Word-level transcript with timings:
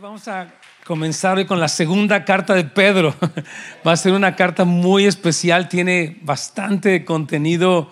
Vamos 0.00 0.28
a 0.28 0.46
comenzar 0.84 1.38
hoy 1.38 1.44
con 1.44 1.58
la 1.58 1.66
segunda 1.66 2.24
carta 2.24 2.54
de 2.54 2.62
Pedro. 2.62 3.16
Va 3.86 3.92
a 3.92 3.96
ser 3.96 4.12
una 4.12 4.36
carta 4.36 4.64
muy 4.64 5.06
especial, 5.06 5.68
tiene 5.68 6.18
bastante 6.22 7.04
contenido, 7.04 7.90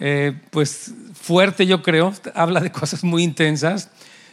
eh, 0.00 0.36
pues 0.50 0.92
fuerte 1.14 1.64
yo 1.66 1.80
creo, 1.80 2.12
habla 2.34 2.58
de 2.58 2.72
cosas 2.72 3.04
muy 3.04 3.22
intensas, 3.22 3.90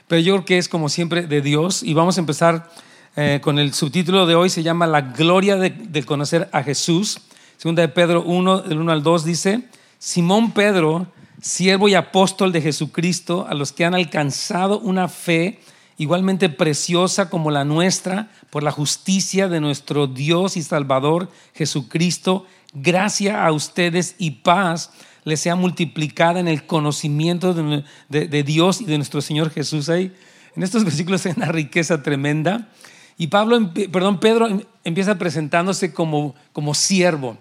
pero 0.07 0.19
yo 0.19 0.33
creo 0.33 0.45
que 0.45 0.57
es 0.57 0.67
como 0.67 0.89
siempre 0.89 1.27
de 1.27 1.41
Dios 1.41 1.83
y 1.83 1.93
vamos 1.93 2.17
a 2.17 2.21
empezar 2.21 2.71
eh, 3.15 3.39
con 3.43 3.59
el 3.59 3.75
subtítulo 3.75 4.25
de 4.25 4.33
hoy, 4.33 4.49
se 4.49 4.63
llama 4.63 4.87
La 4.87 5.01
gloria 5.01 5.57
de, 5.57 6.03
conocer 6.03 6.49
a 6.51 6.63
Jesús. 6.63 7.19
Segunda 7.57 7.83
de 7.83 7.89
Pedro 7.89 8.23
1, 8.23 8.61
del 8.61 8.79
1 8.79 8.91
al 8.91 9.03
2 9.03 9.25
dice, 9.25 9.61
Simón 9.99 10.53
Pedro, 10.53 11.05
siervo 11.39 11.87
y 11.87 11.93
apóstol 11.93 12.51
de 12.51 12.61
Jesucristo, 12.61 13.45
a 13.47 13.53
los 13.53 13.71
que 13.71 13.85
han 13.85 13.93
alcanzado 13.93 14.79
una 14.79 15.07
fe, 15.07 15.59
igualmente 16.01 16.49
preciosa 16.49 17.29
como 17.29 17.51
la 17.51 17.63
nuestra, 17.63 18.31
por 18.49 18.63
la 18.63 18.71
justicia 18.71 19.47
de 19.47 19.59
nuestro 19.59 20.07
Dios 20.07 20.57
y 20.57 20.63
Salvador 20.63 21.29
Jesucristo, 21.53 22.47
gracia 22.73 23.45
a 23.45 23.51
ustedes 23.51 24.15
y 24.17 24.31
paz 24.31 24.89
les 25.25 25.41
sea 25.41 25.55
multiplicada 25.55 26.39
en 26.39 26.47
el 26.47 26.65
conocimiento 26.65 27.53
de, 27.53 28.43
Dios 28.43 28.81
y 28.81 28.85
de 28.85 28.97
nuestro 28.97 29.21
Señor 29.21 29.51
Jesús. 29.51 29.89
Ahí, 29.89 30.11
en 30.55 30.63
estos 30.63 30.83
versículos 30.85 31.23
hay 31.27 31.33
una 31.37 31.51
riqueza 31.51 32.01
tremenda. 32.01 32.69
Y 33.15 33.27
Pablo, 33.27 33.71
perdón, 33.91 34.19
Pedro 34.19 34.47
em, 34.47 34.61
empieza 34.83 35.19
presentándose 35.19 35.93
como, 35.93 36.33
como 36.51 36.73
siervo. 36.73 37.37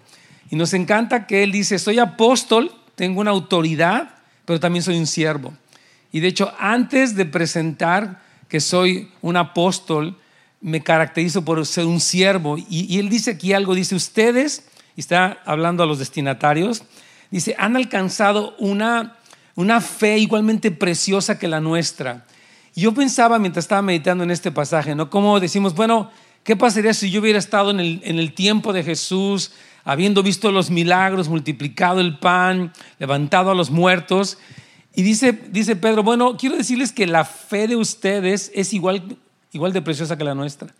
Y 0.51 0.55
nos 0.55 0.75
encanta 0.75 1.25
que 1.25 1.41
él 1.41 1.51
dice, 1.51 1.79
soy 1.79 1.97
apóstol, 1.97 2.71
tengo 2.93 3.21
una 3.21 3.31
autoridad, 3.31 4.17
pero 4.45 4.59
también 4.59 4.83
soy 4.83 4.99
un 4.99 5.07
siervo. 5.07 5.51
Y 6.11 6.19
de 6.19 6.27
hecho, 6.27 6.53
antes 6.59 7.15
de 7.15 7.25
presentar 7.25 8.29
que 8.51 8.59
soy 8.59 9.09
un 9.21 9.37
apóstol, 9.37 10.17
me 10.59 10.83
caracterizo 10.83 11.45
por 11.45 11.65
ser 11.65 11.85
un 11.85 12.01
siervo. 12.01 12.57
Y, 12.57 12.99
él 12.99 13.07
dice 13.07 13.31
aquí 13.31 13.53
algo, 13.53 13.73
dice, 13.73 13.95
ustedes, 13.95 14.65
y 14.97 14.99
está 14.99 15.41
hablando 15.45 15.83
a 15.83 15.85
los 15.85 15.99
destinatarios, 15.99 16.83
dice, 17.29 17.55
han 17.57 17.77
alcanzado 17.77 18.53
una, 18.59 19.15
una 19.55 19.79
fe 19.79 20.17
igualmente 20.17 20.69
preciosa 20.69 21.39
que 21.39 21.47
la 21.47 21.61
nuestra. 21.61 22.25
Yo 22.75 22.93
pensaba 22.93 23.39
mientras 23.39 23.63
estaba 23.63 23.81
meditando 23.81 24.25
en 24.25 24.31
este 24.31 24.51
pasaje, 24.51 24.95
¿no? 24.95 25.09
Como 25.09 25.39
decimos, 25.39 25.73
bueno, 25.73 26.11
¿qué 26.43 26.57
pasaría 26.57 26.93
si 26.93 27.09
yo 27.09 27.21
hubiera 27.21 27.39
estado 27.39 27.71
en 27.71 27.79
el, 27.79 28.01
en 28.03 28.19
el 28.19 28.33
tiempo 28.33 28.73
de 28.73 28.83
Jesús, 28.83 29.53
habiendo 29.85 30.23
visto 30.23 30.51
los 30.51 30.69
milagros, 30.69 31.29
multiplicado 31.29 32.01
el 32.01 32.19
pan, 32.19 32.73
levantado 32.99 33.49
a 33.49 33.55
los 33.55 33.71
muertos? 33.71 34.37
Y 34.93 35.03
dice, 35.03 35.31
dice 35.49 35.75
Pedro, 35.75 36.03
bueno, 36.03 36.37
quiero 36.37 36.57
decirles 36.57 36.91
que 36.91 37.07
la 37.07 37.23
fe 37.23 37.67
de 37.67 37.75
ustedes 37.75 38.51
es 38.53 38.73
igual, 38.73 39.17
igual 39.53 39.73
de 39.73 39.81
preciosa 39.81 40.17
que 40.17 40.23
la 40.23 40.35
nuestra. 40.35 40.73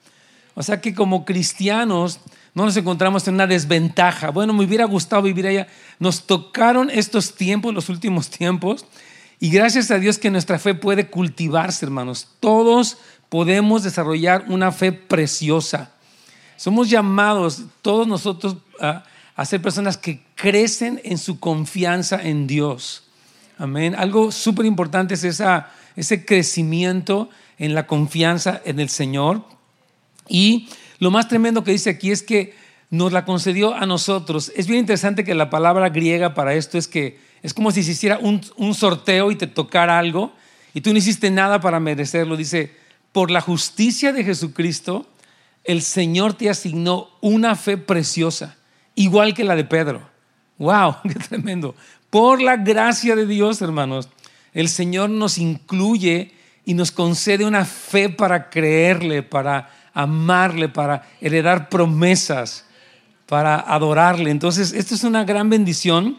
O 0.53 0.63
sea 0.63 0.81
que 0.81 0.93
como 0.93 1.23
cristianos 1.23 2.19
no 2.53 2.65
nos 2.65 2.75
encontramos 2.75 3.27
en 3.27 3.35
una 3.35 3.47
desventaja. 3.47 4.31
Bueno, 4.31 4.53
me 4.53 4.65
hubiera 4.65 4.85
gustado 4.85 5.21
vivir 5.21 5.47
allá. 5.47 5.67
Nos 5.99 6.27
tocaron 6.27 6.89
estos 6.89 7.35
tiempos, 7.35 7.73
los 7.73 7.87
últimos 7.87 8.29
tiempos, 8.29 8.85
y 9.39 9.49
gracias 9.49 9.89
a 9.91 9.97
Dios 9.97 10.17
que 10.17 10.29
nuestra 10.29 10.59
fe 10.59 10.75
puede 10.75 11.07
cultivarse, 11.07 11.85
hermanos. 11.85 12.27
Todos 12.39 12.97
podemos 13.29 13.83
desarrollar 13.83 14.45
una 14.49 14.71
fe 14.71 14.91
preciosa. 14.91 15.91
Somos 16.57 16.89
llamados, 16.89 17.63
todos 17.81 18.05
nosotros, 18.07 18.57
a, 18.79 19.03
a 19.35 19.45
ser 19.45 19.61
personas 19.61 19.97
que 19.97 20.21
crecen 20.35 21.01
en 21.03 21.17
su 21.17 21.39
confianza 21.39 22.21
en 22.21 22.45
Dios. 22.45 23.03
Amén. 23.61 23.93
Algo 23.95 24.31
súper 24.31 24.65
importante 24.65 25.13
es 25.13 25.23
esa, 25.23 25.69
ese 25.95 26.25
crecimiento 26.25 27.29
en 27.59 27.75
la 27.75 27.85
confianza 27.85 28.59
en 28.65 28.79
el 28.79 28.89
Señor. 28.89 29.43
Y 30.27 30.67
lo 30.97 31.11
más 31.11 31.27
tremendo 31.27 31.63
que 31.63 31.69
dice 31.69 31.91
aquí 31.91 32.09
es 32.09 32.23
que 32.23 32.55
nos 32.89 33.11
la 33.11 33.23
concedió 33.23 33.75
a 33.75 33.85
nosotros. 33.85 34.51
Es 34.55 34.65
bien 34.65 34.79
interesante 34.79 35.23
que 35.23 35.35
la 35.35 35.51
palabra 35.51 35.89
griega 35.89 36.33
para 36.33 36.55
esto 36.55 36.79
es 36.79 36.87
que 36.87 37.19
es 37.43 37.53
como 37.53 37.69
si 37.69 37.83
se 37.83 37.91
hiciera 37.91 38.17
un, 38.17 38.41
un 38.57 38.73
sorteo 38.73 39.29
y 39.29 39.35
te 39.35 39.45
tocara 39.45 39.99
algo 39.99 40.33
y 40.73 40.81
tú 40.81 40.91
no 40.91 40.97
hiciste 40.97 41.29
nada 41.29 41.61
para 41.61 41.79
merecerlo. 41.79 42.37
Dice, 42.37 42.75
por 43.11 43.29
la 43.29 43.41
justicia 43.41 44.11
de 44.11 44.23
Jesucristo, 44.23 45.05
el 45.65 45.83
Señor 45.83 46.33
te 46.33 46.49
asignó 46.49 47.09
una 47.21 47.55
fe 47.55 47.77
preciosa, 47.77 48.57
igual 48.95 49.35
que 49.35 49.43
la 49.43 49.55
de 49.55 49.65
Pedro. 49.65 50.09
¡Wow! 50.57 50.95
¡Qué 51.03 51.13
tremendo! 51.13 51.75
Por 52.11 52.41
la 52.41 52.57
gracia 52.57 53.15
de 53.15 53.25
Dios, 53.25 53.61
hermanos, 53.61 54.09
el 54.53 54.67
Señor 54.67 55.09
nos 55.09 55.37
incluye 55.37 56.33
y 56.65 56.73
nos 56.73 56.91
concede 56.91 57.45
una 57.45 57.63
fe 57.63 58.09
para 58.09 58.49
creerle, 58.49 59.23
para 59.23 59.71
amarle, 59.93 60.67
para 60.67 61.09
heredar 61.21 61.69
promesas, 61.69 62.65
para 63.27 63.55
adorarle. 63.61 64.29
Entonces, 64.29 64.73
esto 64.73 64.93
es 64.93 65.05
una 65.05 65.23
gran 65.23 65.49
bendición 65.49 66.17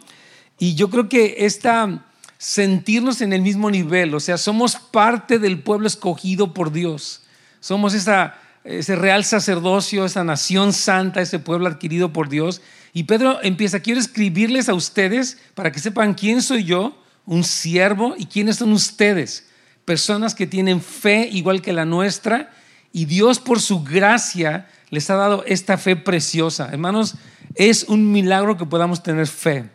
y 0.59 0.75
yo 0.77 0.89
creo 0.89 1.11
que 1.11 1.37
esta 1.41 2.07
sentirnos 2.39 3.21
en 3.21 3.35
el 3.35 3.43
mismo 3.43 3.71
nivel, 3.71 4.15
o 4.15 4.21
sea, 4.21 4.39
somos 4.39 4.77
parte 4.77 5.39
del 5.39 5.63
pueblo 5.63 5.87
escogido 5.87 6.55
por 6.55 6.73
Dios. 6.73 7.23
Somos 7.61 7.93
esa, 7.93 8.39
ese 8.65 8.97
real 8.97 9.25
sacerdocio, 9.25 10.07
esa 10.07 10.25
nación 10.25 10.73
santa, 10.73 11.21
ese 11.21 11.39
pueblo 11.39 11.69
adquirido 11.69 12.15
por 12.15 12.31
Dios 12.31 12.63
y 12.93 13.05
Pedro 13.05 13.39
empieza, 13.43 13.81
quiero 13.81 14.01
escribirles 14.01 14.69
a 14.69 14.75
ustedes 14.75 15.39
para 15.55 15.73
que 15.73 15.81
sepan 15.81 16.15
quién 16.15 16.43
soy 16.43 16.65
yo, 16.65 16.99
un 17.25 17.45
siervo, 17.45 18.15
y 18.19 18.27
quiénes 18.27 18.57
son 18.57 18.73
ustedes, 18.73 19.49
personas 19.85 20.35
que 20.35 20.47
tienen 20.47 20.81
fe 20.83 21.29
igual 21.33 21.63
que 21.63 21.73
la 21.73 21.85
nuestra, 21.85 22.53
y 22.93 23.07
Dios 23.07 23.39
por 23.39 23.61
su 23.61 23.83
gracia 23.83 24.69
les 24.91 25.09
ha 25.09 25.15
dado 25.15 25.43
esta 25.47 25.79
fe 25.79 25.97
preciosa. 25.97 26.69
Hermanos, 26.71 27.15
es 27.55 27.85
un 27.85 28.13
milagro 28.13 28.59
que 28.59 28.67
podamos 28.67 29.03
tener 29.03 29.27
fe. 29.27 29.71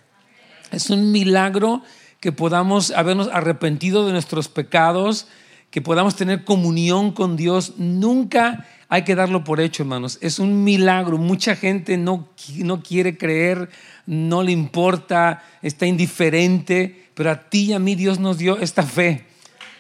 Es 0.72 0.92
un 0.92 1.12
milagro 1.12 1.82
que 2.20 2.32
podamos 2.32 2.92
habernos 2.92 3.30
arrepentido 3.34 4.06
de 4.06 4.12
nuestros 4.12 4.48
pecados, 4.48 5.28
que 5.72 5.82
podamos 5.82 6.16
tener 6.16 6.44
comunión 6.44 7.12
con 7.12 7.36
Dios. 7.36 7.74
Nunca 7.78 8.68
hay 8.90 9.04
que 9.04 9.16
darlo 9.16 9.44
por 9.44 9.60
hecho, 9.60 9.84
hermanos. 9.84 10.18
Es 10.22 10.40
un 10.40 10.64
milagro. 10.64 11.18
Mucha 11.18 11.56
gente 11.56 11.98
no, 11.98 12.30
no 12.58 12.82
quiere 12.82 13.18
creer, 13.18 13.70
no 14.06 14.44
le 14.44 14.52
importa, 14.52 15.44
está 15.62 15.86
indiferente, 15.86 17.10
pero 17.14 17.32
a 17.32 17.50
ti 17.50 17.66
y 17.66 17.74
a 17.74 17.80
mí 17.80 17.96
Dios 17.96 18.20
nos 18.20 18.38
dio 18.38 18.58
esta 18.60 18.84
fe 18.84 19.26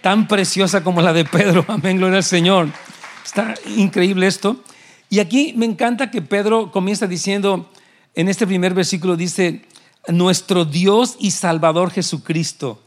tan 0.01 0.27
preciosa 0.27 0.83
como 0.83 1.01
la 1.01 1.13
de 1.13 1.25
Pedro. 1.25 1.65
Amén, 1.69 1.97
gloria 1.97 2.17
al 2.17 2.23
Señor. 2.23 2.69
Está 3.25 3.55
increíble 3.75 4.27
esto. 4.27 4.61
Y 5.09 5.19
aquí 5.19 5.53
me 5.55 5.65
encanta 5.65 6.11
que 6.11 6.21
Pedro 6.21 6.71
comienza 6.71 7.07
diciendo, 7.07 7.71
en 8.13 8.27
este 8.27 8.45
primer 8.45 8.73
versículo 8.73 9.15
dice, 9.15 9.63
nuestro 10.07 10.65
Dios 10.65 11.15
y 11.19 11.31
Salvador 11.31 11.91
Jesucristo. 11.91 12.83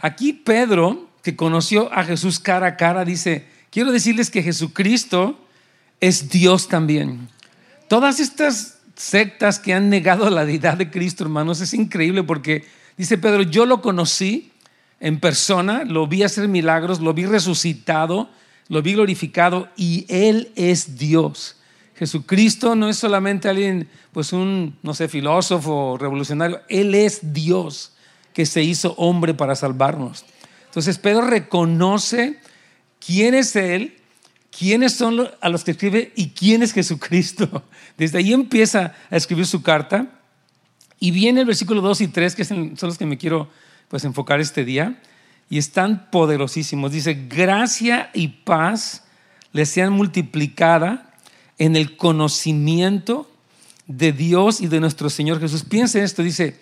Aquí 0.00 0.32
Pedro, 0.32 1.08
que 1.22 1.36
conoció 1.36 1.92
a 1.92 2.04
Jesús 2.04 2.40
cara 2.40 2.66
a 2.66 2.76
cara, 2.76 3.04
dice, 3.04 3.46
quiero 3.70 3.92
decirles 3.92 4.30
que 4.30 4.42
Jesucristo 4.42 5.38
es 6.02 6.28
Dios 6.28 6.66
también. 6.66 7.28
Todas 7.88 8.18
estas 8.18 8.80
sectas 8.96 9.60
que 9.60 9.72
han 9.72 9.88
negado 9.88 10.28
la 10.30 10.44
deidad 10.44 10.76
de 10.76 10.90
Cristo, 10.90 11.22
hermanos, 11.22 11.60
es 11.60 11.72
increíble 11.74 12.24
porque 12.24 12.64
dice 12.96 13.18
Pedro, 13.18 13.42
yo 13.42 13.66
lo 13.66 13.80
conocí 13.80 14.50
en 14.98 15.20
persona, 15.20 15.84
lo 15.84 16.08
vi 16.08 16.24
hacer 16.24 16.48
milagros, 16.48 17.00
lo 17.00 17.14
vi 17.14 17.26
resucitado, 17.26 18.28
lo 18.68 18.82
vi 18.82 18.94
glorificado 18.94 19.68
y 19.76 20.04
Él 20.08 20.50
es 20.56 20.98
Dios. 20.98 21.56
Jesucristo 21.94 22.74
no 22.74 22.88
es 22.88 22.96
solamente 22.96 23.48
alguien, 23.48 23.88
pues 24.10 24.32
un, 24.32 24.76
no 24.82 24.94
sé, 24.94 25.06
filósofo 25.06 25.98
revolucionario, 25.98 26.62
Él 26.68 26.96
es 26.96 27.32
Dios 27.32 27.92
que 28.34 28.44
se 28.44 28.64
hizo 28.64 28.94
hombre 28.96 29.34
para 29.34 29.54
salvarnos. 29.54 30.24
Entonces 30.64 30.98
Pedro 30.98 31.28
reconoce 31.28 32.40
quién 32.98 33.34
es 33.34 33.54
Él, 33.54 34.01
quiénes 34.56 34.92
son 34.92 35.28
a 35.40 35.48
los 35.48 35.64
que 35.64 35.72
escribe 35.72 36.12
y 36.14 36.30
quién 36.30 36.62
es 36.62 36.72
Jesucristo. 36.72 37.64
Desde 37.96 38.18
ahí 38.18 38.32
empieza 38.32 38.94
a 39.10 39.16
escribir 39.16 39.46
su 39.46 39.62
carta 39.62 40.06
y 41.00 41.10
viene 41.10 41.40
el 41.40 41.46
versículo 41.46 41.80
2 41.80 42.02
y 42.02 42.08
3, 42.08 42.36
que 42.36 42.44
son 42.44 42.76
los 42.80 42.98
que 42.98 43.06
me 43.06 43.18
quiero 43.18 43.50
pues, 43.88 44.04
enfocar 44.04 44.40
este 44.40 44.64
día, 44.64 45.02
y 45.50 45.58
están 45.58 46.10
poderosísimos. 46.10 46.92
Dice, 46.92 47.26
gracia 47.28 48.10
y 48.14 48.28
paz 48.28 49.04
les 49.52 49.68
sean 49.68 49.92
multiplicada 49.92 51.10
en 51.58 51.76
el 51.76 51.96
conocimiento 51.96 53.28
de 53.86 54.12
Dios 54.12 54.60
y 54.60 54.68
de 54.68 54.80
nuestro 54.80 55.10
Señor 55.10 55.40
Jesús. 55.40 55.64
Piensa 55.64 55.98
en 55.98 56.04
esto, 56.04 56.22
dice, 56.22 56.60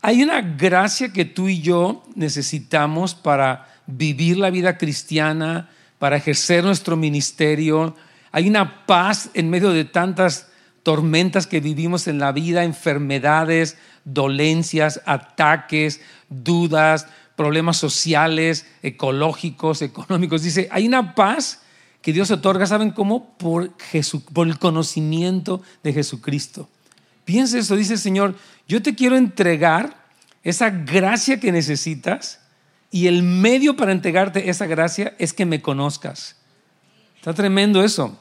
hay 0.00 0.22
una 0.22 0.40
gracia 0.40 1.12
que 1.12 1.24
tú 1.24 1.48
y 1.48 1.60
yo 1.60 2.04
necesitamos 2.14 3.14
para 3.14 3.74
vivir 3.86 4.38
la 4.38 4.50
vida 4.50 4.78
cristiana, 4.78 5.70
para 5.98 6.16
ejercer 6.16 6.64
nuestro 6.64 6.96
ministerio. 6.96 7.94
Hay 8.32 8.48
una 8.48 8.86
paz 8.86 9.30
en 9.34 9.50
medio 9.50 9.70
de 9.70 9.84
tantas 9.84 10.48
tormentas 10.82 11.46
que 11.46 11.60
vivimos 11.60 12.06
en 12.08 12.18
la 12.18 12.32
vida, 12.32 12.64
enfermedades, 12.64 13.76
dolencias, 14.04 15.00
ataques, 15.06 16.00
dudas, 16.28 17.06
problemas 17.36 17.76
sociales, 17.76 18.66
ecológicos, 18.82 19.82
económicos. 19.82 20.42
Dice, 20.42 20.68
hay 20.70 20.86
una 20.86 21.14
paz 21.14 21.62
que 22.02 22.12
Dios 22.12 22.30
otorga, 22.30 22.66
¿saben 22.66 22.90
cómo? 22.90 23.36
Por, 23.38 23.72
por 24.32 24.46
el 24.46 24.58
conocimiento 24.58 25.62
de 25.82 25.92
Jesucristo. 25.94 26.68
Piensa 27.24 27.58
eso, 27.58 27.76
dice 27.76 27.94
el 27.94 27.98
Señor, 27.98 28.36
yo 28.68 28.82
te 28.82 28.94
quiero 28.94 29.16
entregar 29.16 30.04
esa 30.42 30.68
gracia 30.68 31.40
que 31.40 31.50
necesitas 31.50 32.40
y 32.94 33.08
el 33.08 33.24
medio 33.24 33.74
para 33.74 33.90
entregarte 33.90 34.48
esa 34.48 34.66
gracia 34.66 35.16
es 35.18 35.32
que 35.32 35.44
me 35.44 35.60
conozcas. 35.60 36.36
Está 37.16 37.34
tremendo 37.34 37.82
eso. 37.82 38.16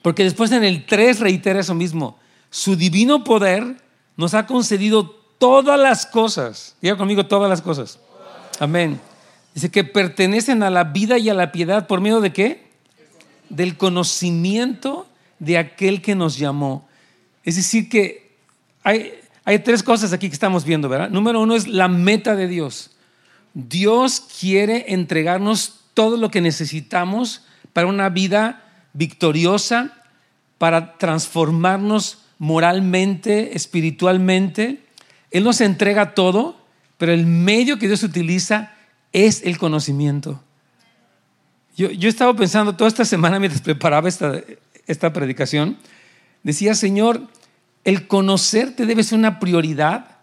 Porque 0.00 0.24
después 0.24 0.50
en 0.50 0.64
el 0.64 0.86
3 0.86 1.20
reitera 1.20 1.60
eso 1.60 1.74
mismo. 1.74 2.18
Su 2.48 2.74
divino 2.74 3.24
poder 3.24 3.82
nos 4.16 4.32
ha 4.32 4.46
concedido 4.46 5.10
todas 5.36 5.78
las 5.78 6.06
cosas. 6.06 6.74
Diga 6.80 6.96
conmigo 6.96 7.26
todas 7.26 7.50
las 7.50 7.60
cosas. 7.60 7.98
Amén. 8.60 8.98
Dice 9.52 9.70
que 9.70 9.84
pertenecen 9.84 10.62
a 10.62 10.70
la 10.70 10.84
vida 10.84 11.18
y 11.18 11.28
a 11.28 11.34
la 11.34 11.52
piedad 11.52 11.86
por 11.86 12.00
medio 12.00 12.22
de 12.22 12.32
qué? 12.32 12.70
Del 13.50 13.76
conocimiento 13.76 15.06
de 15.38 15.58
aquel 15.58 16.00
que 16.00 16.14
nos 16.14 16.38
llamó. 16.38 16.88
Es 17.44 17.56
decir, 17.56 17.90
que 17.90 18.38
hay, 18.82 19.12
hay 19.44 19.58
tres 19.58 19.82
cosas 19.82 20.14
aquí 20.14 20.28
que 20.28 20.34
estamos 20.34 20.64
viendo, 20.64 20.88
¿verdad? 20.88 21.10
Número 21.10 21.42
uno 21.42 21.54
es 21.54 21.68
la 21.68 21.88
meta 21.88 22.34
de 22.34 22.48
Dios. 22.48 22.92
Dios 23.66 24.22
quiere 24.38 24.92
entregarnos 24.92 25.80
todo 25.92 26.16
lo 26.16 26.30
que 26.30 26.40
necesitamos 26.40 27.44
para 27.72 27.88
una 27.88 28.08
vida 28.08 28.62
victoriosa, 28.92 30.04
para 30.58 30.96
transformarnos 30.96 32.18
moralmente, 32.38 33.56
espiritualmente. 33.56 34.84
Él 35.32 35.42
nos 35.42 35.60
entrega 35.60 36.14
todo, 36.14 36.56
pero 36.98 37.12
el 37.12 37.26
medio 37.26 37.80
que 37.80 37.88
Dios 37.88 38.04
utiliza 38.04 38.74
es 39.12 39.42
el 39.42 39.58
conocimiento. 39.58 40.40
Yo, 41.76 41.90
yo 41.90 42.08
estaba 42.08 42.34
pensando 42.34 42.76
toda 42.76 42.86
esta 42.86 43.04
semana 43.04 43.40
mientras 43.40 43.62
preparaba 43.62 44.08
esta, 44.08 44.40
esta 44.86 45.12
predicación, 45.12 45.78
decía, 46.44 46.76
Señor, 46.76 47.26
el 47.82 48.06
conocerte 48.06 48.86
debe 48.86 49.02
ser 49.02 49.18
una 49.18 49.40
prioridad 49.40 50.17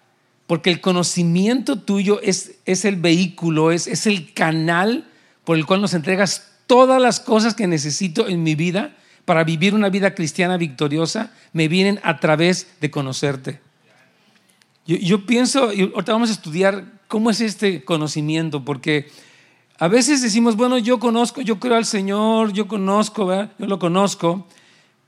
porque 0.48 0.70
el 0.70 0.82
conocimiento 0.82 1.80
tuyo 1.80 2.22
es, 2.22 2.56
es 2.66 2.86
el 2.86 2.98
vehículo, 2.98 3.72
es, 3.72 3.88
es 3.88 4.06
el 4.06 4.34
canal 4.34 5.08
por 5.44 5.58
el 5.58 5.66
cual 5.66 5.82
nos 5.82 5.94
entregas 5.94 6.52
todas 6.68 7.02
las 7.02 7.20
cosas 7.20 7.54
que 7.54 7.68
necesito 7.68 8.28
en 8.28 8.44
mi 8.44 8.56
vida 8.56 8.96
para 9.26 9.44
vivir 9.44 9.74
una 9.74 9.90
vida 9.90 10.14
cristiana 10.14 10.58
victoriosa, 10.58 11.32
me 11.52 11.68
vienen 11.68 12.00
a 12.04 12.20
través 12.20 12.68
de 12.80 12.92
conocerte. 12.92 13.60
Yo, 14.86 15.26
pienso, 15.26 15.74
y 15.74 15.82
ahorita 15.82 16.12
vamos 16.12 16.30
a 16.30 16.34
estudiar 16.34 16.86
cómo 17.08 17.32
es 17.32 17.42
este 17.42 17.84
conocimiento, 17.84 18.64
porque 18.64 19.10
a 19.80 19.88
veces 19.88 20.22
decimos, 20.22 20.56
bueno, 20.56 20.78
yo 20.78 21.00
conozco, 21.00 21.42
yo 21.42 21.60
creo 21.60 21.76
al 21.76 21.86
Señor, 21.86 22.54
yo 22.54 22.68
conozco, 22.68 23.34
yo 23.34 23.66
lo 23.66 23.80
conozco, 23.80 24.48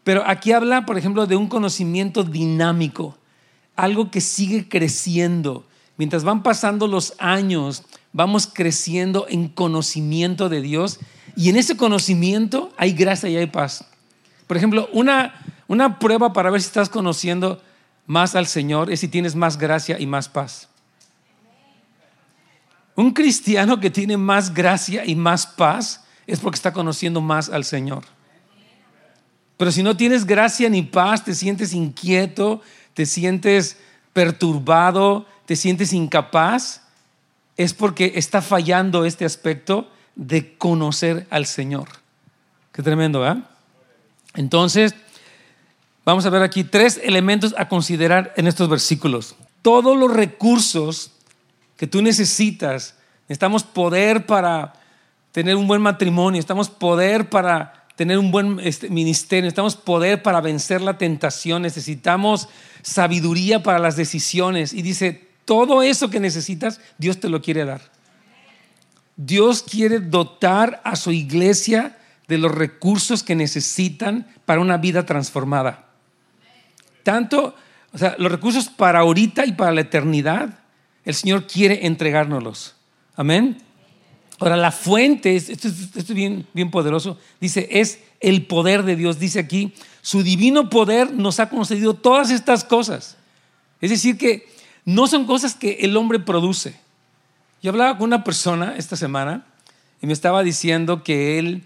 pero 0.04 0.24
aquí 0.26 0.52
habla, 0.52 0.88
por 0.88 0.98
ejemplo, 0.98 1.28
de 1.28 1.36
un 1.36 1.48
conocimiento 1.48 2.24
dinámico, 2.24 3.16
algo 3.78 4.12
que 4.12 4.20
sigue 4.20 4.68
creciendo. 4.68 5.66
Mientras 5.96 6.24
van 6.24 6.44
pasando 6.44 6.88
los 6.88 7.14
años, 7.20 7.84
vamos 8.12 8.50
creciendo 8.52 9.26
en 9.30 9.48
conocimiento 9.48 10.50
de 10.50 10.62
Dios 10.62 11.00
y 11.36 11.50
en 11.50 11.56
ese 11.56 11.78
conocimiento 11.78 12.74
hay 12.78 12.92
gracia 12.92 13.30
y 13.30 13.38
hay 13.38 13.48
paz. 13.48 13.86
Por 14.48 14.58
ejemplo, 14.58 14.90
una, 14.92 15.46
una 15.68 16.00
prueba 16.00 16.34
para 16.34 16.50
ver 16.50 16.62
si 16.62 16.68
estás 16.68 16.90
conociendo 16.90 17.62
más 18.06 18.36
al 18.36 18.48
Señor 18.48 18.92
es 18.92 19.02
si 19.02 19.08
tienes 19.08 19.36
más 19.36 19.58
gracia 19.58 20.00
y 20.00 20.06
más 20.06 20.28
paz. 20.28 20.68
Un 22.96 23.12
cristiano 23.14 23.80
que 23.80 23.92
tiene 23.92 24.18
más 24.18 24.54
gracia 24.54 25.06
y 25.06 25.16
más 25.16 25.46
paz 25.46 26.04
es 26.26 26.40
porque 26.40 26.56
está 26.56 26.74
conociendo 26.74 27.22
más 27.22 27.50
al 27.50 27.64
Señor. 27.64 28.04
Pero 29.58 29.72
si 29.72 29.84
no 29.84 29.98
tienes 29.98 30.26
gracia 30.26 30.70
ni 30.70 30.82
paz, 30.82 31.24
te 31.24 31.36
sientes 31.36 31.74
inquieto, 31.74 32.62
te 32.98 33.06
sientes 33.06 33.78
perturbado, 34.12 35.28
te 35.46 35.56
sientes 35.56 35.94
incapaz, 35.94 36.82
es 37.56 37.76
porque 37.76 38.14
está 38.16 38.42
fallando 38.42 39.06
este 39.06 39.24
aspecto 39.24 39.88
de 40.16 40.58
conocer 40.58 41.28
al 41.30 41.46
Señor. 41.46 41.90
Qué 42.72 42.82
tremendo, 42.82 43.20
¿verdad? 43.20 43.44
Entonces, 44.34 44.96
vamos 46.06 46.26
a 46.26 46.32
ver 46.32 46.42
aquí 46.42 46.64
tres 46.64 47.00
elementos 47.04 47.54
a 47.60 47.70
considerar 47.70 48.34
en 48.36 48.48
estos 48.48 48.68
versículos. 48.68 49.36
Todos 49.62 49.96
los 49.96 50.12
recursos 50.12 51.12
que 51.76 51.86
tú 51.86 52.02
necesitas, 52.02 52.96
necesitamos 53.28 53.64
poder 53.64 54.26
para 54.26 54.74
tener 55.32 55.56
un 55.56 55.68
buen 55.68 55.84
matrimonio, 55.84 56.32
necesitamos 56.32 56.72
poder 56.72 57.30
para 57.30 57.86
tener 57.98 58.20
un 58.20 58.30
buen 58.30 58.60
este, 58.62 58.90
ministerio, 58.90 59.46
necesitamos 59.46 59.76
poder 59.76 60.22
para 60.22 60.40
vencer 60.40 60.82
la 60.82 61.00
tentación, 61.00 61.64
necesitamos 61.64 62.48
sabiduría 62.84 63.64
para 63.64 63.80
las 63.80 63.96
decisiones. 63.96 64.72
Y 64.72 64.84
dice, 64.84 65.28
todo 65.46 65.82
eso 65.82 66.12
que 66.12 66.20
necesitas, 66.20 66.80
Dios 67.00 67.20
te 67.20 67.28
lo 67.28 67.42
quiere 67.42 67.66
dar. 67.66 67.82
Dios 69.16 69.64
quiere 69.64 70.00
dotar 70.00 70.80
a 70.84 70.96
su 70.96 71.12
iglesia 71.12 71.98
de 72.28 72.38
los 72.38 72.54
recursos 72.54 73.24
que 73.24 73.36
necesitan 73.36 74.28
para 74.46 74.62
una 74.62 74.78
vida 74.78 75.08
transformada. 75.08 75.88
Tanto, 77.02 77.56
o 77.94 77.98
sea, 77.98 78.16
los 78.20 78.32
recursos 78.32 78.70
para 78.70 79.00
ahorita 79.00 79.44
y 79.48 79.54
para 79.54 79.72
la 79.72 79.82
eternidad, 79.82 80.60
el 81.04 81.16
Señor 81.16 81.48
quiere 81.48 81.88
entregárnoslos. 81.88 82.76
Amén. 83.16 83.58
Ahora, 84.40 84.56
la 84.56 84.72
fuente, 84.72 85.36
esto, 85.36 85.68
es 85.68 86.14
bien, 86.14 86.46
bien 86.54 86.70
poderoso, 86.70 87.18
dice, 87.40 87.68
es 87.72 88.00
el 88.20 88.46
poder 88.46 88.84
de 88.84 88.96
Dios. 88.96 89.20
Dice 89.20 89.40
aquí, 89.40 89.74
su 90.02 90.24
divino 90.24 90.70
poder 90.70 91.14
nos 91.14 91.40
ha 91.40 91.50
concedido 91.50 91.94
todas 91.96 92.30
estas 92.30 92.64
cosas. 92.64 93.18
Es 93.82 93.90
decir, 93.90 94.18
que 94.18 94.48
no 94.86 95.08
son 95.08 95.26
cosas 95.26 95.56
que 95.56 95.80
el 95.82 95.98
hombre 95.98 96.20
produce. 96.20 96.80
Yo 97.62 97.72
hablaba 97.72 97.98
con 97.98 98.06
una 98.06 98.24
persona 98.24 98.76
esta 98.78 98.96
semana 98.96 99.46
y 100.02 100.08
me 100.08 100.14
estaba 100.14 100.44
diciendo 100.44 101.04
que 101.04 101.40
él 101.40 101.64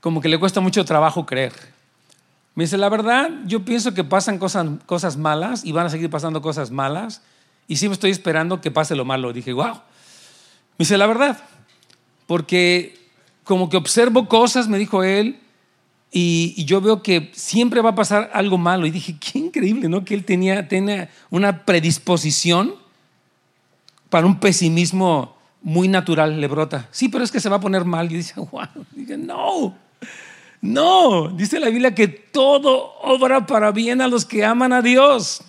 como 0.00 0.20
que 0.20 0.28
le 0.28 0.38
cuesta 0.38 0.60
mucho 0.60 0.84
trabajo 0.84 1.24
creer. 1.24 1.54
Me 2.54 2.64
dice, 2.64 2.76
la 2.76 2.90
verdad, 2.90 3.30
yo 3.46 3.64
pienso 3.64 3.94
que 3.94 4.04
pasan 4.04 4.38
cosas, 4.38 4.66
cosas 4.84 5.16
malas 5.16 5.64
y 5.64 5.72
van 5.72 5.86
a 5.86 5.90
seguir 5.90 6.10
pasando 6.10 6.42
cosas 6.42 6.70
malas 6.70 7.22
y 7.66 7.76
siempre 7.76 7.94
estoy 7.94 8.10
esperando 8.10 8.60
que 8.60 8.70
pase 8.70 8.94
lo 8.94 9.06
malo. 9.06 9.32
Dije, 9.32 9.52
wow. 9.52 9.80
Me 10.76 10.84
dice, 10.84 10.98
la 10.98 11.06
verdad, 11.06 11.38
porque 12.26 12.96
como 13.44 13.68
que 13.68 13.76
observo 13.76 14.28
cosas, 14.28 14.68
me 14.68 14.78
dijo 14.78 15.02
él, 15.04 15.38
y, 16.16 16.64
yo 16.64 16.80
veo 16.80 17.02
que 17.02 17.32
siempre 17.34 17.80
va 17.80 17.90
a 17.90 17.94
pasar 17.96 18.30
algo 18.32 18.56
malo. 18.56 18.86
Y 18.86 18.92
dije, 18.92 19.16
qué 19.18 19.40
increíble, 19.40 19.88
¿no? 19.88 20.04
Que 20.04 20.14
él 20.14 20.24
tenía, 20.24 20.68
tenía 20.68 21.10
una 21.28 21.64
predisposición 21.64 22.76
para 24.10 24.24
un 24.24 24.38
pesimismo 24.38 25.34
muy 25.60 25.88
natural 25.88 26.40
le 26.40 26.46
brota. 26.46 26.88
Sí, 26.92 27.08
pero 27.08 27.24
es 27.24 27.32
que 27.32 27.40
se 27.40 27.48
va 27.48 27.56
a 27.56 27.60
poner 27.60 27.84
mal. 27.84 28.12
Y 28.12 28.16
dice, 28.16 28.34
wow. 28.36 28.68
Dije, 28.92 29.16
no, 29.16 29.74
no. 30.60 31.28
Dice 31.30 31.58
la 31.58 31.68
Biblia 31.68 31.96
que 31.96 32.06
todo 32.06 32.92
obra 33.02 33.44
para 33.44 33.72
bien 33.72 34.00
a 34.00 34.06
los 34.06 34.24
que 34.24 34.44
aman 34.44 34.72
a 34.72 34.82
Dios. 34.82 35.42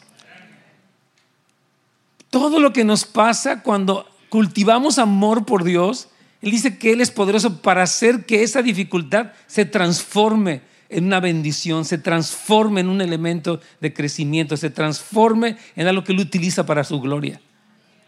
Todo 2.31 2.59
lo 2.59 2.73
que 2.73 2.83
nos 2.83 3.05
pasa 3.05 3.61
cuando 3.61 4.09
cultivamos 4.35 4.99
amor 4.99 5.45
por 5.45 5.63
Dios, 5.63 6.09
Él 6.41 6.51
dice 6.51 6.77
que 6.77 6.91
Él 6.91 6.99
es 6.99 7.09
poderoso 7.09 7.61
para 7.61 7.83
hacer 7.83 8.25
que 8.25 8.43
esa 8.43 8.61
dificultad 8.61 9.31
se 9.47 9.63
transforme 9.63 10.59
en 10.89 11.05
una 11.05 11.21
bendición, 11.21 11.85
se 11.85 11.97
transforme 11.99 12.81
en 12.81 12.89
un 12.89 12.99
elemento 12.99 13.61
de 13.79 13.93
crecimiento, 13.93 14.57
se 14.57 14.69
transforme 14.69 15.55
en 15.77 15.87
algo 15.87 16.03
que 16.03 16.11
Él 16.11 16.19
utiliza 16.19 16.65
para 16.65 16.83
su 16.83 16.99
gloria. 16.99 17.39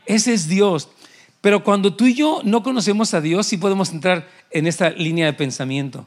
Ese 0.06 0.34
es 0.34 0.50
Dios. 0.50 0.90
Pero 1.40 1.64
cuando 1.64 1.96
tú 1.96 2.08
y 2.08 2.14
yo 2.14 2.42
no 2.44 2.62
conocemos 2.62 3.14
a 3.14 3.22
Dios, 3.22 3.48
sí 3.48 3.56
podemos 3.56 3.94
entrar 3.94 4.28
en 4.52 4.68
esta 4.68 4.90
línea 4.90 5.28
de 5.28 5.34
pensamiento. 5.34 6.06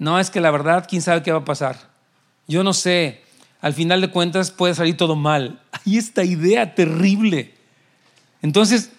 No 0.00 0.18
es 0.18 0.30
que 0.30 0.40
la 0.40 0.50
verdad, 0.50 0.84
quién 0.90 1.00
sabe 1.00 1.22
qué 1.22 1.30
va 1.30 1.38
a 1.38 1.44
pasar. 1.44 1.90
Yo 2.48 2.64
no 2.64 2.74
sé. 2.74 3.22
Al 3.60 3.72
final 3.72 4.00
de 4.00 4.10
cuentas 4.10 4.50
puede 4.50 4.74
salir 4.74 4.96
todo 4.96 5.14
mal. 5.14 5.62
Hay 5.86 5.96
esta 5.96 6.24
idea 6.24 6.74
terrible. 6.74 7.54
Entonces, 8.42 8.90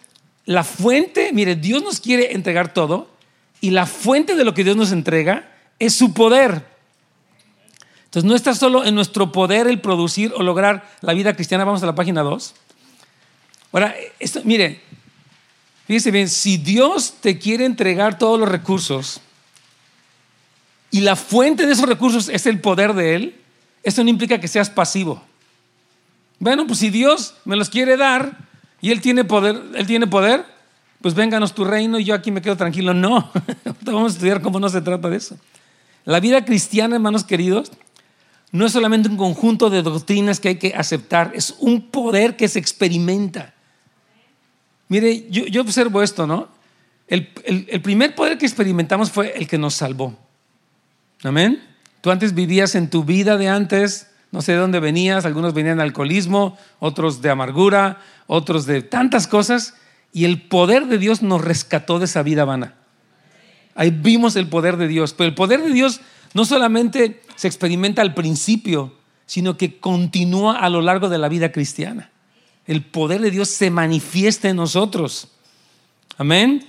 la 0.49 0.63
fuente, 0.63 1.31
mire, 1.31 1.55
Dios 1.55 1.83
nos 1.83 1.99
quiere 1.99 2.33
entregar 2.33 2.73
todo 2.73 3.07
y 3.61 3.69
la 3.69 3.85
fuente 3.85 4.33
de 4.33 4.43
lo 4.43 4.55
que 4.55 4.63
Dios 4.63 4.75
nos 4.75 4.91
entrega 4.91 5.47
es 5.77 5.93
su 5.93 6.11
poder. 6.11 6.65
Entonces, 8.05 8.27
no 8.27 8.35
está 8.35 8.55
solo 8.55 8.83
en 8.83 8.95
nuestro 8.95 9.31
poder 9.31 9.67
el 9.67 9.79
producir 9.79 10.33
o 10.35 10.41
lograr 10.41 10.89
la 11.01 11.13
vida 11.13 11.35
cristiana. 11.35 11.65
Vamos 11.65 11.83
a 11.83 11.85
la 11.85 11.93
página 11.93 12.23
2. 12.23 12.55
Ahora, 13.73 13.95
esto, 14.17 14.41
mire, 14.43 14.81
fíjese 15.85 16.09
bien, 16.09 16.27
si 16.27 16.57
Dios 16.57 17.17
te 17.21 17.37
quiere 17.37 17.65
entregar 17.65 18.17
todos 18.17 18.39
los 18.39 18.49
recursos 18.49 19.21
y 20.89 21.01
la 21.01 21.15
fuente 21.15 21.67
de 21.67 21.73
esos 21.73 21.87
recursos 21.87 22.27
es 22.27 22.47
el 22.47 22.59
poder 22.59 22.95
de 22.95 23.13
Él, 23.13 23.35
eso 23.83 24.03
no 24.03 24.09
implica 24.09 24.39
que 24.39 24.47
seas 24.47 24.71
pasivo. 24.71 25.23
Bueno, 26.39 26.65
pues 26.65 26.79
si 26.79 26.89
Dios 26.89 27.35
me 27.45 27.55
los 27.55 27.69
quiere 27.69 27.97
dar 27.97 28.48
y 28.81 28.91
Él 28.91 29.01
tiene 29.01 29.23
poder, 29.23 29.61
Él 29.75 29.87
tiene 29.87 30.07
poder, 30.07 30.45
pues 31.01 31.13
vénganos 31.13 31.53
tu 31.53 31.65
reino 31.65 31.99
y 31.99 32.03
yo 32.03 32.13
aquí 32.13 32.31
me 32.31 32.41
quedo 32.41 32.57
tranquilo. 32.57 32.93
No, 32.93 33.31
vamos 33.81 34.13
a 34.13 34.15
estudiar 34.15 34.41
cómo 34.41 34.59
no 34.59 34.69
se 34.69 34.81
trata 34.81 35.09
de 35.09 35.17
eso. 35.17 35.37
La 36.05 36.19
vida 36.19 36.43
cristiana, 36.45 36.95
hermanos 36.95 37.23
queridos, 37.23 37.71
no 38.51 38.65
es 38.65 38.71
solamente 38.71 39.09
un 39.09 39.17
conjunto 39.17 39.69
de 39.69 39.83
doctrinas 39.83 40.39
que 40.39 40.49
hay 40.49 40.55
que 40.55 40.73
aceptar, 40.75 41.31
es 41.35 41.55
un 41.59 41.89
poder 41.89 42.35
que 42.35 42.47
se 42.47 42.59
experimenta. 42.59 43.53
Mire, 44.87 45.29
yo, 45.29 45.61
observo 45.61 46.01
esto, 46.01 46.25
¿no? 46.25 46.47
El, 47.07 47.29
el, 47.43 47.81
primer 47.81 48.15
poder 48.15 48.37
que 48.37 48.45
experimentamos 48.45 49.11
fue 49.11 49.33
el 49.35 49.47
que 49.47 49.57
nos 49.57 49.75
salvó. 49.75 50.17
Amén. 51.23 51.63
Tú 52.01 52.11
antes 52.11 52.33
vivías 52.33 52.75
en 52.75 52.89
tu 52.89 53.03
vida 53.03 53.37
de 53.37 53.49
antes, 53.49 54.08
no 54.31 54.41
sé 54.41 54.51
de 54.53 54.59
dónde 54.59 54.79
venías, 54.79 55.25
algunos 55.25 55.53
venían 55.53 55.77
de 55.77 55.83
alcoholismo, 55.83 56.57
otros 56.79 57.21
de 57.21 57.29
amargura, 57.29 57.99
otros 58.27 58.65
de 58.65 58.81
tantas 58.81 59.27
cosas, 59.27 59.75
y 60.13 60.25
el 60.25 60.41
poder 60.41 60.87
de 60.87 60.97
Dios 60.97 61.21
nos 61.21 61.43
rescató 61.43 61.99
de 61.99 62.05
esa 62.05 62.23
vida 62.23 62.45
vana. 62.45 62.75
Ahí 63.75 63.91
vimos 63.91 64.35
el 64.35 64.47
poder 64.47 64.77
de 64.77 64.87
Dios, 64.87 65.13
pero 65.13 65.29
el 65.29 65.35
poder 65.35 65.63
de 65.63 65.71
Dios 65.71 66.01
no 66.33 66.45
solamente 66.45 67.21
se 67.35 67.47
experimenta 67.47 68.01
al 68.01 68.13
principio, 68.13 68.93
sino 69.25 69.57
que 69.57 69.79
continúa 69.79 70.59
a 70.59 70.69
lo 70.69 70.81
largo 70.81 71.09
de 71.09 71.17
la 71.17 71.29
vida 71.29 71.51
cristiana. 71.51 72.11
El 72.65 72.83
poder 72.83 73.21
de 73.21 73.31
Dios 73.31 73.49
se 73.49 73.71
manifiesta 73.71 74.49
en 74.49 74.57
nosotros. 74.57 75.29
Amén. 76.17 76.65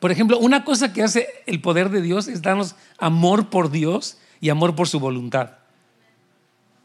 Por 0.00 0.10
ejemplo, 0.12 0.38
una 0.38 0.64
cosa 0.64 0.92
que 0.92 1.02
hace 1.02 1.28
el 1.46 1.60
poder 1.60 1.88
de 1.88 2.02
Dios 2.02 2.28
es 2.28 2.42
darnos 2.42 2.74
amor 2.98 3.48
por 3.48 3.70
Dios 3.70 4.18
y 4.40 4.50
amor 4.50 4.74
por 4.74 4.88
su 4.88 5.00
voluntad. 5.00 5.52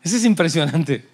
Eso 0.04 0.16
es 0.16 0.26
impresionante. 0.26 1.06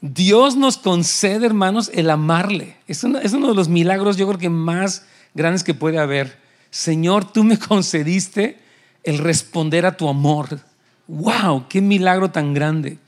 Dios 0.00 0.56
nos 0.56 0.78
concede, 0.78 1.46
hermanos, 1.46 1.90
el 1.94 2.10
amarle. 2.10 2.76
Es 2.86 3.04
uno, 3.04 3.18
de 3.20 3.54
los 3.54 3.68
milagros, 3.68 4.16
yo 4.16 4.26
creo 4.26 4.38
que 4.38 4.48
más 4.48 5.04
grandes 5.34 5.62
que 5.62 5.74
puede 5.74 5.98
haber. 5.98 6.38
Señor, 6.70 7.30
tú 7.30 7.44
me 7.44 7.58
concediste 7.68 8.58
el 9.02 9.18
responder 9.18 9.86
a 9.86 9.96
tu 9.96 10.08
amor. 10.08 10.60
¡Wow! 11.06 11.66
¡Qué 11.68 11.80
milagro 11.80 12.30
tan 12.30 12.54
grande! 12.54 12.98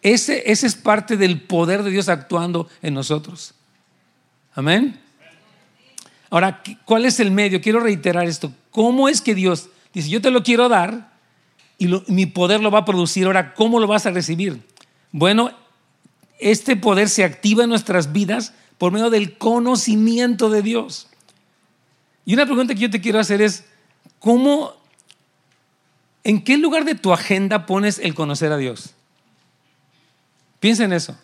Ese, 0.00 0.50
ese 0.50 0.66
es 0.66 0.74
parte 0.74 1.16
del 1.16 1.40
poder 1.42 1.84
de 1.84 1.90
Dios 1.90 2.08
actuando 2.08 2.68
en 2.82 2.94
nosotros. 2.94 3.54
Amén. 4.54 5.00
Ahora, 6.28 6.60
¿cuál 6.84 7.04
es 7.04 7.20
el 7.20 7.30
medio? 7.30 7.60
Quiero 7.60 7.78
reiterar 7.78 8.26
esto. 8.26 8.52
¿Cómo 8.70 9.08
es 9.08 9.20
que 9.20 9.34
Dios 9.34 9.68
dice, 9.92 10.08
yo 10.08 10.20
te 10.20 10.30
lo 10.30 10.42
quiero 10.42 10.68
dar 10.68 11.11
y 11.86 12.02
mi 12.12 12.26
poder 12.26 12.60
lo 12.60 12.70
va 12.70 12.80
a 12.80 12.84
producir? 12.84 13.26
Ahora, 13.26 13.54
¿cómo 13.54 13.80
lo 13.80 13.86
vas 13.86 14.06
a 14.06 14.10
recibir? 14.10 14.60
Bueno, 15.10 15.50
este 16.38 16.76
poder 16.76 17.08
se 17.08 17.24
activa 17.24 17.64
en 17.64 17.70
nuestras 17.70 18.12
vidas 18.12 18.54
por 18.78 18.92
medio 18.92 19.10
del 19.10 19.38
conocimiento 19.38 20.50
de 20.50 20.62
Dios. 20.62 21.08
Y 22.24 22.34
una 22.34 22.46
pregunta 22.46 22.74
que 22.74 22.80
yo 22.80 22.90
te 22.90 23.00
quiero 23.00 23.18
hacer 23.18 23.42
es, 23.42 23.64
¿cómo 24.18 24.82
¿En 26.24 26.42
qué 26.42 26.56
lugar 26.56 26.84
de 26.84 26.94
tu 26.94 27.12
agenda 27.12 27.66
pones 27.66 27.98
el 27.98 28.14
conocer 28.14 28.52
a 28.52 28.56
Dios? 28.56 28.94
Piensa 30.60 30.84
en 30.84 30.92
eso. 30.92 31.16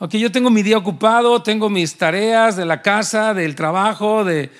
Ok, 0.00 0.14
yo 0.14 0.32
tengo 0.32 0.50
mi 0.50 0.62
día 0.62 0.78
ocupado, 0.78 1.42
tengo 1.42 1.70
mis 1.70 1.96
tareas 1.96 2.56
de 2.56 2.64
la 2.64 2.82
casa, 2.82 3.34
del 3.34 3.54
trabajo, 3.54 4.24
del 4.24 4.50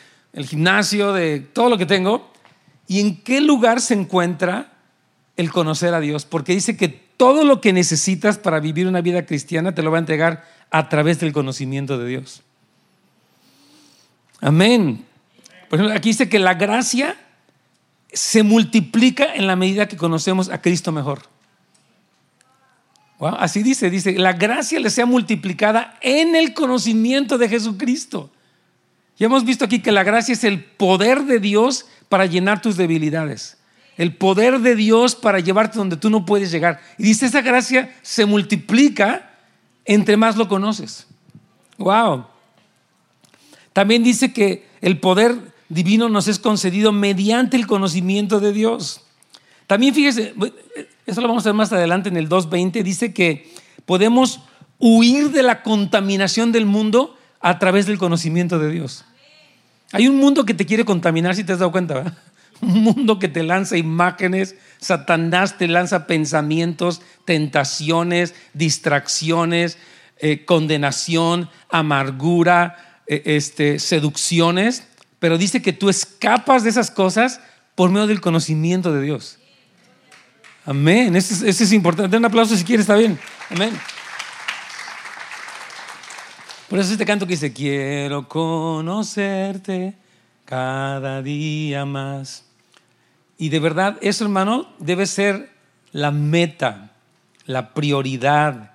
gimnasio, 0.46 1.12
de 1.12 1.40
todo 1.40 1.68
lo 1.68 1.78
que 1.78 1.86
tengo. 1.86 2.30
¿Y 2.86 3.00
en 3.00 3.20
qué 3.22 3.40
lugar 3.40 3.80
se 3.80 3.94
encuentra 3.94 4.72
el 5.38 5.50
conocer 5.50 5.94
a 5.94 6.00
Dios? 6.00 6.26
Porque 6.26 6.52
dice 6.52 6.76
que 6.76 6.88
todo 6.88 7.44
lo 7.44 7.62
que 7.62 7.72
necesitas 7.72 8.36
para 8.36 8.60
vivir 8.60 8.86
una 8.86 9.00
vida 9.00 9.24
cristiana 9.24 9.74
te 9.74 9.82
lo 9.82 9.90
va 9.90 9.96
a 9.96 10.00
entregar 10.00 10.44
a 10.70 10.90
través 10.90 11.18
del 11.20 11.32
conocimiento 11.32 11.96
de 11.98 12.06
Dios. 12.06 12.42
Amén. 14.40 15.04
Por 15.68 15.78
ejemplo, 15.78 15.96
aquí 15.96 16.10
dice 16.10 16.28
que 16.28 16.38
la 16.38 16.54
gracia 16.54 17.16
se 18.12 18.42
multiplica 18.42 19.34
en 19.34 19.46
la 19.46 19.56
medida 19.56 19.88
que 19.88 19.96
conocemos 19.96 20.48
a 20.48 20.60
Cristo 20.62 20.92
mejor. 20.92 21.22
así 23.20 23.62
dice, 23.62 23.90
dice, 23.90 24.12
la 24.18 24.32
gracia 24.32 24.80
le 24.80 24.90
sea 24.90 25.06
multiplicada 25.06 25.98
en 26.00 26.36
el 26.36 26.54
conocimiento 26.54 27.36
de 27.36 27.48
Jesucristo. 27.48 28.30
Ya 29.18 29.26
hemos 29.26 29.44
visto 29.44 29.64
aquí 29.64 29.80
que 29.80 29.92
la 29.92 30.04
gracia 30.04 30.32
es 30.32 30.44
el 30.44 30.64
poder 30.64 31.24
de 31.24 31.40
Dios 31.40 31.86
para 32.08 32.26
llenar 32.26 32.62
tus 32.62 32.76
debilidades. 32.76 33.57
El 33.98 34.14
poder 34.16 34.60
de 34.60 34.74
Dios 34.74 35.14
para 35.14 35.40
llevarte 35.40 35.76
donde 35.76 35.98
tú 35.98 36.08
no 36.08 36.24
puedes 36.24 36.50
llegar. 36.50 36.80
Y 36.96 37.02
dice, 37.02 37.26
esa 37.26 37.42
gracia 37.42 37.94
se 38.00 38.24
multiplica 38.24 39.28
entre 39.84 40.16
más 40.16 40.36
lo 40.36 40.48
conoces. 40.48 41.06
Wow. 41.78 42.26
También 43.72 44.04
dice 44.04 44.32
que 44.32 44.66
el 44.80 45.00
poder 45.00 45.36
divino 45.68 46.08
nos 46.08 46.28
es 46.28 46.38
concedido 46.38 46.92
mediante 46.92 47.56
el 47.56 47.66
conocimiento 47.66 48.38
de 48.38 48.52
Dios. 48.52 49.02
También 49.66 49.94
fíjese, 49.94 50.34
eso 51.06 51.20
lo 51.20 51.28
vamos 51.28 51.44
a 51.44 51.50
ver 51.50 51.54
más 51.54 51.72
adelante 51.72 52.08
en 52.08 52.16
el 52.16 52.28
2.20, 52.28 52.82
dice 52.82 53.12
que 53.12 53.52
podemos 53.86 54.40
huir 54.78 55.30
de 55.30 55.42
la 55.42 55.62
contaminación 55.62 56.52
del 56.52 56.66
mundo 56.66 57.16
a 57.40 57.58
través 57.58 57.86
del 57.86 57.98
conocimiento 57.98 58.58
de 58.58 58.70
Dios. 58.70 59.04
Hay 59.92 60.06
un 60.06 60.16
mundo 60.16 60.44
que 60.44 60.54
te 60.54 60.66
quiere 60.66 60.84
contaminar, 60.84 61.34
si 61.34 61.44
te 61.44 61.52
has 61.52 61.58
dado 61.58 61.72
cuenta, 61.72 61.94
¿verdad? 61.94 62.18
Un 62.60 62.82
mundo 62.82 63.18
que 63.18 63.28
te 63.28 63.42
lanza 63.42 63.76
imágenes, 63.76 64.56
Satanás 64.78 65.58
te 65.58 65.68
lanza 65.68 66.06
pensamientos, 66.06 67.02
tentaciones, 67.24 68.34
distracciones, 68.54 69.78
eh, 70.18 70.44
condenación, 70.44 71.50
amargura, 71.70 73.02
eh, 73.06 73.22
este, 73.24 73.78
seducciones 73.78 74.88
pero 75.18 75.38
dice 75.38 75.60
que 75.62 75.72
tú 75.72 75.88
escapas 75.88 76.62
de 76.64 76.70
esas 76.70 76.90
cosas 76.90 77.40
por 77.74 77.90
medio 77.90 78.06
del 78.06 78.20
conocimiento 78.20 78.92
de 78.92 79.02
Dios. 79.02 79.38
Amén. 80.64 81.16
Eso 81.16 81.46
es, 81.46 81.72
importante. 81.72 82.16
Un 82.16 82.24
aplauso 82.24 82.56
si 82.56 82.64
quieres, 82.64 82.84
está 82.84 82.96
bien. 82.96 83.18
Amén. 83.50 83.72
Por 86.68 86.78
eso 86.78 86.92
este 86.92 87.06
canto 87.06 87.26
que 87.26 87.32
dice, 87.32 87.52
quiero 87.52 88.28
conocerte 88.28 89.94
cada 90.44 91.22
día 91.22 91.84
más. 91.84 92.44
Y 93.38 93.48
de 93.50 93.60
verdad, 93.60 93.96
eso 94.00 94.24
hermano 94.24 94.68
debe 94.78 95.06
ser 95.06 95.50
la 95.92 96.10
meta, 96.10 96.90
la 97.46 97.72
prioridad, 97.72 98.72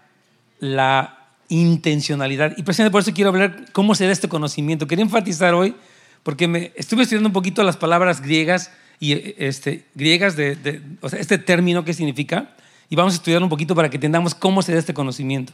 la 0.60 1.20
intencionalidad. 1.50 2.53
Y 2.58 2.63
precisamente 2.63 2.91
por 2.91 3.01
eso 3.01 3.13
quiero 3.13 3.29
hablar 3.29 3.65
cómo 3.74 3.93
se 3.93 4.05
da 4.05 4.12
este 4.12 4.29
conocimiento. 4.29 4.88
Quería 4.88 5.03
enfatizar 5.03 5.53
hoy 5.53 5.75
porque 6.24 6.48
me 6.48 6.72
estuve 6.75 7.03
estudiando 7.03 7.29
un 7.29 7.34
poquito 7.34 7.63
las 7.63 7.77
palabras 7.77 8.22
griegas 8.22 8.72
y 9.00 9.36
este, 9.38 9.86
griegas 9.93 10.36
de, 10.38 10.82
o 11.01 11.10
sea, 11.10 11.20
este 11.20 11.38
término 11.38 11.84
qué 11.84 11.93
significa 11.93 12.51
y 12.89 12.96
vamos 12.96 13.13
a 13.13 13.17
estudiar 13.17 13.43
un 13.43 13.50
poquito 13.50 13.75
para 13.75 13.89
que 13.89 13.98
entendamos 13.98 14.34
cómo 14.34 14.62
se 14.62 14.72
da 14.72 14.79
este 14.79 14.93
conocimiento. 14.93 15.51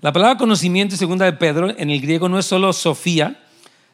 La 0.00 0.12
palabra 0.12 0.38
conocimiento, 0.38 0.96
segunda 0.96 1.26
de 1.26 1.34
Pedro, 1.34 1.70
en 1.76 1.90
el 1.90 2.00
griego 2.00 2.28
no 2.28 2.38
es 2.38 2.46
solo 2.46 2.72
sofía, 2.72 3.38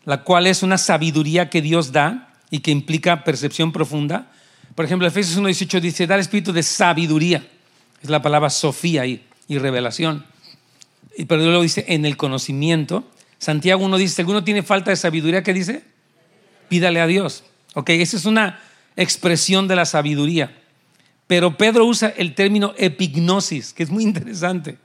la 0.05 0.23
cual 0.23 0.47
es 0.47 0.63
una 0.63 0.79
sabiduría 0.79 1.51
que 1.51 1.61
Dios 1.61 1.93
da 1.93 2.33
y 2.49 2.61
que 2.61 2.71
implica 2.71 3.25
percepción 3.25 3.73
profunda. 3.73 4.31
Por 4.77 4.85
ejemplo, 4.85 5.09
Efesios 5.09 5.37
1.18 5.39 5.81
dice, 5.81 6.07
dar 6.07 6.21
espíritu 6.21 6.53
de 6.53 6.63
sabiduría. 6.63 7.45
Es 8.03 8.11
la 8.11 8.23
palabra 8.23 8.51
sofía 8.51 9.07
y, 9.07 9.25
revelación. 9.49 10.25
Y 11.17 11.25
pero 11.25 11.43
luego 11.43 11.63
dice, 11.63 11.85
en 11.89 12.05
el 12.05 12.17
conocimiento. 12.17 13.03
Santiago 13.39 13.85
1 13.85 13.97
dice, 13.97 14.23
¿alguno 14.23 14.45
tiene 14.45 14.63
falta 14.63 14.91
de 14.91 14.97
sabiduría? 14.97 15.43
¿Qué 15.43 15.53
dice? 15.53 15.83
pídale 16.69 17.01
a 17.01 17.07
Dios. 17.07 17.45
Ok, 17.75 17.91
esa 17.91 18.17
es 18.17 18.25
una 18.25 18.61
expresión 18.97 19.69
de 19.69 19.77
la 19.77 19.85
sabiduría. 19.85 20.57
Pero 21.27 21.57
Pedro 21.57 21.87
usa 21.87 22.13
el 22.17 22.35
término 22.35 22.75
epignosis, 22.77 23.73
que 23.73 23.83
es 23.83 23.91
muy 23.91 24.03
interesante, 24.03 24.79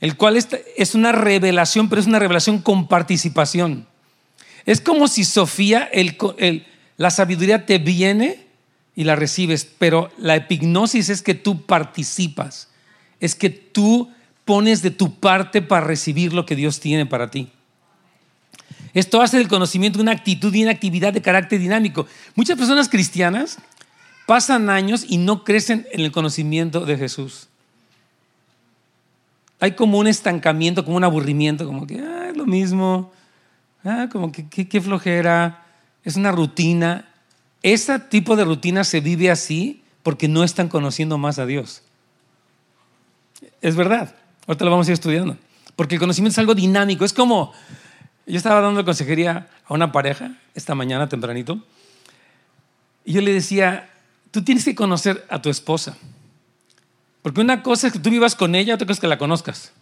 el 0.00 0.16
cual 0.16 0.36
es 0.36 0.94
una 0.94 1.12
revelación, 1.12 1.88
pero 1.88 2.00
es 2.00 2.06
una 2.06 2.18
revelación 2.18 2.60
con 2.60 2.88
participación. 2.88 3.86
Es 4.66 4.80
como 4.80 5.08
si 5.08 5.24
Sofía, 5.24 5.90
la 6.96 7.10
sabiduría 7.10 7.66
te 7.66 7.78
viene 7.78 8.49
y 9.00 9.04
la 9.04 9.16
recibes, 9.16 9.66
pero 9.78 10.10
la 10.18 10.36
epignosis 10.36 11.08
es 11.08 11.22
que 11.22 11.32
tú 11.32 11.64
participas, 11.64 12.68
es 13.18 13.34
que 13.34 13.48
tú 13.48 14.10
pones 14.44 14.82
de 14.82 14.90
tu 14.90 15.18
parte 15.18 15.62
para 15.62 15.86
recibir 15.86 16.34
lo 16.34 16.44
que 16.44 16.54
Dios 16.54 16.80
tiene 16.80 17.06
para 17.06 17.30
ti. 17.30 17.48
Esto 18.92 19.22
hace 19.22 19.38
del 19.38 19.48
conocimiento 19.48 20.02
una 20.02 20.12
actitud 20.12 20.52
y 20.52 20.64
una 20.64 20.72
actividad 20.72 21.14
de 21.14 21.22
carácter 21.22 21.60
dinámico. 21.60 22.06
Muchas 22.34 22.58
personas 22.58 22.90
cristianas 22.90 23.56
pasan 24.26 24.68
años 24.68 25.06
y 25.08 25.16
no 25.16 25.44
crecen 25.44 25.86
en 25.92 26.00
el 26.00 26.12
conocimiento 26.12 26.84
de 26.84 26.98
Jesús. 26.98 27.48
Hay 29.60 29.76
como 29.76 29.96
un 29.96 30.08
estancamiento, 30.08 30.84
como 30.84 30.98
un 30.98 31.04
aburrimiento, 31.04 31.64
como 31.64 31.86
que 31.86 32.00
ah, 32.00 32.28
es 32.28 32.36
lo 32.36 32.44
mismo, 32.44 33.12
ah, 33.82 34.10
como 34.12 34.30
que 34.30 34.46
qué 34.46 34.80
flojera, 34.82 35.64
es 36.04 36.16
una 36.16 36.32
rutina. 36.32 37.09
Ese 37.62 37.98
tipo 37.98 38.36
de 38.36 38.44
rutina 38.44 38.84
se 38.84 39.00
vive 39.00 39.30
así 39.30 39.82
porque 40.02 40.28
no 40.28 40.44
están 40.44 40.68
conociendo 40.68 41.18
más 41.18 41.38
a 41.38 41.46
Dios. 41.46 41.82
Es 43.60 43.76
verdad, 43.76 44.14
ahorita 44.46 44.64
lo 44.64 44.70
vamos 44.70 44.86
a 44.86 44.90
ir 44.90 44.94
estudiando. 44.94 45.36
Porque 45.76 45.96
el 45.96 46.00
conocimiento 46.00 46.32
es 46.32 46.38
algo 46.38 46.54
dinámico, 46.54 47.04
es 47.04 47.12
como, 47.12 47.52
Yo 48.26 48.36
estaba 48.36 48.60
dando 48.60 48.84
consejería 48.84 49.48
a 49.66 49.74
una 49.74 49.92
pareja 49.92 50.36
esta 50.54 50.74
mañana 50.74 51.08
tempranito 51.08 51.62
y 53.04 53.12
yo 53.12 53.20
le 53.20 53.32
decía, 53.32 53.90
tú 54.30 54.42
tienes 54.42 54.64
que 54.64 54.74
conocer 54.74 55.26
a 55.28 55.40
tu 55.40 55.50
esposa. 55.50 55.96
Porque 57.22 57.40
una 57.40 57.62
cosa 57.62 57.86
es 57.86 57.92
que 57.92 57.98
tú 57.98 58.10
vivas 58.10 58.34
con 58.34 58.54
ella, 58.54 58.74
otra 58.74 58.86
cosa 58.86 58.94
es 58.94 59.00
que 59.00 59.08
la 59.08 59.18
conozcas. 59.18 59.72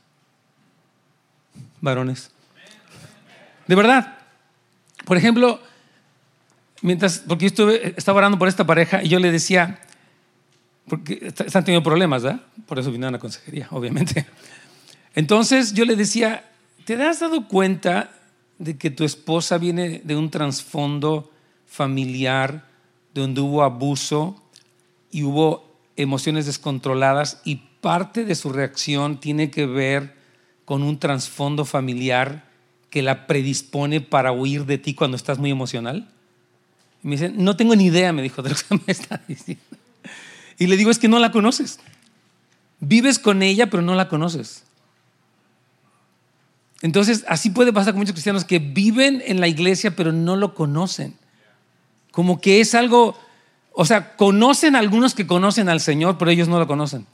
Varones. 1.81 2.31
De 3.67 3.75
verdad. 3.75 4.19
Por 5.05 5.17
ejemplo, 5.17 5.61
mientras, 6.83 7.25
porque 7.27 7.45
yo 7.45 7.49
estuve, 7.49 7.95
estaba 7.97 8.19
orando 8.19 8.39
por 8.39 8.49
esta 8.49 8.67
pareja 8.67 9.03
y 9.03 9.09
yo 9.09 9.19
le 9.19 9.31
decía, 9.31 9.81
porque 10.89 11.21
están 11.23 11.65
teniendo 11.65 11.83
problemas, 11.83 12.23
¿verdad? 12.23 12.41
Por 12.67 12.79
eso 12.79 12.91
vine 12.91 13.07
a 13.07 13.11
la 13.11 13.19
consejería, 13.19 13.69
obviamente. 13.71 14.27
Entonces 15.15 15.75
yo 15.75 15.85
le 15.85 15.97
decía, 15.97 16.45
¿te 16.85 16.95
has 17.03 17.21
dado 17.21 17.47
cuenta 17.49 18.11
de 18.59 18.77
que 18.77 18.91
tu 18.91 19.05
esposa 19.05 19.59
viene 19.59 20.01
de 20.05 20.17
un 20.17 20.31
trasfondo 20.31 21.31
familiar 21.67 22.67
donde 23.15 23.41
hubo 23.41 23.63
abuso 23.63 24.43
y 25.11 25.23
hubo 25.23 25.77
emociones 25.97 26.47
descontroladas 26.47 27.41
y 27.45 27.63
parte 27.81 28.25
de 28.25 28.35
su 28.35 28.53
reacción 28.53 29.21
tiene 29.21 29.51
que 29.51 29.67
ver 29.67 30.15
con 30.65 30.83
un 30.83 30.99
trasfondo 30.99 31.65
familiar 31.65 32.45
que 32.91 33.03
la 33.03 33.27
predispone 33.27 34.01
para 34.01 34.33
huir 34.33 34.67
de 34.67 34.79
ti 34.79 34.95
cuando 34.95 35.17
estás 35.17 35.39
muy 35.39 35.51
emocional? 35.51 36.09
Me 37.09 37.17
dice, 37.17 37.31
no 37.31 37.57
tengo 37.57 37.75
ni 37.75 37.87
idea, 37.87 38.13
me 38.13 38.21
dijo, 38.21 38.43
de 38.43 38.51
lo 38.51 38.57
que 38.57 38.75
me 38.75 38.93
está 38.93 39.21
diciendo. 39.27 39.63
Y 40.59 40.67
le 40.67 40.77
digo, 40.77 40.91
es 40.91 40.99
que 40.99 41.09
no 41.09 41.19
la 41.19 41.33
conoces. 41.33 41.81
Vives 42.81 43.19
con 43.19 43.43
ella, 43.43 43.71
pero 43.71 43.83
no 43.83 43.95
la 43.95 44.09
conoces. 44.09 44.65
Entonces, 46.83 47.25
así 47.27 47.51
puede 47.51 47.73
pasar 47.73 47.95
con 47.95 48.01
muchos 48.01 48.13
cristianos 48.13 48.45
que 48.45 48.59
viven 48.59 49.23
en 49.25 49.41
la 49.41 49.49
iglesia, 49.49 49.97
pero 49.97 50.13
no 50.13 50.37
lo 50.37 50.55
conocen. 50.55 51.15
Como 52.13 52.41
que 52.41 52.61
es 52.61 52.75
algo, 52.75 53.19
o 53.73 53.85
sea, 53.85 54.17
conocen 54.17 54.77
algunos 54.77 55.15
que 55.15 55.27
conocen 55.27 55.69
al 55.69 55.81
Señor, 55.81 56.19
pero 56.19 56.31
ellos 56.31 56.49
no 56.49 56.59
lo 56.59 56.67
conocen. 56.67 57.07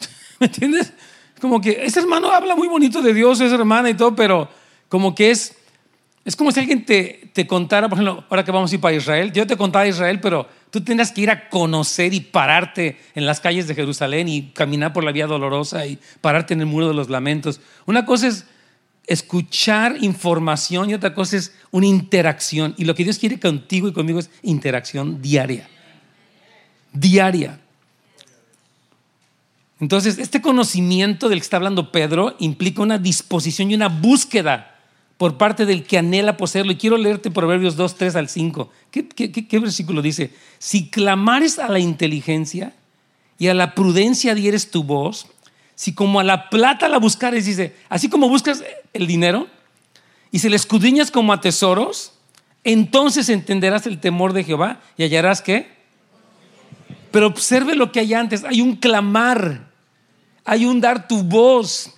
¿Me 0.40 0.46
entiendes? 0.46 0.92
Como 1.40 1.60
que 1.60 1.84
ese 1.84 2.00
hermano 2.00 2.30
habla 2.30 2.56
muy 2.56 2.68
bonito 2.68 3.00
de 3.00 3.14
Dios, 3.14 3.40
esa 3.40 3.54
hermana 3.54 3.88
y 3.90 3.94
todo, 3.94 4.14
pero 4.14 4.48
como 4.88 5.14
que 5.14 5.30
es, 5.30 5.54
es 6.24 6.36
como 6.36 6.52
si 6.52 6.60
alguien 6.60 6.84
te, 6.84 7.30
te 7.32 7.46
contara, 7.46 7.88
por 7.88 7.98
ejemplo, 7.98 8.24
ahora 8.28 8.44
que 8.44 8.52
vamos 8.52 8.70
a 8.70 8.74
ir 8.74 8.80
para 8.80 8.94
Israel, 8.94 9.32
yo 9.32 9.46
te 9.46 9.56
contaba 9.56 9.86
Israel, 9.86 10.20
pero 10.20 10.46
tú 10.70 10.82
tendrás 10.82 11.12
que 11.12 11.22
ir 11.22 11.30
a 11.30 11.48
conocer 11.48 12.12
y 12.12 12.20
pararte 12.20 13.00
en 13.14 13.24
las 13.24 13.40
calles 13.40 13.66
de 13.66 13.74
Jerusalén 13.74 14.28
y 14.28 14.50
caminar 14.50 14.92
por 14.92 15.02
la 15.02 15.12
vía 15.12 15.26
dolorosa 15.26 15.86
y 15.86 15.98
pararte 16.20 16.54
en 16.54 16.60
el 16.60 16.66
muro 16.66 16.88
de 16.88 16.94
los 16.94 17.08
lamentos. 17.08 17.60
Una 17.86 18.04
cosa 18.04 18.28
es 18.28 18.44
escuchar 19.06 19.96
información 20.02 20.90
y 20.90 20.94
otra 20.94 21.14
cosa 21.14 21.36
es 21.36 21.54
una 21.70 21.86
interacción. 21.86 22.74
Y 22.76 22.84
lo 22.84 22.94
que 22.94 23.04
Dios 23.04 23.18
quiere 23.18 23.40
contigo 23.40 23.88
y 23.88 23.92
conmigo 23.92 24.20
es 24.20 24.30
interacción 24.42 25.22
diaria. 25.22 25.68
Diaria. 26.92 27.58
Entonces, 29.80 30.18
este 30.18 30.42
conocimiento 30.42 31.30
del 31.30 31.38
que 31.38 31.44
está 31.44 31.56
hablando 31.56 31.90
Pedro 31.90 32.36
implica 32.38 32.82
una 32.82 32.98
disposición 32.98 33.70
y 33.70 33.74
una 33.74 33.88
búsqueda 33.88 34.69
por 35.20 35.36
parte 35.36 35.66
del 35.66 35.84
que 35.84 35.98
anhela 35.98 36.38
poseerlo. 36.38 36.72
Y 36.72 36.76
quiero 36.76 36.96
leerte 36.96 37.30
Proverbios 37.30 37.76
2, 37.76 37.94
3 37.94 38.16
al 38.16 38.30
5. 38.30 38.70
¿Qué, 38.90 39.60
versículo 39.60 40.00
dice? 40.00 40.30
Si 40.58 40.88
clamares 40.88 41.58
a 41.58 41.68
la 41.68 41.78
inteligencia 41.78 42.72
y 43.38 43.48
a 43.48 43.54
la 43.54 43.74
prudencia 43.74 44.34
dieres 44.34 44.70
tu 44.70 44.82
voz, 44.82 45.26
si 45.74 45.92
como 45.92 46.20
a 46.20 46.24
la 46.24 46.48
plata 46.48 46.88
la 46.88 46.96
buscares, 46.96 47.44
dice, 47.44 47.76
así 47.90 48.08
como 48.08 48.30
buscas 48.30 48.64
el 48.94 49.06
dinero 49.06 49.46
y 50.30 50.38
se 50.38 50.48
le 50.48 50.56
escudriñas 50.56 51.10
como 51.10 51.34
a 51.34 51.42
tesoros, 51.42 52.14
entonces 52.64 53.28
entenderás 53.28 53.86
el 53.86 54.00
temor 54.00 54.32
de 54.32 54.44
Jehová 54.44 54.80
y 54.96 55.02
hallarás 55.02 55.42
que. 55.42 55.68
Pero 57.10 57.26
observe 57.26 57.74
lo 57.76 57.92
que 57.92 58.00
hay 58.00 58.14
antes. 58.14 58.42
Hay 58.44 58.62
un 58.62 58.76
clamar 58.76 59.70
hay 60.44 60.64
un 60.64 60.80
dar 60.80 61.06
tu 61.06 61.22
voz, 61.22 61.94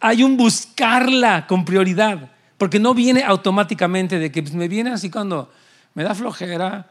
hay 0.00 0.22
un 0.22 0.36
buscarla 0.36 1.46
con 1.46 1.64
prioridad, 1.64 2.30
porque 2.58 2.78
no 2.78 2.92
viene 2.92 3.22
automáticamente 3.22 4.18
de 4.18 4.30
que 4.30 4.42
pues, 4.42 4.54
me 4.54 4.68
viene 4.68 4.90
así 4.90 5.08
cuando 5.10 5.50
me 5.94 6.02
da 6.02 6.14
flojera, 6.14 6.90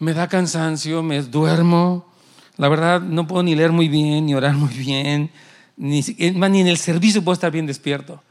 me 0.00 0.14
da 0.14 0.26
cansancio, 0.26 1.02
me 1.02 1.22
duermo, 1.22 2.10
la 2.56 2.68
verdad 2.68 3.00
no 3.00 3.26
puedo 3.26 3.42
ni 3.42 3.54
leer 3.54 3.70
muy 3.70 3.88
bien, 3.88 4.26
ni 4.26 4.34
orar 4.34 4.54
muy 4.54 4.74
bien, 4.74 5.30
ni, 5.76 6.00
ni 6.00 6.60
en 6.60 6.66
el 6.66 6.78
servicio 6.78 7.22
puedo 7.22 7.34
estar 7.34 7.52
bien 7.52 7.66
despierto. 7.66 8.22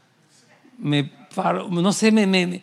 Me 0.78 1.04
paro, 1.34 1.68
no 1.68 1.92
sé, 1.92 2.12
me, 2.12 2.26
me, 2.26 2.62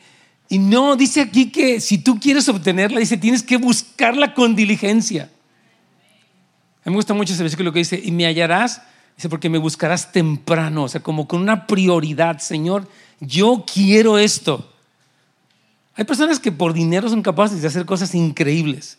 y 0.49 0.57
no, 0.57 0.95
dice 0.95 1.21
aquí 1.21 1.51
que 1.51 1.79
si 1.79 1.99
tú 1.99 2.19
quieres 2.19 2.49
obtenerla, 2.49 2.99
dice, 2.99 3.17
tienes 3.17 3.43
que 3.43 3.57
buscarla 3.57 4.33
con 4.33 4.55
diligencia. 4.55 5.29
A 6.83 6.89
mí 6.89 6.91
me 6.91 6.95
gusta 6.95 7.13
mucho 7.13 7.33
ese 7.33 7.43
versículo 7.43 7.71
que 7.71 7.79
dice, 7.79 8.01
y 8.03 8.11
me 8.11 8.25
hallarás, 8.25 8.81
dice, 9.15 9.29
porque 9.29 9.47
me 9.47 9.59
buscarás 9.59 10.11
temprano, 10.11 10.85
o 10.85 10.87
sea, 10.87 11.03
como 11.03 11.27
con 11.27 11.39
una 11.41 11.67
prioridad, 11.67 12.39
Señor, 12.39 12.87
yo 13.19 13.65
quiero 13.71 14.17
esto. 14.17 14.71
Hay 15.95 16.05
personas 16.05 16.39
que 16.39 16.51
por 16.51 16.73
dinero 16.73 17.09
son 17.09 17.21
capaces 17.21 17.61
de 17.61 17.67
hacer 17.67 17.85
cosas 17.85 18.15
increíbles. 18.15 18.97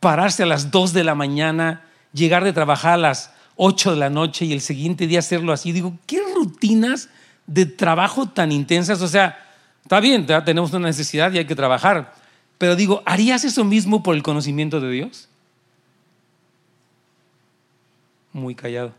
Pararse 0.00 0.42
a 0.42 0.46
las 0.46 0.70
2 0.70 0.92
de 0.92 1.04
la 1.04 1.14
mañana, 1.14 1.84
llegar 2.12 2.44
de 2.44 2.52
trabajar 2.52 2.94
a 2.94 2.98
las 2.98 3.30
8 3.56 3.92
de 3.92 3.96
la 3.96 4.10
noche 4.10 4.44
y 4.44 4.52
el 4.52 4.60
siguiente 4.60 5.06
día 5.06 5.20
hacerlo 5.20 5.52
así. 5.52 5.72
Digo, 5.72 5.96
¿qué 6.06 6.20
rutinas 6.34 7.08
de 7.46 7.66
trabajo 7.66 8.28
tan 8.28 8.52
intensas? 8.52 9.00
O 9.00 9.08
sea, 9.08 9.38
está 9.82 10.00
bien, 10.00 10.26
tenemos 10.44 10.72
una 10.72 10.88
necesidad 10.88 11.32
y 11.32 11.38
hay 11.38 11.46
que 11.46 11.56
trabajar. 11.56 12.12
Pero 12.58 12.76
digo, 12.76 13.02
¿harías 13.06 13.44
eso 13.44 13.64
mismo 13.64 14.02
por 14.02 14.14
el 14.14 14.22
conocimiento 14.22 14.80
de 14.80 14.90
Dios? 14.90 15.28
muy 18.34 18.54
callado. 18.54 18.92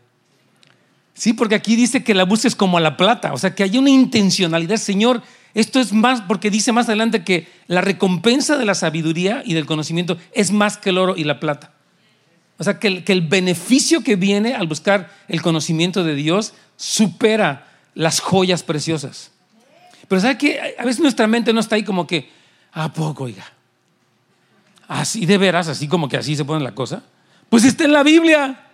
Sí, 1.16 1.32
porque 1.32 1.54
aquí 1.54 1.76
dice 1.76 2.04
que 2.04 2.12
la 2.12 2.24
busques 2.24 2.54
como 2.54 2.76
a 2.76 2.80
la 2.80 2.98
plata, 2.98 3.32
o 3.32 3.38
sea, 3.38 3.54
que 3.54 3.62
hay 3.62 3.78
una 3.78 3.88
intencionalidad. 3.88 4.76
Señor, 4.76 5.22
esto 5.54 5.80
es 5.80 5.94
más, 5.94 6.20
porque 6.20 6.50
dice 6.50 6.72
más 6.72 6.88
adelante 6.88 7.24
que 7.24 7.48
la 7.66 7.80
recompensa 7.80 8.58
de 8.58 8.66
la 8.66 8.74
sabiduría 8.74 9.42
y 9.42 9.54
del 9.54 9.64
conocimiento 9.64 10.18
es 10.32 10.52
más 10.52 10.76
que 10.76 10.90
el 10.90 10.98
oro 10.98 11.16
y 11.16 11.24
la 11.24 11.40
plata. 11.40 11.72
O 12.58 12.64
sea, 12.64 12.78
que 12.78 13.02
el, 13.06 13.20
beneficio 13.22 14.04
que 14.04 14.16
viene 14.16 14.54
al 14.54 14.66
buscar 14.66 15.10
el 15.28 15.40
conocimiento 15.40 16.04
de 16.04 16.14
Dios 16.14 16.52
supera 16.76 17.66
las 17.94 18.20
joyas 18.20 18.62
preciosas. 18.62 19.30
Pero 20.08 20.20
¿sabe 20.20 20.36
que 20.36 20.74
A 20.78 20.84
veces 20.84 21.00
nuestra 21.00 21.26
mente 21.26 21.54
no 21.54 21.60
está 21.60 21.76
ahí 21.76 21.82
como 21.82 22.06
que, 22.06 22.30
¿a 22.72 22.92
poco, 22.92 23.24
oiga? 23.24 23.50
Así 24.86 25.24
de 25.24 25.38
veras, 25.38 25.68
así 25.68 25.88
como 25.88 26.10
que 26.10 26.18
así 26.18 26.36
se 26.36 26.44
pone 26.44 26.62
la 26.62 26.74
cosa. 26.74 27.02
Pues 27.48 27.64
está 27.64 27.84
en 27.84 27.94
la 27.94 28.02
Biblia. 28.02 28.65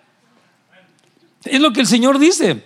Es 1.44 1.60
lo 1.60 1.72
que 1.72 1.80
el 1.80 1.86
Señor 1.86 2.18
dice. 2.18 2.64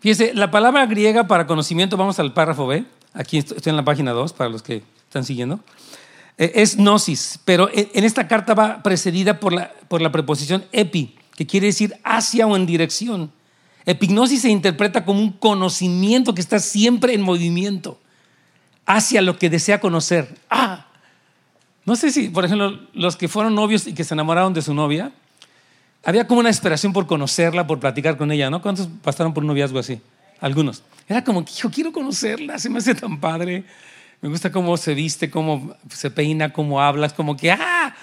Fíjese, 0.00 0.34
la 0.34 0.50
palabra 0.50 0.86
griega 0.86 1.26
para 1.26 1.46
conocimiento, 1.46 1.96
vamos 1.96 2.18
al 2.18 2.32
párrafo 2.32 2.66
B, 2.66 2.84
aquí 3.12 3.38
estoy 3.38 3.60
en 3.66 3.76
la 3.76 3.84
página 3.84 4.12
2 4.12 4.32
para 4.32 4.50
los 4.50 4.62
que 4.62 4.82
están 5.06 5.24
siguiendo, 5.24 5.60
eh, 6.38 6.52
es 6.56 6.76
gnosis, 6.76 7.38
pero 7.44 7.68
en 7.72 8.04
esta 8.04 8.26
carta 8.26 8.54
va 8.54 8.82
precedida 8.82 9.38
por 9.38 9.52
la, 9.52 9.72
por 9.88 10.02
la 10.02 10.10
preposición 10.10 10.64
epi, 10.72 11.14
que 11.36 11.46
quiere 11.46 11.68
decir 11.68 11.94
hacia 12.02 12.46
o 12.46 12.56
en 12.56 12.66
dirección. 12.66 13.30
Epignosis 13.84 14.42
se 14.42 14.48
interpreta 14.48 15.04
como 15.04 15.20
un 15.20 15.32
conocimiento 15.32 16.34
que 16.34 16.40
está 16.40 16.58
siempre 16.58 17.14
en 17.14 17.22
movimiento 17.22 17.98
hacia 18.86 19.22
lo 19.22 19.38
que 19.38 19.50
desea 19.50 19.80
conocer. 19.80 20.38
Ah, 20.50 20.86
no 21.84 21.96
sé 21.96 22.10
si, 22.12 22.28
por 22.28 22.44
ejemplo, 22.44 22.78
los 22.92 23.16
que 23.16 23.28
fueron 23.28 23.54
novios 23.54 23.86
y 23.86 23.94
que 23.94 24.04
se 24.04 24.14
enamoraron 24.14 24.54
de 24.54 24.62
su 24.62 24.72
novia, 24.74 25.12
había 26.04 26.26
como 26.26 26.40
una 26.40 26.50
esperación 26.50 26.92
por 26.92 27.06
conocerla, 27.06 27.66
por 27.66 27.78
platicar 27.78 28.16
con 28.16 28.32
ella, 28.32 28.50
¿no? 28.50 28.60
¿Cuántos 28.60 28.88
pasaron 29.02 29.32
por 29.32 29.44
un 29.44 29.48
noviazgo 29.48 29.78
así? 29.78 30.00
Algunos. 30.40 30.82
Era 31.08 31.22
como 31.22 31.44
yo 31.44 31.70
quiero 31.70 31.92
conocerla, 31.92 32.58
se 32.58 32.68
me 32.68 32.78
hace 32.78 32.94
tan 32.94 33.20
padre. 33.20 33.64
Me 34.20 34.28
gusta 34.28 34.50
cómo 34.50 34.76
se 34.76 34.94
viste, 34.94 35.30
cómo 35.30 35.74
se 35.88 36.10
peina, 36.10 36.52
cómo 36.52 36.80
hablas, 36.80 37.12
como 37.12 37.36
que, 37.36 37.50
¡ah! 37.50 37.94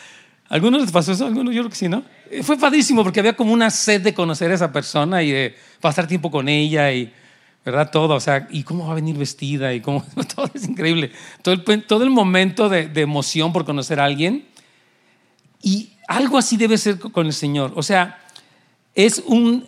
¿Algunos 0.50 0.82
les 0.82 0.92
pasó 0.92 1.12
eso? 1.12 1.26
¿Algunos? 1.26 1.54
Yo 1.54 1.62
creo 1.62 1.70
que 1.70 1.76
sí, 1.76 1.88
¿no? 1.88 2.04
Eh, 2.32 2.42
fue 2.44 2.58
padrísimo 2.58 3.04
porque 3.04 3.20
había 3.20 3.36
como 3.36 3.54
una 3.54 3.70
sed 3.70 4.02
de 4.02 4.14
conocer 4.14 4.52
a 4.52 4.56
esa 4.56 4.72
persona 4.72 5.22
y 5.22 5.32
de 5.32 5.56
pasar 5.80 6.08
tiempo 6.08 6.32
con 6.32 6.50
ella 6.50 6.92
y, 6.92 7.14
¿verdad? 7.64 7.92
Todo, 7.92 8.16
o 8.16 8.20
sea, 8.20 8.48
y 8.50 8.64
cómo 8.64 8.86
va 8.86 8.94
a 8.94 8.96
venir 8.96 9.16
vestida 9.16 9.74
y 9.74 9.82
cómo, 9.82 10.04
todo 10.36 10.50
es 10.54 10.68
increíble. 10.68 11.12
Todo 11.42 11.54
el, 11.56 11.84
todo 11.86 12.04
el 12.04 12.10
momento 12.10 12.68
de, 12.68 12.88
de 12.88 13.02
emoción 13.02 13.54
por 13.54 13.64
conocer 13.64 14.00
a 14.00 14.06
alguien. 14.06 14.46
Y 15.62 15.92
algo 16.08 16.38
así 16.38 16.58
debe 16.58 16.78
ser 16.78 17.00
con 17.00 17.26
el 17.26 17.34
Señor. 17.34 17.74
O 17.76 17.84
sea, 17.84 18.24
es 18.96 19.24
un 19.26 19.68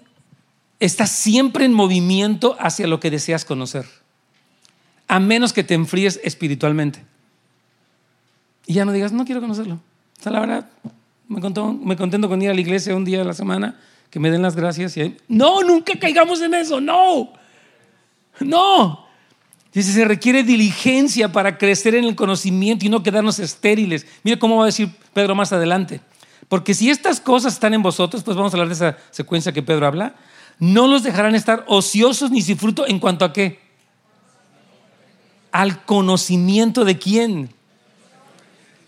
está 0.82 1.06
siempre 1.06 1.63
en 1.63 1.73
movimiento 1.73 2.58
hacia 2.60 2.88
lo 2.88 2.99
que 2.99 3.12
deseas 3.12 3.45
conocer. 3.45 3.86
A 5.08 5.19
menos 5.19 5.54
que 5.54 5.63
te 5.63 5.75
enfríes 5.75 6.19
espiritualmente. 6.23 7.04
Y 8.65 8.73
ya 8.73 8.84
no 8.84 8.91
digas, 8.91 9.12
no 9.12 9.23
quiero 9.23 9.41
conocerlo. 9.41 9.75
O 9.75 10.23
sea, 10.23 10.32
la 10.32 10.39
verdad, 10.39 10.69
me, 11.27 11.39
contento 11.95 12.27
con 12.27 12.41
ir 12.41 12.49
a 12.49 12.54
la 12.54 12.62
iglesia 12.62 12.95
un 12.95 13.06
día 13.06 13.21
a 13.21 13.23
la 13.23 13.34
semana, 13.34 13.80
que 14.10 14.19
me 14.19 14.32
den 14.32 14.41
las 14.41 14.56
gracias. 14.56 14.97
Y 14.97 15.17
no, 15.27 15.62
nunca 15.62 15.93
caigamos 15.99 16.41
en 16.41 16.56
eso, 16.56 16.82
no. 16.82 17.32
No. 18.39 19.06
Dice, 19.71 19.93
se 19.93 20.04
requiere 20.04 20.43
diligencia 20.43 21.32
para 21.32 21.60
crecer 21.60 21.93
en 21.93 22.06
el 22.06 22.15
conocimiento 22.15 22.86
y 22.86 22.89
no 22.89 23.04
quedarnos 23.04 23.38
estériles. 23.38 24.08
Mira 24.23 24.39
cómo 24.39 24.58
va 24.58 24.63
a 24.63 24.65
decir 24.65 24.89
Pedro 25.13 25.36
más 25.36 25.52
adelante. 25.54 26.02
Porque 26.47 26.74
si 26.74 26.89
estas 26.89 27.19
cosas 27.19 27.54
están 27.54 27.74
en 27.74 27.82
vosotros, 27.82 28.24
pues 28.24 28.36
vamos 28.36 28.54
a 28.54 28.58
hablar 28.58 28.67
de 28.67 28.74
esa 28.74 28.97
secuencia 29.12 29.54
que 29.54 29.63
Pedro 29.63 29.88
habla, 29.88 30.15
no 30.60 30.88
los 30.88 31.04
dejarán 31.04 31.36
estar 31.36 31.63
ociosos 31.67 32.32
ni 32.32 32.41
sin 32.41 32.58
fruto 32.58 32.88
en 32.88 33.00
cuanto 33.00 33.26
a 33.26 33.34
qué. 33.34 33.60
Al 35.52 35.84
conocimiento 35.86 36.86
de 36.86 36.97
quién. 36.97 37.54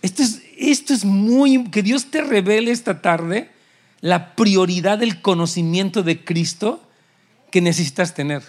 Esto 0.02 0.24
es, 0.24 0.42
esto 0.58 0.94
es 0.94 1.06
muy... 1.06 1.70
Que 1.72 1.82
Dios 1.82 2.12
te 2.12 2.22
revele 2.22 2.72
esta 2.72 3.02
tarde 3.02 3.52
la 4.04 4.36
prioridad 4.36 4.98
del 4.98 5.22
conocimiento 5.22 6.04
de 6.04 6.26
Cristo 6.26 6.84
que 7.52 7.62
necesitas 7.62 8.14
tener. 8.14 8.44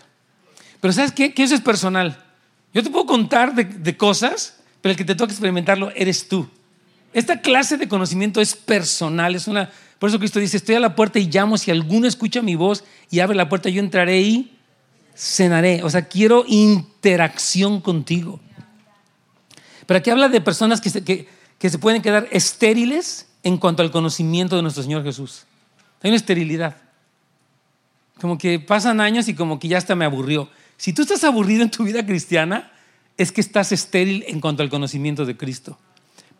Pero 0.80 0.92
¿sabes 0.92 1.12
qué? 1.12 1.32
Que 1.32 1.44
eso 1.44 1.54
es 1.54 1.60
personal. 1.60 2.24
Yo 2.72 2.82
te 2.82 2.90
puedo 2.90 3.06
contar 3.06 3.54
de, 3.54 3.96
cosas, 3.96 4.58
pero 4.82 4.90
el 4.90 4.96
que 4.96 5.04
te 5.04 5.14
toca 5.14 5.30
experimentarlo 5.30 5.92
eres 5.94 6.26
tú. 6.26 6.50
Esta 7.14 7.40
clase 7.40 7.78
de 7.78 7.88
conocimiento 7.88 8.40
es 8.40 8.54
personal, 8.54 9.34
es 9.34 9.46
una... 9.46 9.70
Por 10.00 10.10
eso 10.10 10.18
Cristo 10.18 10.40
dice, 10.40 10.56
estoy 10.56 10.74
a 10.74 10.80
la 10.80 10.96
puerta 10.96 11.20
y 11.20 11.30
llamo, 11.30 11.56
si 11.56 11.70
alguno 11.70 12.06
escucha 12.08 12.42
mi 12.42 12.56
voz 12.56 12.84
y 13.08 13.20
abre 13.20 13.36
la 13.36 13.48
puerta, 13.48 13.68
yo 13.70 13.80
entraré 13.80 14.20
y 14.20 14.58
cenaré. 15.16 15.82
O 15.84 15.90
sea, 15.90 16.08
quiero 16.08 16.44
interacción 16.46 17.80
contigo. 17.80 18.40
Pero 19.86 19.98
aquí 19.98 20.10
habla 20.10 20.28
de 20.28 20.40
personas 20.40 20.80
que 20.80 20.90
se, 20.90 21.04
que, 21.04 21.28
que 21.58 21.70
se 21.70 21.78
pueden 21.78 22.02
quedar 22.02 22.26
estériles 22.32 23.28
en 23.44 23.58
cuanto 23.58 23.82
al 23.82 23.92
conocimiento 23.92 24.56
de 24.56 24.62
nuestro 24.62 24.82
Señor 24.82 25.04
Jesús. 25.04 25.44
Hay 26.02 26.10
una 26.10 26.16
esterilidad. 26.16 26.76
Como 28.20 28.38
que 28.38 28.58
pasan 28.58 29.00
años 29.00 29.28
y 29.28 29.34
como 29.34 29.60
que 29.60 29.68
ya 29.68 29.78
hasta 29.78 29.94
me 29.94 30.04
aburrió. 30.04 30.50
Si 30.76 30.92
tú 30.92 31.02
estás 31.02 31.22
aburrido 31.22 31.62
en 31.62 31.70
tu 31.70 31.84
vida 31.84 32.04
cristiana, 32.04 32.72
es 33.16 33.30
que 33.30 33.40
estás 33.40 33.70
estéril 33.70 34.24
en 34.26 34.40
cuanto 34.40 34.64
al 34.64 34.70
conocimiento 34.70 35.24
de 35.24 35.36
Cristo. 35.36 35.78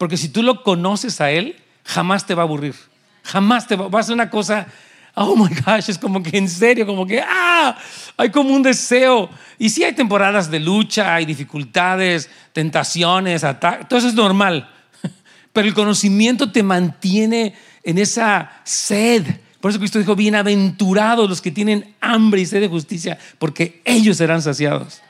Porque 0.05 0.19
si 0.19 0.29
tú 0.29 0.43
lo 0.43 0.63
conoces 0.63 1.23
a 1.23 1.31
Él, 1.31 1.57
jamás 1.83 2.27
te 2.27 2.35
va 2.35 2.43
a 2.43 2.45
aburrir. 2.45 2.75
Jamás 3.23 3.67
te 3.67 3.75
va, 3.75 3.89
va 3.89 4.01
a 4.01 4.03
ser 4.03 4.13
una 4.13 4.29
cosa, 4.29 4.67
oh 5.15 5.35
my 5.35 5.49
gosh, 5.65 5.89
es 5.89 5.97
como 5.97 6.23
que 6.23 6.37
en 6.37 6.47
serio, 6.47 6.85
como 6.85 7.07
que, 7.07 7.23
ah, 7.27 7.75
hay 8.19 8.29
como 8.29 8.51
un 8.55 8.63
deseo. 8.63 9.31
Y 9.59 9.71
sí 9.71 9.83
hay 9.83 9.95
temporadas 9.95 10.51
de 10.51 10.61
lucha, 10.61 11.15
hay 11.15 11.25
dificultades, 11.25 12.29
tentaciones, 12.53 13.45
ataques, 13.45 13.89
todo 13.89 13.99
eso 13.99 14.09
es 14.09 14.15
normal. 14.15 14.71
Pero 15.55 15.69
el 15.69 15.73
conocimiento 15.73 16.53
te 16.53 16.63
mantiene 16.63 17.55
en 17.83 17.97
esa 17.97 18.61
sed. 18.63 19.25
Por 19.59 19.71
eso 19.71 19.81
Cristo 19.81 19.99
dijo, 19.99 20.15
bienaventurados 20.15 21.31
los 21.31 21.41
que 21.41 21.51
tienen 21.51 21.95
hambre 22.03 22.43
y 22.43 22.45
sed 22.45 22.61
de 22.61 22.69
justicia, 22.69 23.17
porque 23.39 23.81
ellos 23.87 24.19
serán 24.19 24.43
saciados. 24.43 25.01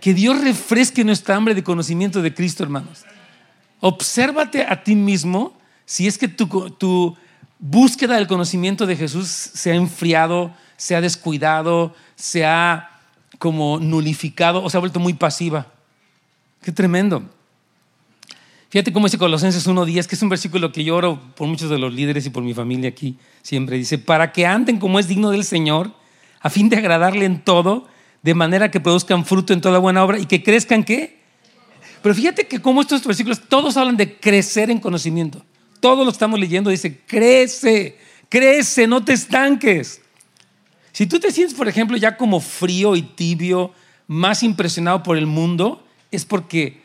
Que 0.00 0.12
Dios 0.12 0.40
refresque 0.40 1.04
nuestra 1.04 1.36
hambre 1.36 1.54
de 1.54 1.62
conocimiento 1.62 2.20
de 2.20 2.34
Cristo, 2.34 2.64
hermanos. 2.64 3.04
Obsérvate 3.84 4.62
a 4.62 4.84
ti 4.84 4.94
mismo 4.94 5.58
si 5.84 6.06
es 6.06 6.16
que 6.16 6.28
tu, 6.28 6.70
tu 6.70 7.16
búsqueda 7.58 8.14
del 8.14 8.28
conocimiento 8.28 8.86
de 8.86 8.94
Jesús 8.94 9.26
se 9.26 9.72
ha 9.72 9.74
enfriado, 9.74 10.54
se 10.76 10.94
ha 10.94 11.00
descuidado, 11.00 11.92
se 12.14 12.46
ha 12.46 13.00
como 13.38 13.80
nulificado 13.80 14.62
o 14.62 14.70
se 14.70 14.76
ha 14.76 14.80
vuelto 14.80 15.00
muy 15.00 15.14
pasiva. 15.14 15.66
Qué 16.62 16.70
tremendo. 16.70 17.28
Fíjate 18.70 18.92
cómo 18.92 19.06
dice 19.06 19.18
Colosenses 19.18 19.68
1.10, 19.68 20.06
que 20.06 20.14
es 20.14 20.22
un 20.22 20.28
versículo 20.28 20.70
que 20.70 20.84
yo 20.84 20.94
oro 20.94 21.20
por 21.34 21.48
muchos 21.48 21.68
de 21.68 21.76
los 21.76 21.92
líderes 21.92 22.24
y 22.24 22.30
por 22.30 22.44
mi 22.44 22.54
familia 22.54 22.90
aquí 22.90 23.18
siempre. 23.42 23.78
Dice, 23.78 23.98
para 23.98 24.30
que 24.30 24.46
anden 24.46 24.78
como 24.78 25.00
es 25.00 25.08
digno 25.08 25.30
del 25.30 25.42
Señor, 25.42 25.90
a 26.40 26.50
fin 26.50 26.68
de 26.68 26.76
agradarle 26.76 27.24
en 27.24 27.42
todo, 27.42 27.88
de 28.22 28.34
manera 28.34 28.70
que 28.70 28.78
produzcan 28.78 29.24
fruto 29.24 29.52
en 29.52 29.60
toda 29.60 29.80
buena 29.80 30.04
obra 30.04 30.20
y 30.20 30.26
que 30.26 30.44
crezcan 30.44 30.84
qué. 30.84 31.21
Pero 32.02 32.14
fíjate 32.14 32.46
que 32.46 32.60
como 32.60 32.80
estos 32.80 33.04
versículos 33.06 33.40
todos 33.48 33.76
hablan 33.76 33.96
de 33.96 34.16
crecer 34.16 34.70
en 34.70 34.80
conocimiento. 34.80 35.44
Todo 35.80 36.04
lo 36.04 36.10
estamos 36.10 36.38
leyendo 36.38 36.70
dice, 36.70 37.00
crece, 37.06 37.96
crece, 38.28 38.86
no 38.86 39.04
te 39.04 39.12
estanques. 39.12 40.00
Si 40.92 41.06
tú 41.06 41.18
te 41.18 41.30
sientes, 41.30 41.56
por 41.56 41.68
ejemplo, 41.68 41.96
ya 41.96 42.16
como 42.16 42.40
frío 42.40 42.96
y 42.96 43.02
tibio, 43.02 43.72
más 44.06 44.42
impresionado 44.42 45.02
por 45.02 45.16
el 45.16 45.26
mundo, 45.26 45.86
es 46.10 46.24
porque 46.24 46.82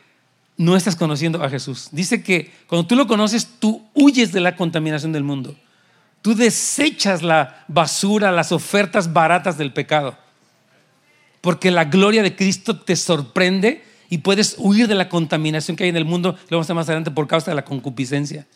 no 0.56 0.76
estás 0.76 0.96
conociendo 0.96 1.42
a 1.42 1.50
Jesús. 1.50 1.88
Dice 1.92 2.22
que 2.22 2.50
cuando 2.66 2.86
tú 2.86 2.96
lo 2.96 3.06
conoces, 3.06 3.46
tú 3.58 3.86
huyes 3.94 4.32
de 4.32 4.40
la 4.40 4.56
contaminación 4.56 5.12
del 5.12 5.24
mundo. 5.24 5.56
Tú 6.22 6.34
desechas 6.34 7.22
la 7.22 7.64
basura, 7.68 8.32
las 8.32 8.50
ofertas 8.50 9.12
baratas 9.12 9.58
del 9.58 9.72
pecado. 9.72 10.16
Porque 11.40 11.70
la 11.70 11.84
gloria 11.84 12.22
de 12.22 12.34
Cristo 12.34 12.80
te 12.80 12.96
sorprende 12.96 13.84
y 14.08 14.18
puedes 14.18 14.56
huir 14.58 14.88
de 14.88 14.94
la 14.94 15.08
contaminación 15.08 15.76
que 15.76 15.84
hay 15.84 15.90
en 15.90 15.96
el 15.96 16.04
mundo, 16.04 16.36
lo 16.48 16.56
vamos 16.56 16.68
a 16.68 16.72
ver 16.72 16.76
más 16.76 16.88
adelante, 16.88 17.10
por 17.10 17.26
causa 17.26 17.50
de 17.50 17.54
la 17.54 17.64
concupiscencia. 17.64 18.46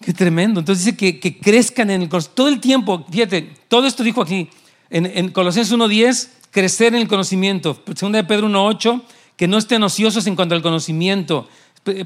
Qué 0.00 0.12
tremendo. 0.12 0.60
Entonces 0.60 0.84
dice 0.84 0.96
que, 0.96 1.18
que 1.18 1.38
crezcan 1.38 1.90
en 1.90 2.02
el 2.02 2.08
todo 2.08 2.48
el 2.48 2.60
tiempo. 2.60 3.06
Fíjate, 3.10 3.52
todo 3.68 3.86
esto 3.86 4.02
dijo 4.02 4.22
aquí 4.22 4.48
en, 4.90 5.06
en 5.06 5.30
Colosenses 5.30 5.76
1.10, 5.76 6.28
crecer 6.50 6.94
en 6.94 7.00
el 7.00 7.08
conocimiento. 7.08 7.82
Segunda 7.94 8.18
de 8.18 8.24
Pedro 8.24 8.48
1.8 8.48 9.02
que 9.36 9.48
no 9.48 9.58
estén 9.58 9.82
ociosos 9.82 10.26
en 10.26 10.36
cuanto 10.36 10.54
al 10.54 10.62
conocimiento. 10.62 11.48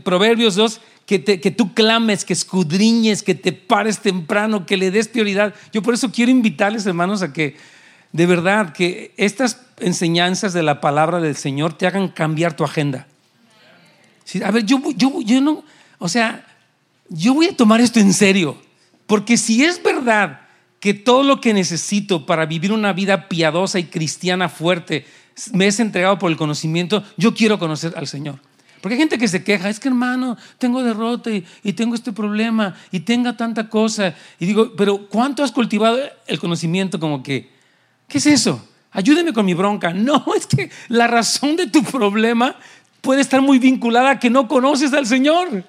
Proverbios 0.02 0.56
2, 0.56 0.80
que, 1.06 1.22
que 1.22 1.50
tú 1.50 1.72
clames, 1.72 2.24
que 2.24 2.32
escudriñes, 2.32 3.22
que 3.22 3.34
te 3.34 3.52
pares 3.52 4.00
temprano, 4.00 4.66
que 4.66 4.76
le 4.76 4.90
des 4.90 5.08
prioridad. 5.08 5.54
Yo 5.72 5.82
por 5.82 5.94
eso 5.94 6.10
quiero 6.10 6.32
invitarles, 6.32 6.86
hermanos, 6.86 7.22
a 7.22 7.32
que 7.32 7.56
de 8.12 8.26
verdad 8.26 8.72
que 8.72 9.12
estas 9.16 9.60
enseñanzas 9.78 10.52
de 10.52 10.62
la 10.62 10.80
palabra 10.80 11.20
del 11.20 11.36
Señor 11.36 11.72
te 11.74 11.86
hagan 11.86 12.08
cambiar 12.08 12.54
tu 12.54 12.64
agenda. 12.64 13.06
a 14.44 14.50
ver, 14.50 14.64
yo, 14.64 14.80
yo, 14.96 15.20
yo 15.20 15.40
no, 15.40 15.64
o 15.98 16.08
sea, 16.08 16.44
yo 17.08 17.34
voy 17.34 17.46
a 17.46 17.56
tomar 17.56 17.80
esto 17.80 18.00
en 18.00 18.12
serio, 18.12 18.56
porque 19.06 19.36
si 19.36 19.64
es 19.64 19.82
verdad 19.82 20.40
que 20.80 20.94
todo 20.94 21.22
lo 21.22 21.40
que 21.40 21.54
necesito 21.54 22.26
para 22.26 22.46
vivir 22.46 22.72
una 22.72 22.92
vida 22.92 23.28
piadosa 23.28 23.78
y 23.78 23.84
cristiana 23.84 24.48
fuerte 24.48 25.06
me 25.52 25.66
es 25.66 25.80
entregado 25.80 26.18
por 26.18 26.30
el 26.30 26.36
conocimiento, 26.36 27.02
yo 27.16 27.34
quiero 27.34 27.58
conocer 27.58 27.94
al 27.96 28.06
Señor. 28.06 28.40
Porque 28.80 28.94
hay 28.94 29.00
gente 29.00 29.18
que 29.18 29.26
se 29.26 29.42
queja, 29.42 29.68
es 29.68 29.80
que 29.80 29.88
hermano, 29.88 30.36
tengo 30.58 30.82
derrota 30.82 31.30
y, 31.30 31.72
tengo 31.72 31.94
este 31.94 32.12
problema 32.12 32.76
y 32.92 33.00
tenga 33.00 33.36
tanta 33.36 33.68
cosa. 33.68 34.14
Y 34.38 34.46
digo, 34.46 34.72
pero 34.76 35.08
¿cuánto 35.08 35.42
has 35.42 35.50
cultivado 35.50 35.98
el 36.26 36.38
conocimiento 36.38 37.00
como 37.00 37.22
que, 37.22 37.50
¿qué 38.08 38.18
es 38.18 38.26
eso? 38.26 38.66
Ayúdeme 38.90 39.32
con 39.32 39.46
mi 39.46 39.54
bronca. 39.54 39.92
No, 39.94 40.24
es 40.36 40.46
que 40.46 40.70
la 40.88 41.06
razón 41.06 41.56
de 41.56 41.66
tu 41.66 41.82
problema 41.84 42.56
puede 43.00 43.20
estar 43.20 43.40
muy 43.40 43.58
vinculada 43.58 44.10
a 44.10 44.18
que 44.18 44.30
no 44.30 44.48
conoces 44.48 44.92
al 44.92 45.06
Señor. 45.06 45.64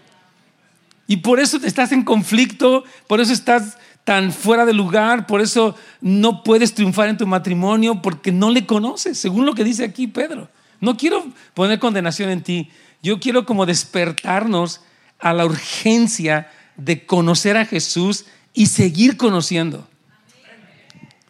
Y 1.07 1.17
por 1.17 1.39
eso 1.39 1.57
estás 1.63 1.91
en 1.91 2.03
conflicto, 2.03 2.83
por 3.07 3.19
eso 3.19 3.33
estás 3.33 3.77
tan 4.03 4.31
fuera 4.31 4.65
de 4.65 4.73
lugar, 4.73 5.27
por 5.27 5.41
eso 5.41 5.75
no 6.01 6.43
puedes 6.43 6.73
triunfar 6.73 7.09
en 7.09 7.17
tu 7.17 7.27
matrimonio, 7.27 8.01
porque 8.01 8.31
no 8.31 8.49
le 8.51 8.65
conoces, 8.65 9.17
según 9.17 9.45
lo 9.45 9.53
que 9.53 9.63
dice 9.63 9.83
aquí 9.83 10.07
Pedro. 10.07 10.49
No 10.79 10.97
quiero 10.97 11.27
poner 11.53 11.79
condenación 11.79 12.29
en 12.29 12.43
ti, 12.43 12.69
yo 13.01 13.19
quiero 13.19 13.45
como 13.45 13.65
despertarnos 13.65 14.81
a 15.19 15.33
la 15.33 15.45
urgencia 15.45 16.49
de 16.77 17.05
conocer 17.05 17.57
a 17.57 17.65
Jesús 17.65 18.25
y 18.53 18.67
seguir 18.67 19.17
conociendo. 19.17 19.88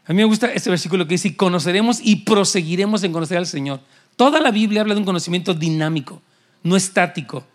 A 0.09 0.13
mí 0.13 0.17
me 0.17 0.25
gusta 0.25 0.51
este 0.51 0.71
versículo 0.71 1.05
que 1.05 1.13
dice, 1.13 1.35
conoceremos 1.35 1.99
y 2.03 2.17
proseguiremos 2.17 3.03
en 3.03 3.13
conocer 3.13 3.37
al 3.37 3.45
Señor. 3.45 3.79
Toda 4.15 4.41
la 4.41 4.49
Biblia 4.49 4.81
habla 4.81 4.95
de 4.95 5.01
un 5.01 5.05
conocimiento 5.05 5.53
dinámico, 5.53 6.19
no 6.63 6.75
estático. 6.75 7.45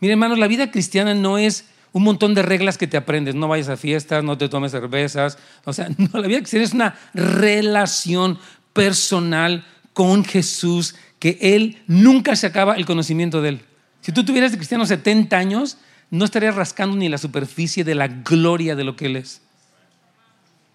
Miren, 0.00 0.14
hermanos, 0.14 0.38
la 0.38 0.46
vida 0.46 0.70
cristiana 0.70 1.12
no 1.12 1.36
es 1.36 1.66
un 1.92 2.02
montón 2.04 2.32
de 2.32 2.40
reglas 2.40 2.78
que 2.78 2.86
te 2.86 2.96
aprendes. 2.96 3.34
No 3.34 3.48
vayas 3.48 3.68
a 3.68 3.76
fiestas, 3.76 4.24
no 4.24 4.38
te 4.38 4.48
tomes 4.48 4.72
cervezas. 4.72 5.36
O 5.66 5.74
sea, 5.74 5.90
no, 5.98 6.18
la 6.18 6.26
vida 6.26 6.38
cristiana 6.38 6.64
es 6.64 6.72
una 6.72 6.98
relación 7.12 8.38
personal 8.72 9.66
con 9.92 10.24
Jesús 10.24 10.94
que 11.18 11.36
Él 11.42 11.82
nunca 11.86 12.34
se 12.34 12.46
acaba 12.46 12.76
el 12.76 12.86
conocimiento 12.86 13.42
de 13.42 13.50
Él. 13.50 13.60
Si 14.00 14.10
tú 14.10 14.24
tuvieras 14.24 14.52
de 14.52 14.56
cristiano 14.56 14.86
70 14.86 15.36
años, 15.36 15.76
no 16.10 16.24
estarías 16.24 16.54
rascando 16.54 16.96
ni 16.96 17.10
la 17.10 17.18
superficie 17.18 17.84
de 17.84 17.94
la 17.94 18.08
gloria 18.08 18.74
de 18.74 18.84
lo 18.84 18.96
que 18.96 19.04
Él 19.04 19.16
es. 19.16 19.42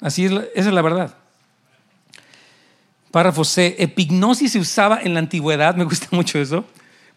Así 0.05 0.25
es, 0.25 0.31
esa 0.31 0.69
es 0.69 0.73
la 0.75 0.83
verdad. 0.83 1.15
Párrafo 3.09 3.43
C. 3.43 3.75
Epignosis 3.79 4.51
se 4.51 4.59
usaba 4.59 4.99
en 5.01 5.15
la 5.15 5.19
antigüedad, 5.19 5.75
me 5.75 5.83
gusta 5.83 6.05
mucho 6.11 6.37
eso. 6.37 6.63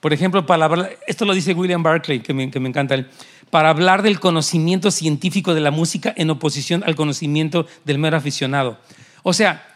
Por 0.00 0.14
ejemplo, 0.14 0.46
para 0.46 0.88
esto 1.06 1.26
lo 1.26 1.34
dice 1.34 1.52
William 1.52 1.82
Barclay, 1.82 2.20
que 2.20 2.32
me, 2.32 2.50
que 2.50 2.60
me 2.60 2.70
encanta 2.70 2.94
él 2.94 3.10
para 3.50 3.68
hablar 3.68 4.00
del 4.00 4.20
conocimiento 4.20 4.90
científico 4.90 5.52
de 5.52 5.60
la 5.60 5.70
música 5.70 6.14
en 6.16 6.30
oposición 6.30 6.82
al 6.86 6.96
conocimiento 6.96 7.66
del 7.84 7.98
mero 7.98 8.16
aficionado. 8.16 8.78
O 9.22 9.34
sea, 9.34 9.66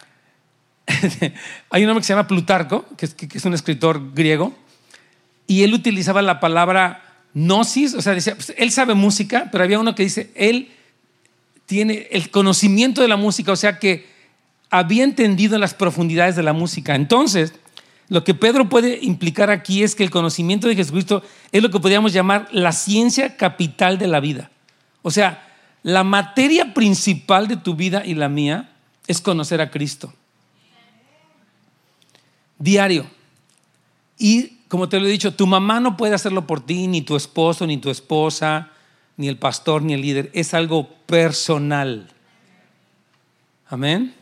hay 1.68 1.84
un 1.84 1.90
hombre 1.90 2.00
que 2.00 2.06
se 2.06 2.14
llama 2.14 2.26
Plutarco, 2.26 2.86
que 2.96 3.10
es, 3.34 3.44
un 3.44 3.52
escritor 3.52 4.14
griego, 4.14 4.54
y 5.46 5.64
él 5.64 5.74
utilizaba 5.74 6.22
la 6.22 6.40
palabra 6.40 7.02
gnosis, 7.34 7.92
o 7.92 8.00
sea, 8.00 8.14
decía, 8.14 8.36
pues, 8.36 8.54
él 8.56 8.70
sabe 8.70 8.94
música, 8.94 9.50
pero 9.52 9.64
había 9.64 9.78
uno 9.78 9.94
que 9.94 10.02
dice, 10.02 10.30
él 10.34 10.70
tiene 11.72 12.06
el 12.10 12.30
conocimiento 12.30 13.00
de 13.00 13.08
la 13.08 13.16
música, 13.16 13.50
o 13.50 13.56
sea 13.56 13.78
que 13.78 14.06
había 14.68 15.04
entendido 15.04 15.58
las 15.58 15.72
profundidades 15.72 16.36
de 16.36 16.42
la 16.42 16.52
música. 16.52 16.94
Entonces, 16.94 17.54
lo 18.10 18.24
que 18.24 18.34
Pedro 18.34 18.68
puede 18.68 18.98
implicar 19.00 19.50
aquí 19.50 19.82
es 19.82 19.94
que 19.94 20.04
el 20.04 20.10
conocimiento 20.10 20.68
de 20.68 20.76
Jesucristo 20.76 21.22
es 21.50 21.62
lo 21.62 21.70
que 21.70 21.80
podríamos 21.80 22.12
llamar 22.12 22.46
la 22.52 22.72
ciencia 22.72 23.38
capital 23.38 23.96
de 23.96 24.06
la 24.06 24.20
vida. 24.20 24.50
O 25.00 25.10
sea, 25.10 25.48
la 25.82 26.04
materia 26.04 26.74
principal 26.74 27.48
de 27.48 27.56
tu 27.56 27.74
vida 27.74 28.04
y 28.04 28.16
la 28.16 28.28
mía 28.28 28.68
es 29.06 29.22
conocer 29.22 29.62
a 29.62 29.70
Cristo. 29.70 30.12
Diario. 32.58 33.06
Y 34.18 34.58
como 34.68 34.90
te 34.90 35.00
lo 35.00 35.06
he 35.06 35.10
dicho, 35.10 35.32
tu 35.32 35.46
mamá 35.46 35.80
no 35.80 35.96
puede 35.96 36.14
hacerlo 36.14 36.46
por 36.46 36.60
ti, 36.60 36.86
ni 36.86 37.00
tu 37.00 37.16
esposo, 37.16 37.66
ni 37.66 37.78
tu 37.78 37.88
esposa, 37.88 38.72
ni 39.16 39.28
el 39.28 39.38
pastor, 39.38 39.80
ni 39.80 39.94
el 39.94 40.02
líder. 40.02 40.30
Es 40.34 40.52
algo 40.52 40.90
personal. 41.12 42.08
Amén. 43.68 44.14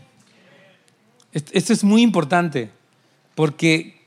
Esto 1.30 1.72
es 1.72 1.84
muy 1.84 2.02
importante 2.02 2.68
porque 3.36 4.02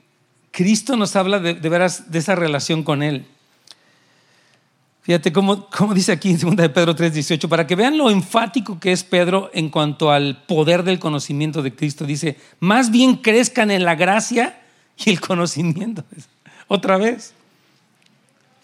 Cristo 0.52 0.98
nos 0.98 1.15
habla 1.15 1.39
de, 1.39 1.54
veras 1.54 2.12
de 2.12 2.19
esa 2.19 2.36
relación 2.36 2.84
con 2.84 3.02
Él. 3.02 3.26
Fíjate 5.04 5.32
cómo, 5.32 5.69
dice 5.96 6.12
aquí 6.12 6.32
en 6.32 6.39
2 6.39 6.58
de 6.58 6.67
Pedro 6.67 6.93
3:18, 6.93 7.48
para 7.48 7.65
que 7.67 7.78
vean 7.78 7.98
lo 7.98 8.10
enfático 8.10 8.78
que 8.82 8.91
es 8.91 9.06
Pedro 9.06 9.50
en 9.54 9.69
cuanto 9.69 10.12
al 10.12 10.43
poder 10.46 10.84
del 10.84 11.00
conocimiento 11.00 11.62
de 11.62 11.74
Cristo. 11.74 12.06
Dice, 12.06 12.38
más 12.60 12.91
bien 12.91 13.15
crezcan 13.15 13.72
en 13.72 13.86
la 13.86 13.96
gracia 13.96 14.62
y 14.98 15.10
el 15.10 15.22
conocimiento. 15.22 16.04
Otra 16.67 16.98
vez. 16.98 17.34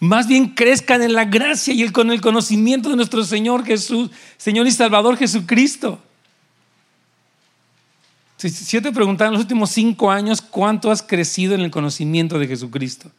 Más 0.00 0.26
bien 0.26 0.48
crezcan 0.54 1.02
en 1.02 1.12
la 1.12 1.26
gracia 1.26 1.74
y 1.74 1.82
el, 1.82 1.92
con 1.92 2.10
el 2.10 2.22
conocimiento 2.22 2.88
de 2.88 2.96
nuestro 2.96 3.22
Señor 3.22 3.66
Jesús, 3.66 4.10
Señor 4.38 4.66
y 4.66 4.70
Salvador 4.70 5.18
Jesucristo. 5.18 6.00
Si, 8.38 8.48
yo 8.48 8.80
te 8.80 8.92
preguntara 8.92 9.28
en 9.28 9.34
los 9.34 9.42
últimos 9.42 9.70
cinco 9.70 10.10
años 10.10 10.40
cuánto 10.40 10.90
has 10.90 11.02
crecido 11.02 11.54
en 11.54 11.60
el 11.60 11.70
conocimiento 11.70 12.38
de 12.38 12.48
Jesucristo. 12.48 13.10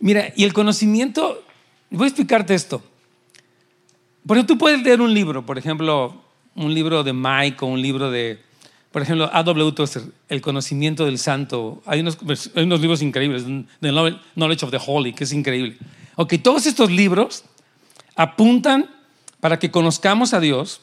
Mira, 0.00 0.32
y 0.34 0.42
el 0.42 0.52
conocimiento, 0.52 1.44
voy 1.90 2.06
a 2.06 2.08
explicarte 2.08 2.56
esto. 2.56 2.82
Por 4.26 4.36
ejemplo, 4.36 4.54
tú 4.54 4.58
puedes 4.58 4.82
leer 4.82 5.00
un 5.00 5.14
libro, 5.14 5.46
por 5.46 5.56
ejemplo, 5.56 6.20
un 6.56 6.74
libro 6.74 7.04
de 7.04 7.12
Mike 7.12 7.64
o 7.64 7.68
un 7.68 7.80
libro 7.80 8.10
de, 8.10 8.42
por 8.98 9.04
ejemplo, 9.04 9.30
A.W. 9.32 9.72
Tozer, 9.74 10.02
El 10.28 10.40
conocimiento 10.40 11.04
del 11.04 11.20
santo. 11.20 11.80
Hay 11.86 12.00
unos, 12.00 12.80
libros 12.80 13.00
increíbles, 13.00 13.44
The 13.80 13.92
Knowledge 14.34 14.64
of 14.64 14.72
the 14.72 14.80
Holy, 14.84 15.12
que 15.12 15.22
es 15.22 15.32
increíble. 15.32 15.76
Ok, 16.16 16.34
todos 16.42 16.66
estos 16.66 16.90
libros 16.90 17.44
apuntan 18.16 18.90
para 19.38 19.60
que 19.60 19.70
conozcamos 19.70 20.34
a 20.34 20.40
Dios, 20.40 20.80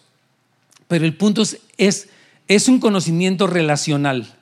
pero 0.88 1.04
el 1.04 1.14
punto 1.14 1.42
es, 1.42 2.08
es, 2.48 2.70
un 2.70 2.80
conocimiento 2.80 3.48
relacional. 3.48 4.34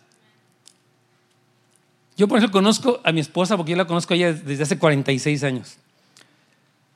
Yo, 2.15 2.27
por 2.27 2.38
ejemplo, 2.38 2.59
conozco 2.59 3.01
a 3.03 3.12
mi 3.12 3.21
esposa 3.21 3.57
porque 3.57 3.71
yo 3.71 3.77
la 3.77 3.88
conozco 3.88 4.13
a 4.13 4.17
ella 4.17 4.33
desde 4.33 4.62
hace 4.62 4.77
46 4.77 5.43
años. 5.43 5.77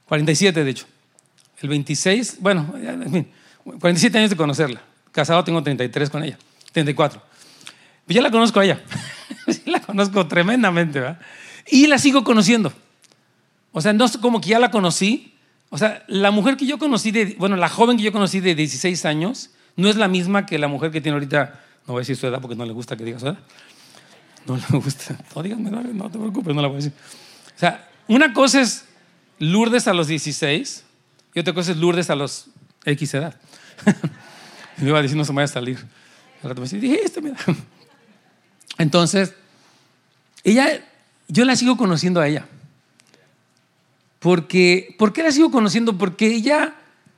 47, 0.06 0.64
de 0.64 0.70
hecho. 0.70 0.86
El 1.60 1.70
26, 1.70 2.38
bueno, 2.40 2.72
en 2.80 3.12
fin, 3.12 3.28
47 3.64 4.16
años 4.20 4.30
de 4.30 4.36
conocerla. 4.36 4.84
Casado 5.12 5.44
tengo 5.44 5.64
33 5.64 6.12
con 6.12 6.24
ella, 6.24 6.38
34. 6.78 7.22
Pues 8.06 8.16
ya 8.16 8.22
la 8.22 8.30
conozco 8.30 8.60
a 8.60 8.66
ella. 8.66 8.80
la 9.66 9.82
conozco 9.82 10.28
tremendamente, 10.28 11.00
¿verdad? 11.00 11.20
Y 11.68 11.88
la 11.88 11.98
sigo 11.98 12.24
conociendo. 12.24 12.72
O 13.72 13.82
sea, 13.82 13.94
no 13.94 14.06
es 14.06 14.18
como 14.18 14.40
que 14.40 14.50
ya 14.50 14.60
la 14.60 14.70
conocí, 14.70 15.34
o 15.70 15.78
sea, 15.78 16.04
la 16.08 16.30
mujer 16.30 16.56
que 16.56 16.68
yo 16.68 16.78
conocí, 16.78 17.12
de, 17.12 17.36
bueno, 17.40 17.56
la 17.56 17.68
joven 17.68 17.98
que 17.98 18.04
yo 18.04 18.12
conocí 18.12 18.40
de 18.40 18.54
16 18.54 19.06
años, 19.06 19.50
no 19.76 19.90
es 19.90 19.96
la 19.96 20.08
misma 20.08 20.46
que 20.46 20.60
la 20.60 20.68
mujer 20.68 20.92
que 20.92 21.02
tiene 21.02 21.16
ahorita, 21.16 21.60
no 21.88 21.94
voy 21.94 22.00
a 22.00 22.02
decir 22.02 22.16
su 22.16 22.28
edad 22.28 22.42
porque 22.42 22.56
no 22.56 22.66
le 22.66 22.74
gusta 22.74 22.96
que 22.96 23.04
diga 23.04 23.20
su 23.20 23.26
edad. 23.26 23.40
No 24.46 24.56
le 24.56 24.80
gusta. 24.80 25.18
No, 25.36 25.42
díganme, 25.42 25.72
no, 25.72 26.10
te 26.10 26.18
preocupes, 26.18 26.56
no 26.56 26.62
la 26.62 26.68
voy 26.68 26.76
a 26.76 26.78
decir. 26.78 26.94
O 27.56 27.60
sea, 27.60 27.90
una 28.08 28.34
cosa 28.34 28.62
es 28.62 28.86
Lourdes 29.40 29.88
a 29.88 29.94
los 29.94 30.08
16 30.08 30.84
y 31.34 31.40
otra 31.40 31.54
cosa 31.54 31.72
es 31.72 31.78
Lourdes 31.78 32.10
a 32.12 32.16
los 32.16 32.48
X 32.86 33.16
edad. 33.16 33.36
le 34.78 34.90
iba 34.90 35.00
a 35.00 35.02
decir, 35.02 35.18
no 35.18 35.26
se 35.26 35.32
me 35.32 35.38
vaya 35.38 35.46
a 35.46 35.54
salir. 35.54 35.98
Entonces, 38.78 39.34
ella, 40.44 40.84
yo 41.28 41.46
la 41.46 41.56
sigo 41.56 41.78
conociendo 41.78 42.22
a 42.22 42.28
ella. 42.28 42.48
Porque, 44.20 44.96
¿Por 44.98 45.14
qué 45.14 45.24
la 45.24 45.32
sigo 45.32 45.52
conociendo? 45.52 45.98
Porque 45.98 46.28
ella, 46.28 46.76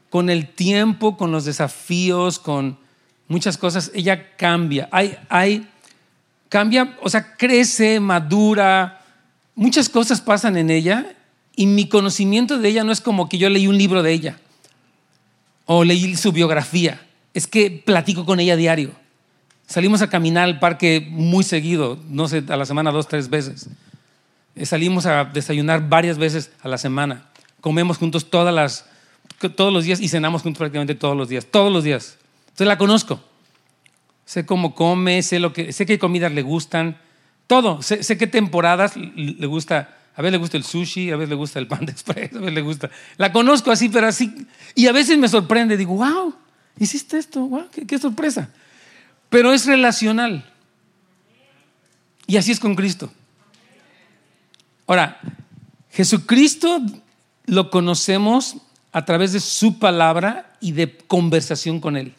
con 0.10 0.29
el 0.29 0.47
tiempo, 0.47 1.17
con 1.17 1.32
los 1.32 1.45
desafíos, 1.45 2.39
con 2.39 2.77
muchas 3.27 3.58
cosas, 3.58 3.91
ella 3.93 4.36
cambia. 4.36 4.89
Hay, 4.91 5.17
hay, 5.29 5.67
cambia, 6.49 6.97
o 7.01 7.10
sea, 7.10 7.36
crece, 7.36 7.99
madura, 7.99 9.01
muchas 9.55 9.89
cosas 9.89 10.21
pasan 10.21 10.58
en 10.58 10.69
ella 10.69 11.15
y 11.55 11.67
mi 11.67 11.88
conocimiento 11.88 12.58
de 12.58 12.69
ella 12.69 12.84
no 12.84 12.91
es 12.91 13.01
como 13.01 13.29
que 13.29 13.38
yo 13.38 13.49
leí 13.49 13.67
un 13.67 13.77
libro 13.77 14.03
de 14.03 14.12
ella 14.13 14.39
o 15.65 15.84
leí 15.84 16.15
su 16.15 16.32
biografía, 16.32 17.05
es 17.34 17.45
que 17.45 17.69
platico 17.69 18.25
con 18.25 18.39
ella 18.39 18.55
diario. 18.55 18.91
Salimos 19.69 20.01
a 20.01 20.10
caminar 20.10 20.45
al 20.45 20.58
parque 20.58 21.08
muy 21.12 21.43
seguido, 21.43 21.99
no 22.10 22.27
sé, 22.27 22.43
a 22.49 22.58
la 22.58 22.65
semana 22.65 22.91
dos, 22.91 23.08
tres 23.08 23.29
veces. 23.29 23.69
Eh, 24.55 24.65
salimos 24.65 25.05
a 25.05 25.25
desayunar 25.25 25.88
varias 25.88 26.17
veces 26.17 26.51
a 26.63 26.67
la 26.67 26.79
semana. 26.79 27.25
Comemos 27.62 27.99
juntos 27.99 28.32
todas 28.32 28.51
las, 28.51 28.86
todos 29.55 29.71
los 29.71 29.84
días 29.84 30.01
y 30.01 30.08
cenamos 30.08 30.41
juntos 30.41 30.58
prácticamente 30.58 30.95
todos 30.95 31.15
los 31.15 31.29
días. 31.29 31.45
Todos 31.45 31.71
los 31.71 31.84
días. 31.84 32.17
Entonces 32.45 32.65
la 32.65 32.79
conozco. 32.79 33.23
Sé 34.25 34.43
cómo 34.43 34.73
come, 34.73 35.21
sé, 35.21 35.38
lo 35.38 35.53
que, 35.53 35.71
sé 35.71 35.86
qué 35.86 35.99
comidas 35.99 36.32
le 36.32 36.41
gustan. 36.41 36.97
Todo. 37.45 37.84
Sé, 37.84 38.17
qué 38.17 38.25
temporadas 38.25 38.95
le 38.97 39.45
gusta. 39.45 39.95
A 40.15 40.23
veces 40.23 40.32
le 40.32 40.38
gusta 40.39 40.58
el 40.58 40.63
sushi, 40.63 41.12
a 41.12 41.15
veces 41.15 41.29
le 41.29 41.36
gusta 41.36 41.60
el 41.60 41.67
pan 41.67 41.86
de 41.86 41.91
express, 41.91 42.34
a 42.36 42.39
veces 42.39 42.53
le 42.55 42.62
gusta. 42.62 42.89
La 43.17 43.32
conozco 43.32 43.69
así, 43.69 43.89
pero 43.89 44.08
así. 44.08 44.34
Y 44.73 44.88
a 44.88 44.91
veces 44.93 45.19
me 45.19 45.27
sorprende. 45.27 45.77
Digo, 45.77 45.93
wow, 45.93 46.34
hiciste 46.79 47.19
esto, 47.19 47.41
wow, 47.41 47.67
qué 47.88 47.99
sorpresa. 47.99 48.49
Pero 49.30 49.54
es 49.54 49.65
relacional. 49.65 50.46
Y 52.26 52.38
así 52.38 52.52
es 52.52 52.60
con 52.60 52.76
Cristo. 52.76 53.12
Ahora, 54.88 55.20
Jesucristo 55.92 56.82
lo 57.46 57.70
conocemos 57.70 58.58
a 58.92 59.06
través 59.06 59.34
de 59.34 59.39
su 59.39 59.80
palabra 59.80 60.54
y 60.60 60.72
de 60.72 60.98
conversación 60.98 61.80
con 61.80 61.98
Él. 61.98 62.13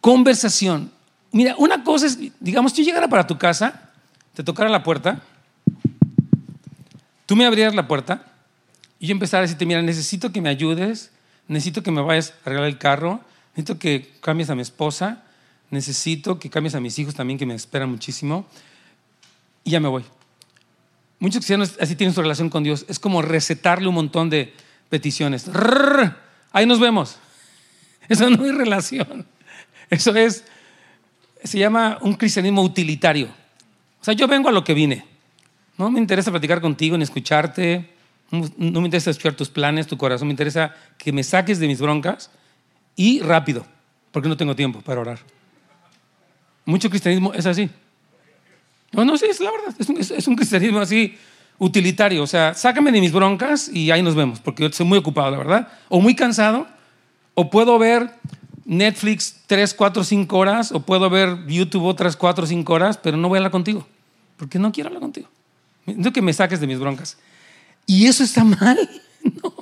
Conversación. 0.00 0.90
Mira, 1.32 1.54
una 1.58 1.82
cosa 1.82 2.06
es, 2.06 2.18
digamos, 2.40 2.72
tú 2.72 2.82
llegara 2.82 3.08
para 3.08 3.26
tu 3.26 3.38
casa, 3.38 3.90
te 4.34 4.44
tocara 4.44 4.70
la 4.70 4.82
puerta, 4.82 5.22
tú 7.26 7.36
me 7.36 7.44
abrieras 7.44 7.74
la 7.74 7.88
puerta 7.88 8.24
y 8.98 9.08
yo 9.08 9.12
empezara 9.12 9.40
a 9.40 9.42
decirte, 9.42 9.66
mira, 9.66 9.82
necesito 9.82 10.32
que 10.32 10.40
me 10.40 10.48
ayudes, 10.48 11.10
necesito 11.48 11.82
que 11.82 11.90
me 11.90 12.02
vayas 12.02 12.30
a 12.30 12.34
arreglar 12.46 12.68
el 12.68 12.78
carro, 12.78 13.20
necesito 13.50 13.78
que 13.78 14.12
cambies 14.20 14.50
a 14.50 14.54
mi 14.54 14.62
esposa, 14.62 15.24
necesito 15.70 16.38
que 16.38 16.50
cambies 16.50 16.74
a 16.74 16.80
mis 16.80 16.98
hijos 16.98 17.14
también, 17.14 17.38
que 17.38 17.46
me 17.46 17.54
esperan 17.54 17.90
muchísimo, 17.90 18.46
y 19.64 19.70
ya 19.70 19.80
me 19.80 19.88
voy. 19.88 20.04
Muchos 21.18 21.38
cristianos 21.38 21.76
así 21.80 21.96
tienen 21.96 22.14
su 22.14 22.20
relación 22.20 22.50
con 22.50 22.62
Dios. 22.62 22.84
Es 22.88 22.98
como 22.98 23.22
recetarle 23.22 23.88
un 23.88 23.94
montón 23.94 24.28
de 24.28 24.52
peticiones. 24.88 25.50
ahí 26.52 26.66
nos 26.66 26.78
vemos. 26.78 27.18
Eso 28.08 28.28
no 28.30 28.44
es 28.44 28.54
relación. 28.54 29.26
Eso 29.90 30.14
es, 30.14 30.44
se 31.42 31.58
llama 31.58 31.98
un 32.02 32.14
cristianismo 32.14 32.62
utilitario. 32.62 33.28
O 34.00 34.04
sea, 34.04 34.14
yo 34.14 34.28
vengo 34.28 34.48
a 34.48 34.52
lo 34.52 34.62
que 34.62 34.74
vine. 34.74 35.04
No 35.78 35.90
me 35.90 36.00
interesa 36.00 36.30
platicar 36.30 36.60
contigo 36.60 36.96
ni 36.96 37.04
escucharte. 37.04 37.90
No 38.30 38.80
me 38.80 38.86
interesa 38.86 39.10
escuchar 39.10 39.34
tus 39.34 39.48
planes, 39.48 39.86
tu 39.86 39.96
corazón. 39.96 40.28
Me 40.28 40.32
interesa 40.32 40.74
que 40.98 41.12
me 41.12 41.22
saques 41.22 41.58
de 41.58 41.66
mis 41.66 41.80
broncas 41.80 42.30
y 42.94 43.20
rápido, 43.20 43.64
porque 44.10 44.28
no 44.28 44.36
tengo 44.36 44.54
tiempo 44.54 44.80
para 44.80 45.00
orar. 45.00 45.18
Mucho 46.66 46.90
cristianismo 46.90 47.32
es 47.32 47.46
así. 47.46 47.70
No, 48.92 49.04
no, 49.04 49.16
sí, 49.16 49.26
es 49.30 49.40
la 49.40 49.50
verdad. 49.50 49.74
Es 49.78 50.26
un, 50.26 50.36
cristianismo 50.36 50.80
así 50.80 51.16
utilitario. 51.58 52.22
O 52.22 52.26
sea, 52.26 52.54
sácame 52.54 52.92
de 52.92 53.00
mis 53.00 53.12
broncas 53.12 53.68
y 53.68 53.90
ahí 53.90 54.02
nos 54.02 54.14
vemos, 54.14 54.40
porque 54.40 54.64
yo 54.64 54.68
estoy 54.68 54.84
muy 54.84 54.98
ocupado, 54.98 55.30
la 55.30 55.38
verdad. 55.38 55.68
O 55.88 56.00
muy 56.00 56.14
cansado, 56.14 56.66
o 57.34 57.50
puedo 57.50 57.78
ver 57.78 58.10
Netflix 58.64 59.42
3, 59.46 59.74
4, 59.74 60.04
5 60.04 60.36
horas, 60.36 60.72
o 60.72 60.80
puedo 60.80 61.08
ver 61.08 61.46
YouTube 61.46 61.84
otras 61.84 62.16
4 62.16 62.44
o 62.44 62.46
5 62.46 62.72
horas, 62.72 62.98
pero 62.98 63.16
no 63.16 63.28
voy 63.28 63.36
a 63.36 63.38
hablar 63.38 63.52
contigo, 63.52 63.86
porque 64.36 64.58
no 64.58 64.72
quiero 64.72 64.88
hablar 64.88 65.02
contigo. 65.02 65.28
No 65.86 66.12
que 66.12 66.20
me 66.20 66.32
saques 66.32 66.60
de 66.60 66.66
mis 66.66 66.80
broncas. 66.80 67.16
¿Y 67.86 68.06
eso 68.06 68.24
está 68.24 68.44
mal? 68.44 68.78
No. 69.42 69.52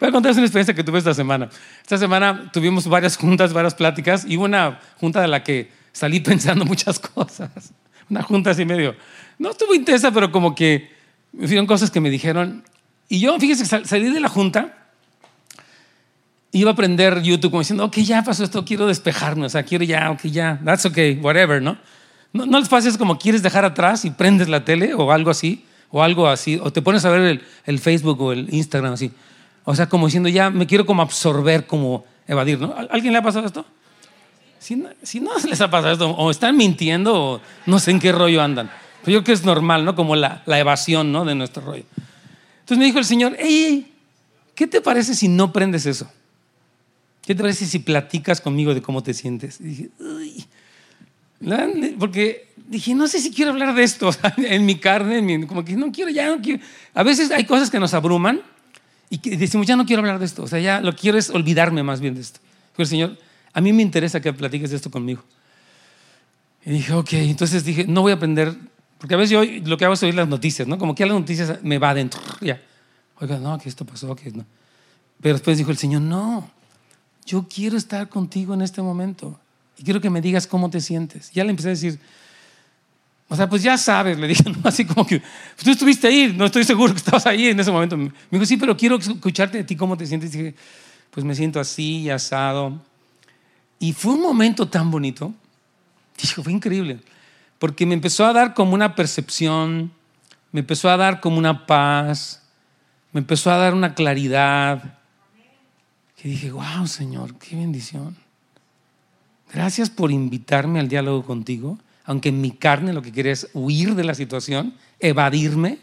Voy 0.00 0.08
a 0.08 0.10
contarles 0.10 0.36
una 0.36 0.46
experiencia 0.46 0.74
que 0.74 0.82
tuve 0.82 0.98
esta 0.98 1.14
semana. 1.14 1.48
Esta 1.80 1.96
semana 1.96 2.50
tuvimos 2.52 2.88
varias 2.88 3.16
juntas, 3.16 3.52
varias 3.52 3.72
pláticas, 3.72 4.24
y 4.26 4.36
hubo 4.36 4.46
una 4.46 4.80
junta 4.98 5.20
de 5.20 5.28
la 5.28 5.44
que 5.44 5.70
salí 5.94 6.20
pensando 6.20 6.66
muchas 6.66 6.98
cosas 6.98 7.72
una 8.10 8.22
junta 8.22 8.50
así 8.50 8.64
medio, 8.64 8.94
no 9.38 9.50
estuvo 9.50 9.74
intensa, 9.74 10.10
pero 10.10 10.30
como 10.30 10.54
que 10.54 10.90
me 11.32 11.46
fueron 11.46 11.66
cosas 11.66 11.90
que 11.90 12.00
me 12.00 12.10
dijeron. 12.10 12.62
Y 13.08 13.20
yo, 13.20 13.38
fíjese, 13.38 13.64
salí 13.64 14.10
de 14.10 14.20
la 14.20 14.28
junta 14.28 14.84
iba 16.52 16.70
a 16.70 16.72
aprender 16.72 17.20
YouTube 17.20 17.50
como 17.50 17.62
diciendo, 17.62 17.84
ok, 17.84 17.96
ya 17.96 18.22
pasó 18.22 18.44
esto, 18.44 18.64
quiero 18.64 18.86
despejarme, 18.86 19.46
o 19.46 19.48
sea, 19.48 19.64
quiero 19.64 19.84
ya, 19.84 20.12
ok, 20.12 20.20
ya, 20.26 20.60
that's 20.64 20.86
okay, 20.86 21.18
whatever, 21.20 21.60
¿no? 21.60 21.76
No, 22.32 22.46
no 22.46 22.60
les 22.60 22.68
pases 22.68 22.96
como 22.96 23.18
quieres 23.18 23.42
dejar 23.42 23.64
atrás 23.64 24.04
y 24.04 24.10
prendes 24.10 24.48
la 24.48 24.64
tele 24.64 24.94
o 24.94 25.10
algo 25.10 25.30
así, 25.30 25.64
o 25.90 26.00
algo 26.00 26.28
así, 26.28 26.60
o 26.62 26.72
te 26.72 26.80
pones 26.80 27.04
a 27.04 27.10
ver 27.10 27.22
el, 27.22 27.42
el 27.66 27.80
Facebook 27.80 28.20
o 28.20 28.32
el 28.32 28.54
Instagram 28.54 28.92
así. 28.92 29.10
O 29.64 29.74
sea, 29.74 29.88
como 29.88 30.06
diciendo, 30.06 30.28
ya 30.28 30.50
me 30.50 30.66
quiero 30.66 30.86
como 30.86 31.02
absorber, 31.02 31.66
como 31.66 32.04
evadir, 32.28 32.60
¿no? 32.60 32.72
¿Alguien 32.88 33.12
le 33.12 33.18
ha 33.18 33.22
pasado 33.22 33.46
esto? 33.46 33.66
Si 34.64 34.76
no, 34.76 34.88
si 35.02 35.20
no 35.20 35.30
les 35.48 35.60
ha 35.60 35.70
pasado 35.70 35.92
esto, 35.92 36.10
o 36.10 36.30
están 36.30 36.56
mintiendo 36.56 37.14
o 37.14 37.40
no 37.66 37.78
sé 37.78 37.90
en 37.90 38.00
qué 38.00 38.12
rollo 38.12 38.40
andan. 38.40 38.70
Pero 39.02 39.18
yo 39.18 39.22
creo 39.22 39.24
que 39.24 39.32
es 39.32 39.44
normal, 39.44 39.84
¿no? 39.84 39.94
Como 39.94 40.16
la, 40.16 40.42
evasión, 40.46 41.12
¿no? 41.12 41.26
De 41.26 41.34
nuestro 41.34 41.62
rollo. 41.62 41.84
Entonces 42.60 42.78
me 42.78 42.86
dijo 42.86 42.98
el 42.98 43.04
Señor, 43.04 43.36
hey, 43.38 43.92
¿qué 44.54 44.66
te 44.66 44.80
parece 44.80 45.14
si 45.14 45.28
no 45.28 45.52
prendes 45.52 45.84
eso? 45.84 46.10
¿Qué 47.26 47.34
te 47.34 47.42
parece 47.42 47.66
si 47.66 47.78
platicas 47.78 48.40
conmigo 48.40 48.72
de 48.72 48.80
cómo 48.80 49.02
te 49.02 49.12
sientes? 49.12 49.60
Y 49.60 49.64
dije, 49.64 49.90
Uy. 49.98 50.46
porque 51.98 52.48
dije, 52.66 52.94
no 52.94 53.06
sé 53.06 53.20
si 53.20 53.32
quiero 53.32 53.50
hablar 53.50 53.74
de 53.74 53.82
esto 53.82 54.08
en 54.38 54.64
mi 54.64 54.76
carne, 54.76 55.46
como 55.46 55.62
que 55.62 55.76
no 55.76 55.92
quiero, 55.92 56.10
ya 56.10 56.34
no 56.34 56.40
quiero. 56.40 56.62
A 56.94 57.02
veces 57.02 57.30
hay 57.32 57.44
cosas 57.44 57.68
que 57.68 57.78
nos 57.78 57.92
abruman 57.92 58.40
y 59.10 59.18
decimos, 59.36 59.66
ya 59.66 59.76
no 59.76 59.84
quiero 59.84 60.00
hablar 60.00 60.18
de 60.18 60.24
esto, 60.24 60.42
o 60.42 60.48
sea, 60.48 60.58
ya 60.58 60.80
lo 60.80 60.96
quiero 60.96 61.18
es 61.18 61.28
olvidarme 61.28 61.82
más 61.82 62.00
bien 62.00 62.14
de 62.14 62.22
esto. 62.22 62.40
Dijo 62.72 62.82
el 62.82 62.88
Señor, 62.88 63.18
a 63.54 63.60
mí 63.60 63.72
me 63.72 63.82
interesa 63.82 64.20
que 64.20 64.32
platiques 64.32 64.72
esto 64.72 64.90
conmigo. 64.90 65.22
Y 66.66 66.70
dije, 66.70 66.92
ok, 66.92 67.12
entonces 67.14 67.64
dije, 67.64 67.86
no 67.86 68.02
voy 68.02 68.12
a 68.12 68.16
aprender, 68.16 68.54
porque 68.98 69.14
a 69.14 69.16
veces 69.16 69.30
yo 69.30 69.44
lo 69.66 69.76
que 69.76 69.84
hago 69.84 69.94
es 69.94 70.02
oír 70.02 70.14
las 70.14 70.28
noticias, 70.28 70.66
¿no? 70.66 70.76
Como 70.76 70.94
que 70.94 71.04
a 71.04 71.06
las 71.06 71.16
noticias 71.16 71.62
me 71.62 71.78
va 71.78 71.90
adentro, 71.90 72.20
ya. 72.40 72.60
Oiga, 73.20 73.38
no, 73.38 73.56
que 73.58 73.68
esto 73.68 73.84
pasó, 73.84 74.14
que 74.16 74.30
no. 74.32 74.44
Pero 75.20 75.36
después 75.36 75.56
dijo 75.56 75.70
el 75.70 75.76
Señor, 75.76 76.02
no, 76.02 76.50
yo 77.24 77.46
quiero 77.48 77.76
estar 77.76 78.08
contigo 78.08 78.54
en 78.54 78.62
este 78.62 78.82
momento 78.82 79.38
y 79.78 79.84
quiero 79.84 80.00
que 80.00 80.10
me 80.10 80.20
digas 80.20 80.46
cómo 80.46 80.68
te 80.68 80.80
sientes. 80.80 81.30
Ya 81.30 81.44
le 81.44 81.50
empecé 81.50 81.68
a 81.68 81.70
decir, 81.70 81.98
o 83.28 83.36
sea, 83.36 83.48
pues 83.48 83.62
ya 83.62 83.78
sabes, 83.78 84.18
le 84.18 84.26
dije, 84.26 84.44
así 84.64 84.84
como 84.84 85.06
que, 85.06 85.20
pues 85.20 85.64
tú 85.64 85.70
estuviste 85.70 86.08
ahí, 86.08 86.34
no 86.36 86.46
estoy 86.46 86.64
seguro 86.64 86.92
que 86.92 86.98
estabas 86.98 87.26
ahí 87.26 87.48
en 87.48 87.60
ese 87.60 87.70
momento. 87.70 87.96
Me 87.96 88.10
dijo, 88.30 88.44
sí, 88.44 88.56
pero 88.56 88.76
quiero 88.76 88.96
escucharte 88.96 89.58
de 89.58 89.64
ti 89.64 89.76
cómo 89.76 89.96
te 89.96 90.06
sientes. 90.06 90.34
Y 90.34 90.38
dije, 90.38 90.54
pues 91.10 91.24
me 91.24 91.34
siento 91.34 91.60
así, 91.60 92.10
asado. 92.10 92.80
Y 93.78 93.92
fue 93.92 94.14
un 94.14 94.22
momento 94.22 94.68
tan 94.68 94.90
bonito. 94.90 95.32
Dijo, 96.20 96.42
fue 96.42 96.52
increíble, 96.52 97.00
porque 97.58 97.86
me 97.86 97.94
empezó 97.94 98.24
a 98.24 98.32
dar 98.32 98.54
como 98.54 98.74
una 98.74 98.94
percepción, 98.94 99.92
me 100.52 100.60
empezó 100.60 100.88
a 100.88 100.96
dar 100.96 101.20
como 101.20 101.38
una 101.38 101.66
paz, 101.66 102.42
me 103.12 103.20
empezó 103.20 103.50
a 103.50 103.56
dar 103.56 103.74
una 103.74 103.94
claridad 103.94 104.98
y 106.24 106.30
dije, 106.30 106.50
wow, 106.50 106.86
Señor, 106.86 107.34
qué 107.34 107.54
bendición. 107.54 108.16
Gracias 109.52 109.90
por 109.90 110.10
invitarme 110.10 110.80
al 110.80 110.88
diálogo 110.88 111.22
contigo, 111.22 111.78
aunque 112.06 112.30
en 112.30 112.40
mi 112.40 112.50
carne 112.50 112.94
lo 112.94 113.02
que 113.02 113.12
quiere 113.12 113.30
es 113.30 113.50
huir 113.52 113.94
de 113.94 114.04
la 114.04 114.14
situación, 114.14 114.74
evadirme 115.00 115.78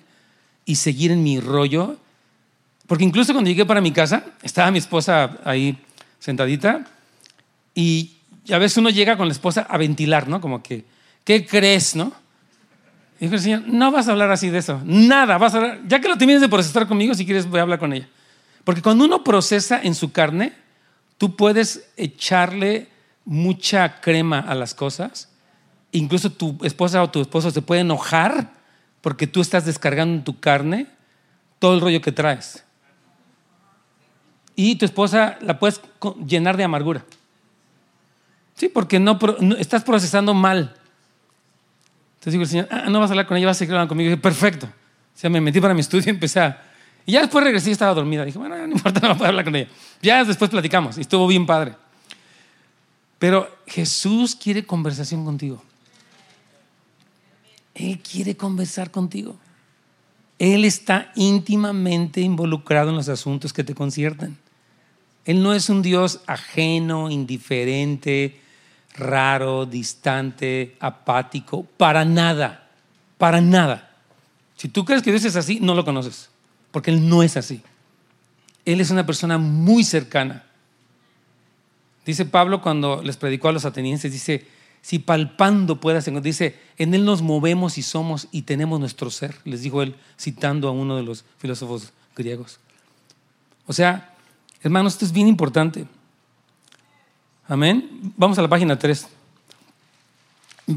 y 0.66 0.76
seguir 0.76 1.12
en 1.12 1.22
mi 1.22 1.40
rollo. 1.40 1.96
Porque 2.88 3.04
incluso 3.04 3.34
cuando 3.34 3.52
llegué 3.52 3.68
para 3.68 3.82
mi 3.82 3.92
casa, 3.92 4.26
estaba 4.42 4.72
mi 4.72 4.80
esposa 4.80 5.38
ahí 5.46 5.78
sentadita 6.18 6.88
y 7.74 8.18
a 8.52 8.58
veces 8.58 8.78
uno 8.78 8.90
llega 8.90 9.18
con 9.18 9.28
la 9.28 9.34
esposa 9.34 9.66
a 9.70 9.78
ventilar, 9.78 10.28
¿no? 10.28 10.42
Como 10.42 10.62
que, 10.62 10.86
¿qué 11.24 11.46
crees, 11.46 11.96
no? 11.96 12.14
Y 13.20 13.26
dijo 13.26 13.36
el 13.36 13.42
Señor, 13.42 13.64
no 13.68 13.92
vas 13.92 14.08
a 14.08 14.12
hablar 14.12 14.32
así 14.32 14.50
de 14.50 14.58
eso, 14.58 14.82
nada, 14.84 15.38
vas 15.38 15.54
a 15.54 15.58
hablar, 15.58 15.80
ya 15.88 16.00
que 16.00 16.08
lo 16.08 16.18
termines 16.18 16.42
de 16.42 16.50
procesar 16.50 16.88
conmigo, 16.88 17.14
si 17.14 17.26
quieres 17.26 17.48
voy 17.48 17.60
a 17.60 17.64
hablar 17.64 17.80
con 17.80 17.94
ella. 17.94 18.10
Porque 18.64 18.82
cuando 18.82 19.06
uno 19.06 19.24
procesa 19.24 19.80
en 19.82 19.96
su 19.96 20.12
carne, 20.12 20.54
tú 21.18 21.36
puedes 21.36 21.90
echarle 21.98 22.88
mucha 23.26 24.02
crema 24.02 24.40
a 24.40 24.56
las 24.56 24.74
cosas. 24.74 25.30
Incluso 25.92 26.32
tu 26.32 26.58
esposa 26.64 27.04
o 27.04 27.10
tu 27.10 27.22
esposo 27.22 27.52
se 27.52 27.62
puede 27.62 27.82
enojar 27.82 28.52
porque 29.02 29.28
tú 29.28 29.42
estás 29.42 29.66
descargando 29.66 30.16
en 30.16 30.24
tu 30.24 30.40
carne 30.40 30.88
todo 31.60 31.76
el 31.76 31.82
rollo 31.82 32.02
que 32.02 32.12
traes. 32.12 32.64
Y 34.56 34.76
tu 34.76 34.86
esposa 34.86 35.38
la 35.42 35.60
puedes 35.60 35.82
llenar 36.26 36.58
de 36.58 36.64
amargura. 36.64 37.04
Sí, 38.62 38.70
porque 38.70 39.00
no, 39.00 39.18
estás 39.58 39.84
procesando 39.84 40.36
mal. 40.36 40.76
Entonces 42.20 42.32
digo, 42.32 42.44
el 42.44 42.48
Señor, 42.48 42.68
ah, 42.70 42.92
no 42.92 43.00
vas 43.00 43.10
a 43.10 43.14
hablar 43.14 43.26
con 43.26 43.36
ella, 43.36 43.48
vas 43.48 43.58
a 43.58 43.60
seguir 43.60 43.74
hablando 43.74 43.90
conmigo. 43.90 44.06
Y 44.06 44.12
dije, 44.12 44.22
perfecto. 44.22 44.68
O 44.68 45.20
sea, 45.20 45.32
me 45.32 45.42
metí 45.42 45.60
para 45.60 45.74
mi 45.74 45.80
estudio 45.80 46.04
y 46.06 46.10
empecé 46.12 46.42
a, 46.42 46.62
y 47.04 47.14
ya 47.14 47.22
después 47.22 47.44
regresé 47.44 47.70
y 47.70 47.72
estaba 47.72 47.96
dormida. 47.96 48.24
Dije, 48.24 48.38
bueno, 48.38 48.56
no 48.56 48.74
importa, 48.74 49.00
no 49.08 49.18
puedo 49.18 49.30
hablar 49.30 49.46
con 49.46 49.56
ella. 49.56 49.68
Ya 50.00 50.24
después 50.24 50.52
platicamos 50.52 51.00
y 51.00 51.02
estuvo 51.02 51.26
bien 51.26 51.48
padre. 51.48 51.74
Pero 53.18 53.50
Jesús 53.66 54.36
quiere 54.36 54.64
conversación 54.64 55.26
contigo. 55.26 55.64
Él 57.74 58.00
quiere 58.00 58.38
conversar 58.38 58.92
contigo. 58.92 59.40
Él 60.38 60.66
está 60.66 61.12
íntimamente 61.16 62.22
involucrado 62.22 62.92
en 62.92 62.98
los 62.98 63.10
asuntos 63.10 63.54
que 63.54 63.64
te 63.64 63.74
concierten. 63.74 64.38
Él 65.26 65.42
no 65.42 65.52
es 65.56 65.68
un 65.68 65.82
Dios 65.82 66.20
ajeno, 66.28 67.10
indiferente, 67.10 68.40
raro, 68.96 69.66
distante, 69.66 70.76
apático, 70.80 71.64
para 71.78 72.06
nada, 72.06 72.70
para 73.18 73.42
nada. 73.42 73.92
Si 74.58 74.70
tú 74.70 74.86
crees 74.86 75.02
que 75.02 75.12
Dios 75.12 75.26
es 75.26 75.36
así, 75.36 75.60
no 75.60 75.76
lo 75.76 75.86
conoces 75.86 76.32
porque 76.72 76.92
Él 76.92 77.08
no 77.08 77.22
es 77.22 77.38
así. 77.38 77.62
Él 78.66 78.82
es 78.82 78.90
una 78.90 79.06
persona 79.06 79.38
muy 79.38 79.84
cercana. 79.84 80.46
Dice 82.06 82.26
Pablo 82.26 82.62
cuando 82.62 83.04
les 83.04 83.18
predicó 83.18 83.50
a 83.50 83.52
los 83.52 83.66
atenienses, 83.66 84.12
dice, 84.12 84.48
si 84.82 85.00
palpando 85.00 85.80
puedas, 85.80 86.10
dice, 86.24 86.58
en 86.78 86.94
Él 86.94 87.06
nos 87.06 87.22
movemos 87.22 87.78
y 87.78 87.84
somos 87.84 88.28
y 88.32 88.44
tenemos 88.44 88.80
nuestro 88.80 89.12
ser, 89.12 89.36
les 89.44 89.62
dijo 89.62 89.84
Él 89.84 89.96
citando 90.20 90.68
a 90.68 90.72
uno 90.72 90.96
de 90.96 91.04
los 91.04 91.26
filósofos 91.38 91.92
griegos. 92.16 92.60
O 93.68 93.74
sea, 93.74 94.16
hermanos, 94.64 94.94
esto 94.94 95.06
es 95.06 95.12
bien 95.12 95.28
importante. 95.28 95.86
Amén. 97.52 98.14
Vamos 98.16 98.38
a 98.38 98.42
la 98.42 98.48
página 98.48 98.80
3. 98.80 99.08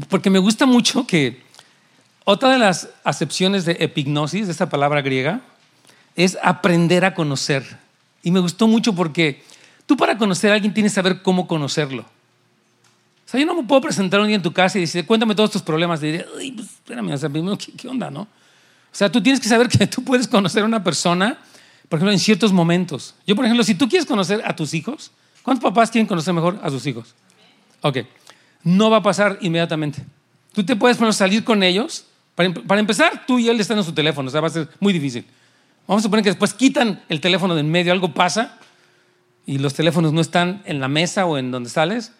Porque 0.09 0.29
me 0.29 0.39
gusta 0.39 0.65
mucho 0.65 1.07
que 1.07 1.41
otra 2.25 2.49
de 2.49 2.57
las 2.57 2.89
acepciones 3.05 3.63
de 3.63 3.77
epignosis, 3.79 4.47
de 4.47 4.51
esta 4.51 4.67
palabra 4.67 5.01
griega, 5.01 5.39
es 6.17 6.37
aprender 6.43 7.05
a 7.05 7.13
conocer. 7.13 7.77
Y 8.23 8.31
me 8.31 8.41
gustó 8.41 8.67
mucho 8.67 8.93
porque 8.93 9.41
tú 9.85 9.95
para 9.95 10.17
conocer 10.17 10.51
a 10.51 10.55
alguien 10.55 10.73
tienes 10.73 10.91
que 10.91 10.95
saber 10.95 11.21
cómo 11.21 11.47
conocerlo. 11.47 12.01
O 12.01 13.29
sea, 13.29 13.39
yo 13.39 13.45
no 13.45 13.55
me 13.55 13.63
puedo 13.63 13.79
presentar 13.79 14.19
un 14.19 14.27
día 14.27 14.35
en 14.35 14.41
tu 14.41 14.51
casa 14.51 14.77
y 14.77 14.81
decir, 14.81 15.05
cuéntame 15.05 15.33
todos 15.33 15.51
tus 15.51 15.61
problemas. 15.61 16.03
Y 16.03 16.07
diré, 16.07 16.25
Ay, 16.37 16.51
pues, 16.51 16.67
espérame, 16.67 17.57
¿qué, 17.57 17.71
¿qué, 17.71 17.87
onda, 17.87 18.11
no? 18.11 18.23
O 18.23 18.27
sea, 18.91 19.09
tú 19.09 19.23
tienes 19.23 19.39
que 19.39 19.47
saber 19.47 19.69
que 19.69 19.87
tú 19.87 20.03
puedes 20.03 20.27
conocer 20.27 20.63
a 20.63 20.65
una 20.65 20.83
persona, 20.83 21.37
por 21.87 21.99
ejemplo, 21.99 22.11
en 22.11 22.19
ciertos 22.19 22.51
momentos. 22.51 23.15
Yo, 23.25 23.33
por 23.33 23.45
ejemplo, 23.45 23.63
si 23.63 23.75
tú 23.75 23.87
quieres 23.87 24.05
conocer 24.05 24.41
a 24.43 24.53
tus 24.53 24.73
hijos, 24.73 25.13
¿cuántos 25.45 25.63
papás 25.63 25.89
quieren 25.89 26.07
conocer 26.07 26.33
mejor 26.33 26.59
a 26.61 26.69
sus 26.69 26.85
hijos? 26.85 27.15
Ok, 27.79 27.99
no 28.63 28.89
va 28.89 28.97
a 28.97 29.03
pasar 29.03 29.37
inmediatamente. 29.39 30.03
Tú 30.51 30.65
te 30.65 30.75
puedes 30.75 30.97
salir 31.15 31.45
con 31.45 31.63
ellos. 31.63 32.07
Para, 32.35 32.53
para 32.53 32.81
empezar, 32.81 33.25
tú 33.25 33.39
y 33.39 33.47
él 33.47 33.57
están 33.61 33.77
en 33.77 33.85
su 33.85 33.93
teléfono, 33.93 34.27
o 34.27 34.31
sea, 34.31 34.41
va 34.41 34.47
a 34.47 34.51
ser 34.51 34.67
muy 34.81 34.91
difícil. 34.91 35.25
Vamos 35.87 36.01
a 36.01 36.03
suponer 36.03 36.23
que 36.23 36.31
después 36.31 36.53
quitan 36.53 37.01
el 37.07 37.21
teléfono 37.21 37.55
de 37.55 37.61
en 37.61 37.71
medio, 37.71 37.93
algo 37.93 38.13
pasa 38.13 38.57
y 39.45 39.59
los 39.59 39.73
teléfonos 39.73 40.13
no 40.13 40.21
están 40.21 40.63
en 40.65 40.79
la 40.79 40.87
mesa 40.87 41.25
o 41.25 41.37
en 41.37 41.51
donde 41.51 41.69
sales. 41.69 42.11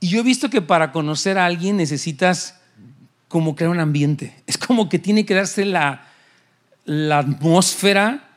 Y 0.00 0.08
yo 0.08 0.20
he 0.20 0.22
visto 0.22 0.50
que 0.50 0.60
para 0.60 0.90
conocer 0.90 1.38
a 1.38 1.46
alguien 1.46 1.76
necesitas 1.76 2.60
como 3.28 3.54
crear 3.54 3.70
un 3.70 3.80
ambiente. 3.80 4.34
Es 4.46 4.58
como 4.58 4.88
que 4.88 4.98
tiene 4.98 5.24
que 5.24 5.34
darse 5.34 5.64
la, 5.64 6.06
la 6.84 7.18
atmósfera, 7.18 8.28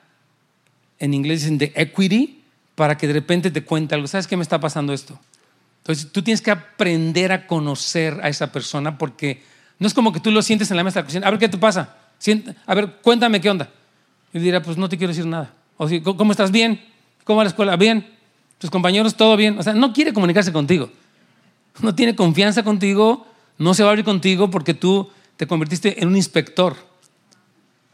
en 1.00 1.14
inglés 1.14 1.42
dicen 1.42 1.58
de 1.58 1.74
equity, 1.76 2.44
para 2.76 2.98
que 2.98 3.08
de 3.08 3.14
repente 3.14 3.52
te 3.52 3.64
cuente 3.64 3.96
algo. 3.96 4.08
¿Sabes 4.08 4.28
qué 4.28 4.38
me 4.38 4.44
está 4.44 4.60
pasando 4.60 4.94
esto? 4.94 5.18
Entonces 5.80 6.12
tú 6.12 6.22
tienes 6.22 6.42
que 6.42 6.52
aprender 6.52 7.32
a 7.32 7.48
conocer 7.48 8.20
a 8.22 8.30
esa 8.30 8.52
persona 8.52 8.98
porque 8.98 9.44
no 9.80 9.88
es 9.88 9.94
como 9.94 10.12
que 10.12 10.20
tú 10.20 10.32
lo 10.32 10.42
sientes 10.42 10.70
en 10.72 10.78
la 10.78 10.84
mesa 10.84 11.00
de 11.00 11.04
la 11.04 11.06
cocina. 11.06 11.28
A 11.28 11.32
ver 11.32 11.40
qué 11.40 11.50
te 11.50 11.58
pasa. 11.58 11.96
A 12.66 12.76
ver, 12.76 12.98
cuéntame 13.02 13.40
qué 13.40 13.50
onda. 13.50 13.70
Y 14.34 14.40
dirá, 14.40 14.62
pues 14.62 14.78
no 14.78 14.90
te 14.90 14.98
quiero 14.98 15.12
decir 15.12 15.26
nada. 15.26 15.54
O 15.78 15.88
si, 15.88 16.02
¿cómo 16.02 16.32
estás? 16.32 16.52
Bien. 16.52 16.84
¿Cómo 17.24 17.38
va 17.38 17.44
la 17.44 17.50
escuela? 17.50 17.76
Bien. 17.76 18.06
¿Tus 18.58 18.70
compañeros? 18.70 19.16
Todo 19.16 19.38
bien. 19.38 19.58
O 19.60 19.64
sea, 19.64 19.74
no 19.74 19.94
quiere 19.94 20.14
comunicarse 20.14 20.52
contigo. 20.52 20.90
No 21.82 21.94
tiene 21.94 22.16
confianza 22.16 22.64
contigo, 22.64 23.28
no 23.58 23.74
se 23.74 23.84
va 23.84 23.90
a 23.90 23.92
abrir 23.92 24.06
contigo 24.06 24.50
porque 24.50 24.74
tú 24.74 25.10
te 25.36 25.46
convertiste 25.46 26.02
en 26.02 26.08
un 26.08 26.16
inspector, 26.16 26.78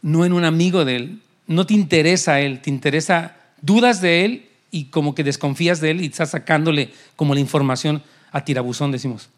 no 0.04 0.24
en 0.24 0.34
un 0.34 0.46
amigo 0.46 0.86
de 0.86 0.96
él. 0.96 1.22
No 1.48 1.66
te 1.66 1.74
interesa 1.74 2.40
él, 2.40 2.62
te 2.62 2.70
interesa, 2.70 3.36
dudas 3.62 4.02
de 4.02 4.26
él 4.26 4.51
y 4.72 4.86
como 4.86 5.14
que 5.14 5.24
desconfías 5.24 5.82
de 5.82 5.92
él 5.92 6.02
y 6.02 6.08
estás 6.08 6.32
sacándole 6.32 6.94
como 7.16 7.34
la 7.34 7.42
información 7.42 8.02
a 8.32 8.44
tirabuzón, 8.44 8.92
decimos. 8.92 9.30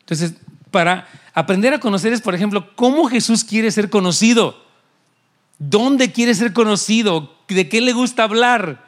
Entonces, 0.00 0.34
para 0.70 1.08
aprender 1.32 1.72
a 1.72 1.80
conocer 1.80 2.12
es, 2.12 2.20
por 2.20 2.34
ejemplo, 2.34 2.74
cómo 2.74 3.06
Jesús 3.06 3.44
quiere 3.44 3.70
ser 3.70 3.88
conocido. 3.88 4.64
¿Dónde 5.58 6.12
quiere 6.12 6.34
ser 6.34 6.52
conocido? 6.52 7.34
¿De 7.48 7.68
qué 7.68 7.80
le 7.80 7.92
gusta 7.92 8.24
hablar? 8.24 8.84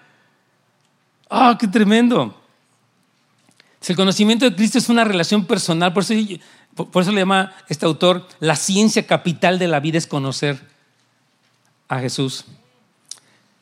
¡Ah, 1.30 1.56
qué 1.58 1.68
tremendo! 1.68 2.38
El 3.86 3.96
conocimiento 3.96 4.44
de 4.44 4.54
Cristo 4.54 4.78
es 4.78 4.88
una 4.88 5.04
relación 5.04 5.46
personal, 5.46 5.92
por 5.92 6.02
eso, 6.02 6.12
por 6.74 7.02
eso 7.02 7.12
le 7.12 7.20
llama 7.20 7.54
este 7.68 7.86
autor, 7.86 8.26
la 8.40 8.56
ciencia 8.56 9.06
capital 9.06 9.58
de 9.58 9.68
la 9.68 9.80
vida 9.80 9.96
es 9.96 10.06
conocer 10.06 10.60
a 11.88 11.98
Jesús. 12.00 12.44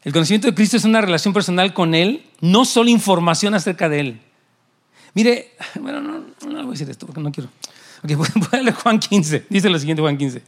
El 0.06 0.12
conocimiento 0.12 0.46
de 0.46 0.54
Cristo 0.54 0.76
es 0.76 0.84
una 0.84 1.00
relación 1.00 1.34
personal 1.34 1.74
con 1.74 1.92
Él, 1.92 2.24
no 2.40 2.64
solo 2.64 2.90
información 2.90 3.54
acerca 3.54 3.88
de 3.88 3.98
Él. 3.98 4.20
Mire, 5.14 5.50
bueno, 5.80 6.00
no, 6.00 6.24
no 6.46 6.58
voy 6.58 6.68
a 6.68 6.70
decir 6.70 6.88
esto 6.88 7.06
porque 7.06 7.20
no 7.20 7.32
quiero. 7.32 7.50
Ok, 8.04 8.12
voy 8.16 8.28
a 8.52 8.56
leer 8.58 8.74
Juan 8.74 9.00
15. 9.00 9.46
Dice 9.50 9.68
lo 9.68 9.76
siguiente, 9.80 10.02
Juan 10.02 10.16
15. 10.16 10.42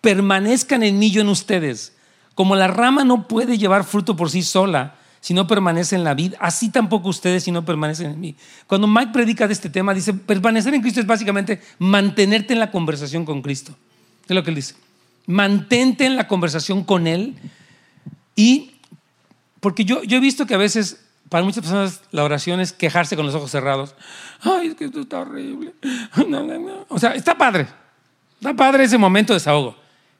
Permanezcan 0.00 0.82
en 0.82 0.98
mí, 0.98 1.12
yo 1.12 1.20
en 1.20 1.28
ustedes. 1.28 1.92
Como 2.34 2.56
la 2.56 2.66
rama 2.66 3.04
no 3.04 3.28
puede 3.28 3.56
llevar 3.56 3.84
fruto 3.84 4.16
por 4.16 4.32
sí 4.32 4.42
sola 4.42 4.96
si 5.20 5.32
no 5.32 5.46
permanece 5.46 5.94
en 5.94 6.02
la 6.02 6.14
vida, 6.14 6.36
así 6.40 6.70
tampoco 6.70 7.08
ustedes 7.08 7.44
si 7.44 7.52
no 7.52 7.64
permanecen 7.64 8.10
en 8.10 8.20
mí. 8.20 8.34
Cuando 8.66 8.88
Mike 8.88 9.12
predica 9.12 9.46
de 9.46 9.52
este 9.52 9.70
tema, 9.70 9.94
dice, 9.94 10.12
permanecer 10.12 10.74
en 10.74 10.82
Cristo 10.82 10.98
es 10.98 11.06
básicamente 11.06 11.62
mantenerte 11.78 12.52
en 12.52 12.58
la 12.58 12.72
conversación 12.72 13.24
con 13.24 13.42
Cristo. 13.42 13.76
Es 14.28 14.34
lo 14.34 14.42
que 14.42 14.50
él 14.50 14.56
dice. 14.56 14.74
Mantente 15.26 16.04
en 16.04 16.16
la 16.16 16.26
conversación 16.26 16.82
con 16.82 17.06
Él. 17.06 17.36
Y, 18.36 18.73
porque 19.64 19.86
yo, 19.86 20.02
yo 20.02 20.18
he 20.18 20.20
visto 20.20 20.44
que 20.44 20.52
a 20.52 20.58
veces, 20.58 21.02
para 21.30 21.42
muchas 21.42 21.62
personas, 21.62 22.02
la 22.10 22.22
oración 22.22 22.60
es 22.60 22.74
quejarse 22.74 23.16
con 23.16 23.24
los 23.24 23.34
ojos 23.34 23.50
cerrados. 23.50 23.94
Ay, 24.42 24.68
es 24.68 24.74
que 24.74 24.84
esto 24.84 25.00
está 25.00 25.20
horrible. 25.20 25.72
O 26.90 26.98
sea, 26.98 27.14
está 27.14 27.38
padre. 27.38 27.66
Está 28.34 28.52
padre 28.52 28.84
ese 28.84 28.98
momento 28.98 29.32
de 29.32 29.38
desahogo. 29.38 29.74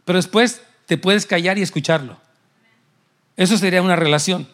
Pero 0.07 0.17
después 0.17 0.63
te 0.87 0.97
puedes 0.97 1.27
callar 1.27 1.59
y 1.59 1.61
escucharlo. 1.61 2.17
Eso 3.37 3.59
sería 3.59 3.83
una 3.83 3.97
relación. 3.97 4.49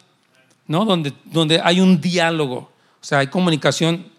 ¿no? 0.67 0.85
Donde, 0.85 1.13
donde 1.25 1.61
hay 1.63 1.79
un 1.79 2.01
diálogo, 2.01 2.57
o 3.01 3.05
sea, 3.05 3.21
hay 3.21 3.29
comunicación, 3.29 4.11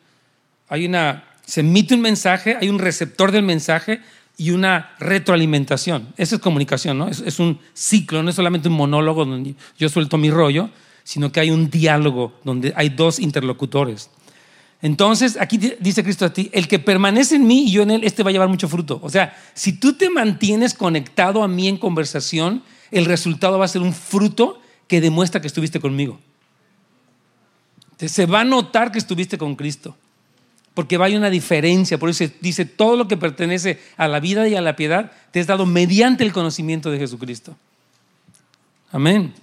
hay 0.70 0.86
una, 0.86 1.26
se 1.46 1.60
emite 1.60 1.96
un 1.96 2.02
mensaje, 2.02 2.56
hay 2.56 2.70
un 2.70 2.80
receptor 2.80 3.34
del 3.34 3.44
mensaje 3.44 4.00
y 4.38 4.52
una 4.52 4.96
retroalimentación. 5.00 6.14
Esa 6.18 6.36
es 6.36 6.42
comunicación, 6.42 6.98
¿no? 6.98 7.08
Es, 7.08 7.20
es 7.20 7.40
un 7.40 7.60
ciclo, 7.74 8.24
no 8.24 8.30
es 8.30 8.36
solamente 8.36 8.70
un 8.70 8.76
monólogo 8.76 9.26
donde 9.26 9.56
yo 9.78 9.90
suelto 9.90 10.18
mi 10.18 10.32
rollo, 10.32 10.70
sino 11.04 11.32
que 11.32 11.40
hay 11.40 11.52
un 11.52 11.70
diálogo 11.70 12.34
donde 12.44 12.74
hay 12.76 12.90
dos 12.90 13.20
interlocutores. 13.20 14.10
Entonces, 14.82 15.38
aquí 15.40 15.60
dice 15.80 16.04
Cristo 16.04 16.26
a 16.26 16.34
ti, 16.34 16.50
el 16.54 16.68
que 16.68 16.80
permanece 16.80 17.36
en 17.36 17.46
mí 17.46 17.66
y 17.66 17.72
yo 17.72 17.84
en 17.84 17.92
él, 17.92 18.04
este 18.04 18.24
va 18.24 18.30
a 18.30 18.34
llevar 18.34 18.50
mucho 18.50 18.68
fruto. 18.68 19.00
O 19.04 19.10
sea, 19.10 19.38
si 19.54 19.74
tú 19.74 19.94
te 19.94 20.10
mantienes 20.10 20.74
conectado 20.74 21.44
a 21.44 21.48
mí 21.48 21.68
en 21.68 21.78
conversación, 21.78 22.64
el 22.90 23.06
resultado 23.06 23.60
va 23.60 23.66
a 23.66 23.68
ser 23.68 23.84
un 23.84 23.94
fruto 23.94 24.60
que 24.88 25.00
demuestra 25.00 25.40
que 25.40 25.48
estuviste 25.48 25.80
conmigo. 25.80 26.20
Se 27.98 28.26
va 28.26 28.42
a 28.42 28.44
notar 28.44 28.92
que 28.92 28.98
estuviste 28.98 29.38
con 29.38 29.56
Cristo, 29.56 29.96
porque 30.74 30.96
a 30.96 31.00
una 31.00 31.30
diferencia. 31.30 31.98
Por 31.98 32.10
eso 32.10 32.26
dice, 32.40 32.66
todo 32.66 32.96
lo 32.96 33.08
que 33.08 33.18
pertenece 33.18 33.80
a 33.98 34.08
la 34.08 34.20
vida 34.20 34.48
y 34.48 34.56
a 34.56 34.62
la 34.62 34.76
piedad 34.76 35.12
te 35.32 35.40
es 35.40 35.48
dado 35.48 35.66
mediante 35.66 36.24
el 36.24 36.32
conocimiento 36.32 36.92
de 36.92 37.00
Jesucristo. 37.00 37.56
Amén. 38.92 39.34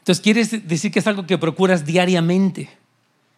Entonces, 0.00 0.22
quieres 0.22 0.68
decir 0.68 0.92
que 0.92 1.00
es 1.00 1.06
algo 1.06 1.26
que 1.26 1.38
procuras 1.38 1.84
diariamente. 1.84 2.68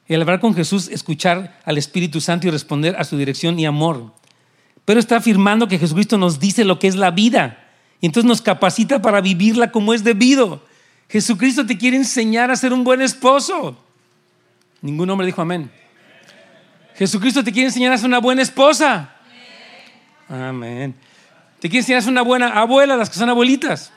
Al 0.08 0.22
hablar 0.22 0.40
con 0.40 0.54
Jesús, 0.54 0.88
escuchar 0.88 1.60
al 1.64 1.78
Espíritu 1.78 2.20
Santo 2.20 2.46
y 2.46 2.50
responder 2.50 2.96
a 2.96 3.04
su 3.04 3.16
dirección 3.16 3.58
y 3.58 3.66
amor. 3.66 4.12
Pero 4.84 5.00
está 5.00 5.16
afirmando 5.16 5.68
que 5.68 5.78
Jesucristo 5.78 6.16
nos 6.16 6.40
dice 6.40 6.64
lo 6.64 6.78
que 6.78 6.88
es 6.88 6.96
la 6.96 7.10
vida. 7.10 7.66
Y 8.00 8.06
entonces 8.06 8.28
nos 8.28 8.40
capacita 8.40 9.02
para 9.02 9.20
vivirla 9.20 9.70
como 9.70 9.92
es 9.92 10.04
debido. 10.04 10.62
Jesucristo 11.08 11.66
te 11.66 11.76
quiere 11.76 11.96
enseñar 11.96 12.50
a 12.50 12.56
ser 12.56 12.72
un 12.72 12.84
buen 12.84 13.00
esposo. 13.00 13.76
Ningún 14.80 15.10
hombre 15.10 15.26
dijo 15.26 15.42
amén. 15.42 15.70
Jesucristo 16.98 17.44
te 17.44 17.52
quiere 17.52 17.68
enseñar 17.68 17.92
a 17.92 17.98
ser 17.98 18.08
una 18.08 18.18
buena 18.18 18.42
esposa. 18.42 19.08
Amén. 20.28 20.96
Te 21.60 21.68
quiere 21.68 21.78
enseñar 21.78 22.00
a 22.00 22.02
ser 22.02 22.10
una 22.10 22.22
buena 22.22 22.48
abuela, 22.48 22.96
las 22.96 23.08
que 23.08 23.16
son 23.16 23.28
abuelitas. 23.28 23.92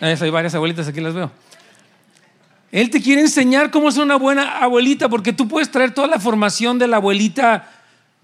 hay 0.00 0.30
varias 0.30 0.52
abuelitas, 0.56 0.88
aquí 0.88 1.00
las 1.00 1.14
veo. 1.14 1.30
Él 2.72 2.90
te 2.90 3.00
quiere 3.00 3.20
enseñar 3.20 3.70
cómo 3.70 3.92
ser 3.92 4.02
una 4.02 4.16
buena 4.16 4.58
abuelita, 4.58 5.08
porque 5.08 5.32
tú 5.32 5.46
puedes 5.46 5.70
traer 5.70 5.94
toda 5.94 6.08
la 6.08 6.18
formación 6.18 6.80
de 6.80 6.88
la 6.88 6.96
abuelita 6.96 7.70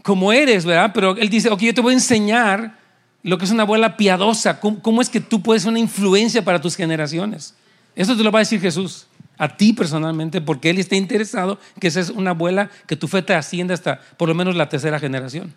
como 0.03 0.33
eres, 0.33 0.64
¿verdad? 0.64 0.91
Pero 0.93 1.16
Él 1.16 1.29
dice, 1.29 1.51
ok, 1.51 1.61
yo 1.61 1.75
te 1.75 1.81
voy 1.81 1.93
a 1.93 1.97
enseñar 1.97 2.77
lo 3.23 3.39
que 3.39 3.45
es 3.45 3.51
una 3.53 3.62
abuela 3.62 3.97
piadosa, 3.97 4.59
cómo, 4.59 4.81
cómo 4.81 5.01
es 5.01 5.11
que 5.11 5.21
tú 5.21 5.43
puedes 5.43 5.62
ser 5.62 5.71
una 5.71 5.79
influencia 5.79 6.45
para 6.45 6.61
tus 6.61 6.75
generaciones. 6.75 7.55
Eso 7.95 8.16
te 8.16 8.25
lo 8.25 8.33
va 8.33 8.41
a 8.41 8.43
decir 8.43 8.61
Jesús, 8.61 9.07
a 9.39 9.57
ti 9.57 9.72
personalmente, 9.72 10.41
porque 10.41 10.70
Él 10.70 10.78
está 10.78 10.97
interesado 10.97 11.59
que 11.80 11.91
seas 11.91 12.11
una 12.11 12.30
abuela, 12.30 12.70
que 12.86 12.97
tu 12.97 13.09
fe 13.09 13.22
te 13.22 13.34
ascienda 13.34 13.74
hasta 13.74 14.01
por 14.16 14.28
lo 14.28 14.34
menos 14.34 14.57
la 14.57 14.68
tercera 14.68 14.99
generación. 14.99 15.55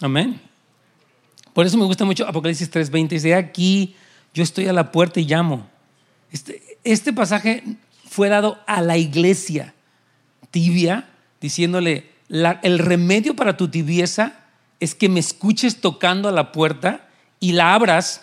Amén. 0.00 0.40
Por 1.52 1.66
eso 1.66 1.76
me 1.76 1.84
gusta 1.84 2.04
mucho 2.04 2.26
Apocalipsis 2.26 2.70
3:20. 2.70 3.08
Dice, 3.08 3.34
aquí 3.34 3.96
yo 4.32 4.42
estoy 4.42 4.68
a 4.68 4.72
la 4.72 4.92
puerta 4.92 5.20
y 5.20 5.24
llamo. 5.24 5.68
Este, 6.30 6.62
este 6.84 7.12
pasaje 7.12 7.62
fue 8.08 8.28
dado 8.28 8.58
a 8.66 8.82
la 8.82 8.96
iglesia 8.96 9.74
tibia, 10.50 11.08
diciéndole, 11.40 12.10
el 12.28 12.78
remedio 12.78 13.36
para 13.36 13.56
tu 13.56 13.68
tibieza 13.68 14.40
es 14.80 14.94
que 14.94 15.08
me 15.08 15.20
escuches 15.20 15.80
tocando 15.80 16.28
a 16.28 16.32
la 16.32 16.52
puerta 16.52 17.08
y 17.40 17.52
la 17.52 17.74
abras 17.74 18.22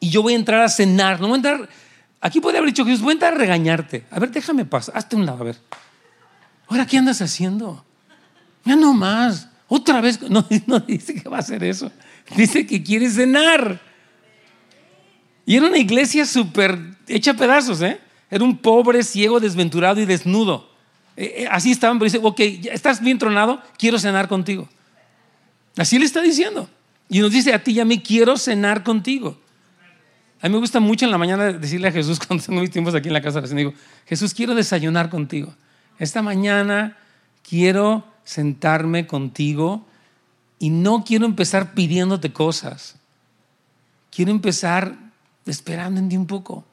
y 0.00 0.10
yo 0.10 0.22
voy 0.22 0.34
a 0.34 0.36
entrar 0.36 0.60
a 0.60 0.68
cenar. 0.68 1.20
No 1.20 1.28
voy 1.28 1.34
a 1.34 1.36
entrar 1.36 1.68
Aquí 2.22 2.40
puede 2.40 2.58
haber 2.58 2.70
dicho 2.70 2.86
Jesús, 2.86 3.02
voy 3.02 3.18
a 3.20 3.30
regañarte. 3.32 4.06
A 4.12 4.20
ver, 4.20 4.30
déjame 4.30 4.64
pasar, 4.64 4.96
hazte 4.96 5.16
un 5.16 5.26
lado, 5.26 5.40
a 5.40 5.44
ver. 5.44 5.56
Ahora, 6.68 6.86
¿qué 6.86 6.96
andas 6.96 7.20
haciendo? 7.20 7.84
Ya 8.64 8.76
no 8.76 8.94
más. 8.94 9.48
Otra 9.66 10.00
vez, 10.00 10.22
no, 10.30 10.46
no 10.66 10.78
dice 10.78 11.20
que 11.20 11.28
va 11.28 11.38
a 11.38 11.40
hacer 11.40 11.64
eso. 11.64 11.90
Dice 12.36 12.64
que 12.64 12.80
quiere 12.80 13.10
cenar. 13.10 13.80
Y 15.44 15.56
era 15.56 15.66
una 15.66 15.78
iglesia 15.78 16.24
súper 16.24 16.78
hecha 17.08 17.34
pedazos, 17.34 17.82
¿eh? 17.82 18.00
Era 18.30 18.44
un 18.44 18.56
pobre, 18.56 19.02
ciego, 19.02 19.40
desventurado 19.40 20.00
y 20.00 20.06
desnudo. 20.06 20.70
Eh, 21.16 21.34
eh, 21.38 21.48
así 21.50 21.72
estaban, 21.72 21.98
pero 21.98 22.10
dice, 22.10 22.20
ok, 22.22 22.40
estás 22.72 23.02
bien 23.02 23.18
tronado, 23.18 23.60
quiero 23.76 23.98
cenar 23.98 24.28
contigo. 24.28 24.68
Así 25.76 25.98
le 25.98 26.04
está 26.04 26.22
diciendo. 26.22 26.70
Y 27.08 27.18
nos 27.18 27.32
dice 27.32 27.52
a 27.52 27.64
ti 27.64 27.72
y 27.72 27.80
a 27.80 27.84
mí, 27.84 28.00
quiero 28.00 28.36
cenar 28.36 28.84
contigo. 28.84 29.41
A 30.42 30.48
mí 30.48 30.54
me 30.54 30.58
gusta 30.58 30.80
mucho 30.80 31.04
en 31.04 31.12
la 31.12 31.18
mañana 31.18 31.52
decirle 31.52 31.88
a 31.88 31.92
Jesús 31.92 32.18
cuando 32.26 32.44
tengo 32.44 32.60
mis 32.60 32.70
tiempos 32.70 32.94
aquí 32.94 33.08
en 33.08 33.14
la 33.14 33.22
casa 33.22 33.40
de 33.40 33.54
digo, 33.54 33.72
Jesús, 34.06 34.34
quiero 34.34 34.54
desayunar 34.54 35.08
contigo. 35.08 35.54
Esta 35.98 36.20
mañana 36.20 36.98
quiero 37.48 38.04
sentarme 38.24 39.06
contigo 39.06 39.86
y 40.58 40.70
no 40.70 41.04
quiero 41.04 41.26
empezar 41.26 41.74
pidiéndote 41.74 42.32
cosas. 42.32 42.96
Quiero 44.10 44.32
empezar 44.32 44.96
esperando 45.46 46.00
en 46.00 46.08
ti 46.08 46.16
un 46.16 46.26
poco. 46.26 46.64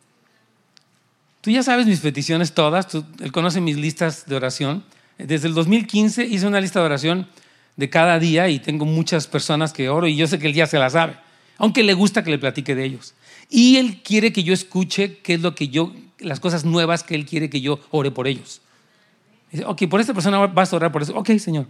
Tú 1.42 1.52
ya 1.52 1.62
sabes 1.62 1.86
mis 1.86 2.00
peticiones 2.00 2.54
todas, 2.54 2.88
tú, 2.88 3.06
él 3.20 3.32
conoce 3.32 3.62
mis 3.62 3.78
listas 3.78 4.26
de 4.26 4.36
oración. 4.36 4.84
Desde 5.20 5.48
el 5.48 5.54
2015 5.54 6.26
hice 6.26 6.48
una 6.48 6.60
lista 6.60 6.80
de 6.80 6.86
oración 6.86 7.28
de 7.78 7.90
cada 7.90 8.18
día 8.18 8.50
y 8.50 8.60
tengo 8.60 8.86
muchas 8.86 9.28
personas 9.28 9.74
que 9.74 9.90
oro 9.90 10.08
y 10.08 10.16
yo 10.16 10.26
sé 10.28 10.40
que 10.40 10.48
él 10.48 10.54
ya 10.54 10.66
se 10.66 10.80
la 10.80 10.90
sabe, 10.90 11.18
aunque 11.58 11.84
le 11.84 11.94
gusta 11.94 12.24
que 12.24 12.32
le 12.32 12.40
platique 12.40 12.76
de 12.76 12.84
ellos. 12.84 13.14
Y 13.50 13.78
Él 13.78 14.02
quiere 14.04 14.32
que 14.32 14.44
yo 14.44 14.54
escuche 14.54 15.18
qué 15.18 15.34
es 15.34 15.42
lo 15.42 15.56
que 15.56 15.70
yo, 15.70 15.94
las 16.20 16.40
cosas 16.40 16.66
nuevas 16.66 17.04
que 17.04 17.16
Él 17.16 17.26
quiere 17.26 17.50
que 17.50 17.62
yo 17.62 17.80
ore 17.90 18.12
por 18.12 18.28
ellos. 18.28 18.62
Dice, 19.52 19.66
ok, 19.66 19.88
por 19.90 20.00
esta 20.00 20.14
persona 20.14 20.38
vas 20.46 20.72
a 20.72 20.76
orar 20.76 20.92
por 20.92 21.02
eso. 21.02 21.16
Ok, 21.18 21.32
Señor. 21.38 21.66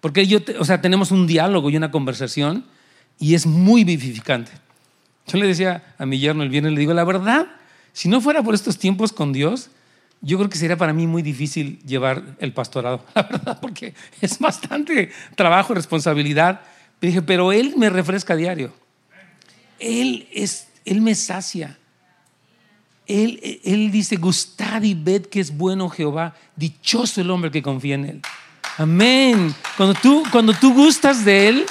Porque 0.00 0.26
yo, 0.26 0.40
o 0.58 0.64
sea, 0.64 0.80
tenemos 0.80 1.12
un 1.12 1.28
diálogo 1.28 1.70
y 1.70 1.76
una 1.76 1.92
conversación 1.92 2.64
y 3.20 3.34
es 3.34 3.46
muy 3.46 3.84
vivificante. 3.84 4.50
Yo 5.28 5.38
le 5.38 5.46
decía 5.46 5.94
a 5.96 6.06
mi 6.06 6.18
yerno 6.18 6.42
el 6.42 6.48
viernes, 6.48 6.72
le 6.72 6.80
digo, 6.80 6.92
la 6.92 7.04
verdad, 7.04 7.46
si 7.92 8.08
no 8.08 8.20
fuera 8.20 8.42
por 8.42 8.54
estos 8.54 8.78
tiempos 8.78 9.12
con 9.12 9.32
Dios, 9.32 9.70
yo 10.20 10.38
creo 10.38 10.50
que 10.50 10.58
sería 10.58 10.76
para 10.76 10.92
mí 10.92 11.06
muy 11.06 11.22
difícil 11.22 11.78
llevar 11.86 12.36
el 12.40 12.52
pastorado, 12.52 13.04
la 13.14 13.22
verdad, 13.22 13.60
porque 13.60 13.94
es 14.20 14.38
bastante 14.40 15.10
trabajo, 15.36 15.74
responsabilidad. 15.74 16.62
dije, 17.00 17.22
pero 17.22 17.52
Él 17.52 17.74
me 17.76 17.88
refresca 17.88 18.32
a 18.32 18.36
diario. 18.36 18.72
Él 19.78 20.28
es 20.32 20.68
él 20.84 21.00
me 21.00 21.14
sacia. 21.14 21.78
Él, 23.06 23.60
él 23.64 23.90
dice, 23.90 24.16
gustad 24.16 24.82
y 24.82 24.94
ved 24.94 25.26
que 25.26 25.40
es 25.40 25.56
bueno 25.56 25.88
Jehová, 25.88 26.34
dichoso 26.56 27.20
el 27.20 27.30
hombre 27.30 27.50
que 27.50 27.62
confía 27.62 27.96
en 27.96 28.04
Él. 28.04 28.22
Amén. 28.78 29.54
Cuando 29.76 29.94
tú, 29.94 30.22
cuando 30.30 30.54
tú 30.54 30.72
gustas 30.72 31.24
de 31.24 31.48
Él, 31.48 31.66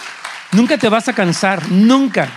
nunca 0.51 0.77
te 0.77 0.89
vas 0.89 1.07
a 1.07 1.13
cansar, 1.13 1.71
nunca. 1.71 2.29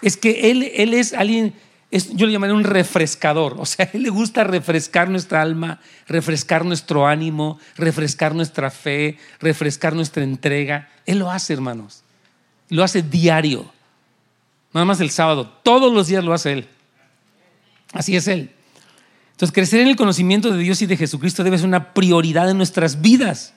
Es 0.00 0.16
que 0.16 0.50
Él, 0.50 0.70
él 0.74 0.94
es 0.94 1.12
alguien, 1.12 1.54
yo 1.90 2.26
le 2.26 2.32
llamaré 2.32 2.52
un 2.52 2.64
refrescador. 2.64 3.56
O 3.58 3.66
sea, 3.66 3.90
Él 3.92 4.02
le 4.02 4.10
gusta 4.10 4.44
refrescar 4.44 5.08
nuestra 5.10 5.42
alma, 5.42 5.80
refrescar 6.06 6.64
nuestro 6.64 7.06
ánimo, 7.06 7.58
refrescar 7.76 8.34
nuestra 8.34 8.70
fe, 8.70 9.18
refrescar 9.40 9.94
nuestra 9.94 10.22
entrega. 10.22 10.88
Él 11.04 11.18
lo 11.18 11.30
hace, 11.30 11.52
hermanos. 11.52 12.02
Lo 12.68 12.82
hace 12.82 13.02
diario. 13.02 13.72
Nada 14.72 14.84
más 14.84 15.00
el 15.00 15.10
sábado. 15.10 15.48
Todos 15.62 15.92
los 15.92 16.06
días 16.06 16.24
lo 16.24 16.32
hace 16.32 16.52
Él. 16.52 16.68
Así 17.92 18.16
es 18.16 18.28
Él. 18.28 18.50
Entonces, 19.32 19.54
crecer 19.54 19.80
en 19.80 19.88
el 19.88 19.96
conocimiento 19.96 20.50
de 20.50 20.58
Dios 20.58 20.80
y 20.82 20.86
de 20.86 20.96
Jesucristo 20.96 21.44
debe 21.44 21.58
ser 21.58 21.66
una 21.66 21.92
prioridad 21.92 22.48
en 22.50 22.56
nuestras 22.56 23.02
vidas. 23.02 23.52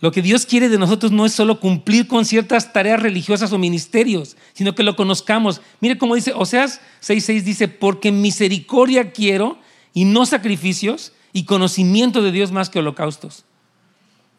Lo 0.00 0.10
que 0.10 0.20
Dios 0.20 0.46
quiere 0.46 0.68
de 0.68 0.78
nosotros 0.78 1.12
no 1.12 1.24
es 1.24 1.32
solo 1.32 1.60
cumplir 1.60 2.08
con 2.08 2.24
ciertas 2.24 2.72
tareas 2.72 3.00
religiosas 3.00 3.52
o 3.52 3.58
ministerios, 3.58 4.36
sino 4.52 4.74
que 4.74 4.82
lo 4.82 4.96
conozcamos. 4.96 5.62
Mire 5.80 5.96
cómo 5.96 6.16
dice 6.16 6.32
Oseas 6.34 6.80
6:6 7.00 7.44
dice, 7.44 7.68
"Porque 7.68 8.10
misericordia 8.10 9.12
quiero 9.12 9.58
y 9.94 10.04
no 10.04 10.26
sacrificios 10.26 11.12
y 11.32 11.44
conocimiento 11.44 12.20
de 12.20 12.32
Dios 12.32 12.50
más 12.50 12.68
que 12.68 12.80
holocaustos." 12.80 13.44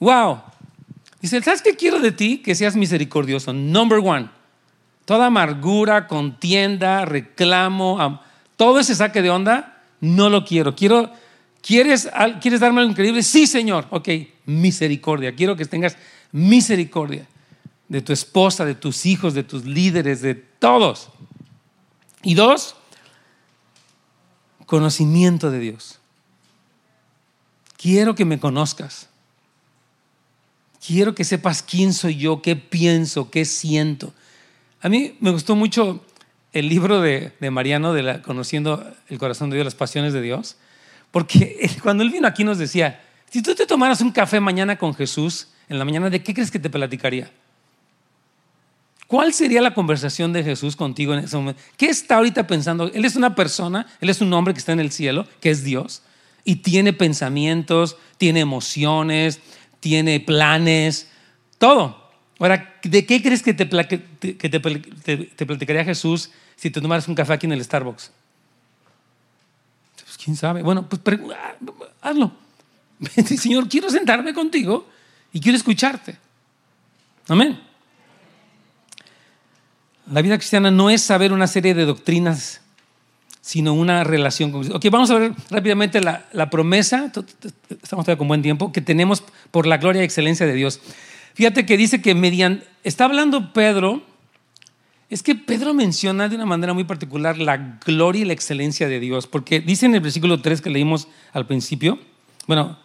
Wow. 0.02 0.42
Dice, 1.22 1.42
¿sabes 1.42 1.62
qué 1.62 1.78
quiero 1.78 2.00
de 2.00 2.12
ti? 2.12 2.40
Que 2.40 2.56
seas 2.56 2.76
misericordioso. 2.76 3.54
Number 3.54 4.00
one. 4.00 4.30
Toda 5.06 5.28
amargura, 5.28 6.08
contienda, 6.08 7.06
reclamo, 7.06 8.22
todo 8.56 8.80
ese 8.80 8.96
saque 8.96 9.22
de 9.22 9.30
onda, 9.30 9.82
no 10.00 10.30
lo 10.30 10.46
quiero. 10.46 10.76
Quiero 10.76 11.12
¿Quieres, 11.64 12.10
¿Quieres 12.42 12.60
darme 12.60 12.82
algo 12.82 12.92
increíble? 12.92 13.24
Sí, 13.24 13.48
Señor. 13.48 13.88
Ok, 13.90 14.10
misericordia. 14.46 15.34
Quiero 15.34 15.56
que 15.56 15.64
tengas 15.64 15.96
misericordia 16.34 17.26
de 17.88 18.02
tu 18.02 18.12
esposa, 18.12 18.66
de 18.66 18.76
tus 18.76 19.06
hijos, 19.06 19.34
de 19.34 19.44
tus 19.44 19.64
líderes, 19.64 20.22
de 20.22 20.36
todos. 20.36 21.08
Y 22.22 22.34
dos, 22.34 22.76
conocimiento 24.66 25.52
de 25.52 25.60
Dios. 25.60 26.00
Quiero 27.78 28.14
que 28.14 28.26
me 28.26 28.42
conozcas. 28.42 29.08
Quiero 30.86 31.16
que 31.16 31.24
sepas 31.24 31.64
quién 31.64 31.94
soy 31.94 32.18
yo, 32.18 32.42
qué 32.42 32.58
pienso, 32.58 33.32
qué 33.32 33.46
siento. 33.46 34.14
A 34.84 34.90
mí 34.90 35.16
me 35.22 35.32
gustó 35.32 35.56
mucho 35.56 36.06
el 36.52 36.68
libro 36.68 37.00
de, 37.00 37.32
Mariano 37.50 37.94
de 37.94 38.04
la, 38.04 38.22
Conociendo 38.22 38.86
el 39.08 39.18
corazón 39.18 39.50
de 39.50 39.56
Dios, 39.56 39.66
las 39.66 39.76
pasiones 39.76 40.12
de 40.12 40.22
Dios. 40.22 40.58
Porque 41.10 41.72
cuando 41.82 42.04
él 42.04 42.10
vino 42.10 42.28
aquí 42.28 42.44
nos 42.44 42.58
decía, 42.58 43.02
si 43.32 43.42
tú 43.42 43.56
te 43.56 43.66
tomaras 43.66 44.02
un 44.02 44.12
café 44.12 44.42
mañana 44.42 44.78
con 44.78 44.94
Jesús, 44.94 45.48
en 45.70 45.80
la 45.80 45.86
mañana, 45.86 46.10
¿de 46.10 46.22
qué 46.22 46.34
crees 46.34 46.52
que 46.52 46.60
te 46.60 46.70
platicaría? 46.70 47.32
¿Cuál 49.08 49.34
sería 49.34 49.62
la 49.62 49.74
conversación 49.74 50.34
de 50.34 50.44
Jesús 50.44 50.76
contigo 50.76 51.14
en 51.14 51.20
ese 51.20 51.38
momento? 51.38 51.62
¿Qué 51.78 51.86
está 51.86 52.18
ahorita 52.18 52.46
pensando? 52.46 52.92
Él 52.94 53.06
es 53.06 53.16
una 53.16 53.36
persona, 53.36 53.88
Él 54.02 54.10
es 54.10 54.20
un 54.20 54.34
hombre 54.34 54.54
que 54.54 54.60
está 54.60 54.74
en 54.74 54.82
el 54.82 54.92
cielo, 54.92 55.26
que 55.40 55.50
es 55.50 55.64
Dios, 55.64 56.02
y 56.44 56.58
tiene 56.58 56.92
pensamientos, 56.92 57.96
tiene 58.18 58.42
emociones, 58.42 59.40
tiene 59.80 60.20
planes, 60.20 61.10
todo. 61.58 62.03
Ahora, 62.40 62.76
¿de 62.84 63.06
qué 63.06 63.22
crees 63.22 63.44
que 63.44 63.54
te, 63.54 63.66
platicaría 65.46 65.86
Jesús 65.86 66.32
si 66.56 66.70
te 66.70 66.82
tomaras 66.82 67.08
un 67.08 67.16
café 67.16 67.34
aquí 67.34 67.46
en 67.46 67.54
el 67.54 67.64
Starbucks? 67.64 68.12
¿Quién 70.24 70.36
sabe? 70.38 70.62
Bueno, 70.62 70.88
pues 70.88 71.02
ah, 71.36 71.56
hazlo. 72.02 72.32
Señor, 73.26 73.68
quiero 73.68 73.90
sentarme 73.90 74.34
contigo 74.34 74.88
y 75.34 75.42
quiero 75.42 75.58
escucharte. 75.58 76.18
Amén. 77.28 77.60
La 80.12 80.22
vida 80.22 80.38
cristiana 80.38 80.72
no 80.72 80.90
es 80.90 81.02
saber 81.02 81.34
una 81.34 81.48
serie 81.48 81.74
de 81.74 81.86
doctrinas, 81.86 82.62
sino 83.42 83.74
una 83.74 84.04
relación 84.04 84.52
con 84.52 84.62
Dios. 84.62 84.76
Ok, 84.76 84.86
vamos 84.92 85.10
a 85.12 85.18
ver 85.18 85.34
rápidamente 85.50 86.00
la, 86.02 86.26
la 86.32 86.50
promesa, 86.50 87.06
estamos 87.06 88.06
todavía 88.06 88.18
con 88.18 88.28
buen 88.28 88.42
tiempo, 88.42 88.72
que 88.72 88.82
tenemos 88.82 89.24
por 89.52 89.66
la 89.66 89.78
gloria 89.78 90.02
y 90.02 90.06
excelencia 90.06 90.46
de 90.46 90.54
Dios. 90.54 90.80
Fíjate 91.34 91.66
que 91.66 91.78
dice 91.78 92.02
que 92.02 92.16
mediante, 92.16 92.68
está 92.84 93.06
hablando 93.06 93.54
Pedro 93.54 94.04
es 95.10 95.22
que 95.22 95.36
Pedro 95.36 95.74
menciona 95.74 96.28
de 96.28 96.36
una 96.36 96.46
manera 96.46 96.74
muy 96.74 96.86
particular 96.86 97.38
la 97.38 97.78
gloria 97.86 98.24
y 98.24 98.26
la 98.26 98.34
excelencia 98.34 98.88
de 98.88 99.00
Dios, 99.00 99.28
porque 99.28 99.60
dice 99.60 99.86
en 99.86 99.94
el 99.94 100.02
versículo 100.02 100.42
3 100.42 100.62
que 100.62 100.72
leímos 100.72 101.08
al 101.34 101.46
principio, 101.46 102.00
bueno, 102.48 102.80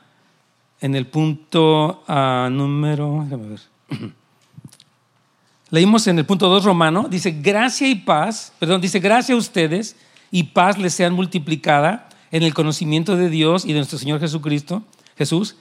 en 0.80 0.94
el 0.94 1.06
punto 1.06 2.04
uh, 2.06 2.50
número, 2.50 3.24
déjame 3.24 3.48
ver, 3.48 3.60
leímos 5.70 6.06
en 6.06 6.18
el 6.18 6.26
punto 6.26 6.48
2 6.48 6.64
romano, 6.64 7.06
dice 7.08 7.30
gracia 7.30 7.88
y 7.88 7.94
paz, 7.94 8.52
perdón, 8.58 8.82
dice 8.82 9.00
gracia 9.00 9.34
a 9.34 9.38
ustedes 9.38 9.96
y 10.30 10.42
paz 10.44 10.76
les 10.76 10.92
sean 10.92 11.14
multiplicada 11.14 12.10
en 12.30 12.42
el 12.42 12.52
conocimiento 12.52 13.16
de 13.16 13.30
Dios 13.30 13.64
y 13.64 13.68
de 13.68 13.78
nuestro 13.78 13.98
Señor 13.98 14.20
Jesucristo, 14.20 14.82
Jesús. 15.16 15.56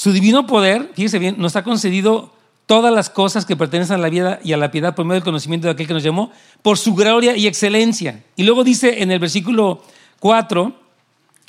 Su 0.00 0.14
divino 0.14 0.46
poder, 0.46 0.92
fíjese 0.94 1.18
bien, 1.18 1.34
nos 1.36 1.56
ha 1.56 1.62
concedido 1.62 2.32
todas 2.64 2.90
las 2.90 3.10
cosas 3.10 3.44
que 3.44 3.54
pertenecen 3.54 3.96
a 3.96 3.98
la 3.98 4.08
vida 4.08 4.40
y 4.42 4.54
a 4.54 4.56
la 4.56 4.70
piedad 4.70 4.94
por 4.94 5.04
medio 5.04 5.16
del 5.16 5.24
conocimiento 5.24 5.66
de 5.66 5.72
aquel 5.74 5.86
que 5.86 5.92
nos 5.92 6.02
llamó, 6.02 6.32
por 6.62 6.78
su 6.78 6.94
gloria 6.94 7.36
y 7.36 7.46
excelencia. 7.46 8.24
Y 8.34 8.44
luego 8.44 8.64
dice 8.64 9.02
en 9.02 9.10
el 9.10 9.18
versículo 9.18 9.84
4, 10.20 10.74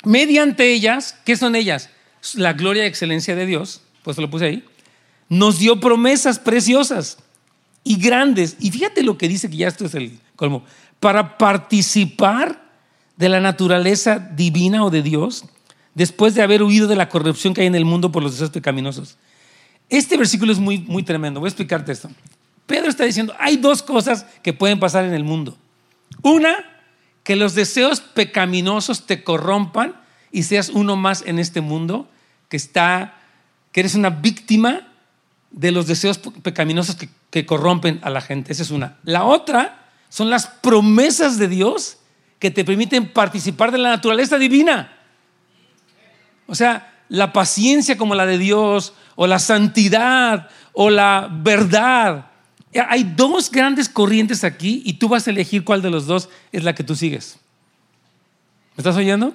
mediante 0.04 0.70
ellas, 0.70 1.16
¿qué 1.24 1.34
son 1.34 1.56
ellas? 1.56 1.88
La 2.34 2.52
gloria 2.52 2.84
y 2.84 2.88
excelencia 2.88 3.34
de 3.34 3.46
Dios, 3.46 3.80
pues 4.02 4.18
lo 4.18 4.28
puse 4.28 4.44
ahí, 4.44 4.64
nos 5.30 5.58
dio 5.58 5.80
promesas 5.80 6.38
preciosas 6.38 7.16
y 7.84 7.96
grandes. 7.96 8.58
Y 8.60 8.70
fíjate 8.70 9.02
lo 9.02 9.16
que 9.16 9.28
dice, 9.28 9.48
que 9.48 9.56
ya 9.56 9.68
esto 9.68 9.86
es 9.86 9.94
el 9.94 10.20
colmo, 10.36 10.62
para 11.00 11.38
participar 11.38 12.70
de 13.16 13.30
la 13.30 13.40
naturaleza 13.40 14.18
divina 14.18 14.84
o 14.84 14.90
de 14.90 15.00
Dios, 15.00 15.46
después 15.94 16.34
de 16.34 16.42
haber 16.42 16.62
huido 16.62 16.86
de 16.86 16.96
la 16.96 17.08
corrupción 17.08 17.54
que 17.54 17.62
hay 17.62 17.66
en 17.66 17.74
el 17.74 17.84
mundo 17.84 18.12
por 18.12 18.22
los 18.22 18.32
deseos 18.32 18.50
pecaminosos. 18.50 19.16
Este 19.88 20.16
versículo 20.16 20.52
es 20.52 20.58
muy, 20.58 20.78
muy 20.78 21.02
tremendo. 21.02 21.40
Voy 21.40 21.48
a 21.48 21.50
explicarte 21.50 21.92
esto. 21.92 22.10
Pedro 22.66 22.88
está 22.88 23.04
diciendo, 23.04 23.34
hay 23.38 23.56
dos 23.56 23.82
cosas 23.82 24.24
que 24.42 24.52
pueden 24.52 24.80
pasar 24.80 25.04
en 25.04 25.12
el 25.12 25.24
mundo. 25.24 25.56
Una, 26.22 26.54
que 27.22 27.36
los 27.36 27.54
deseos 27.54 28.00
pecaminosos 28.00 29.06
te 29.06 29.22
corrompan 29.22 29.94
y 30.30 30.44
seas 30.44 30.70
uno 30.70 30.96
más 30.96 31.22
en 31.26 31.38
este 31.38 31.60
mundo 31.60 32.08
que 32.48 32.56
está, 32.56 33.18
que 33.72 33.80
eres 33.80 33.94
una 33.94 34.10
víctima 34.10 34.88
de 35.50 35.70
los 35.70 35.86
deseos 35.86 36.18
pecaminosos 36.18 36.96
que, 36.96 37.08
que 37.30 37.44
corrompen 37.44 38.00
a 38.02 38.10
la 38.10 38.22
gente. 38.22 38.52
Esa 38.52 38.62
es 38.62 38.70
una. 38.70 38.96
La 39.04 39.24
otra 39.24 39.90
son 40.08 40.30
las 40.30 40.46
promesas 40.46 41.38
de 41.38 41.48
Dios 41.48 41.98
que 42.38 42.50
te 42.50 42.64
permiten 42.64 43.12
participar 43.12 43.70
de 43.70 43.78
la 43.78 43.90
naturaleza 43.90 44.38
divina. 44.38 45.01
O 46.46 46.54
sea, 46.54 47.04
la 47.08 47.32
paciencia 47.32 47.96
como 47.96 48.14
la 48.14 48.26
de 48.26 48.38
Dios, 48.38 48.94
o 49.16 49.26
la 49.26 49.38
santidad, 49.38 50.48
o 50.72 50.90
la 50.90 51.28
verdad. 51.30 52.30
Hay 52.88 53.04
dos 53.04 53.50
grandes 53.50 53.88
corrientes 53.88 54.44
aquí 54.44 54.82
y 54.84 54.94
tú 54.94 55.08
vas 55.08 55.26
a 55.26 55.30
elegir 55.30 55.64
cuál 55.64 55.82
de 55.82 55.90
los 55.90 56.06
dos 56.06 56.28
es 56.52 56.64
la 56.64 56.74
que 56.74 56.84
tú 56.84 56.94
sigues. 56.96 57.38
¿Me 58.76 58.80
estás 58.80 58.96
oyendo? 58.96 59.34